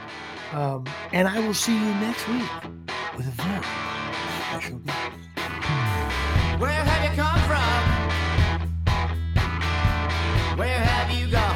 Um, 0.52 0.84
and 1.12 1.28
I 1.28 1.38
will 1.46 1.54
see 1.54 1.74
you 1.74 1.94
next 2.00 2.26
week 2.26 2.42
with 3.16 3.28
a 3.28 3.30
very 3.30 3.62
special 4.48 4.78
guest. 4.78 4.98
Where 6.58 6.70
have 6.70 7.04
you 7.04 7.10
come 7.22 7.40
from? 7.46 7.82
Where 10.58 10.80
have 10.80 11.10
you 11.16 11.30
gone? 11.30 11.49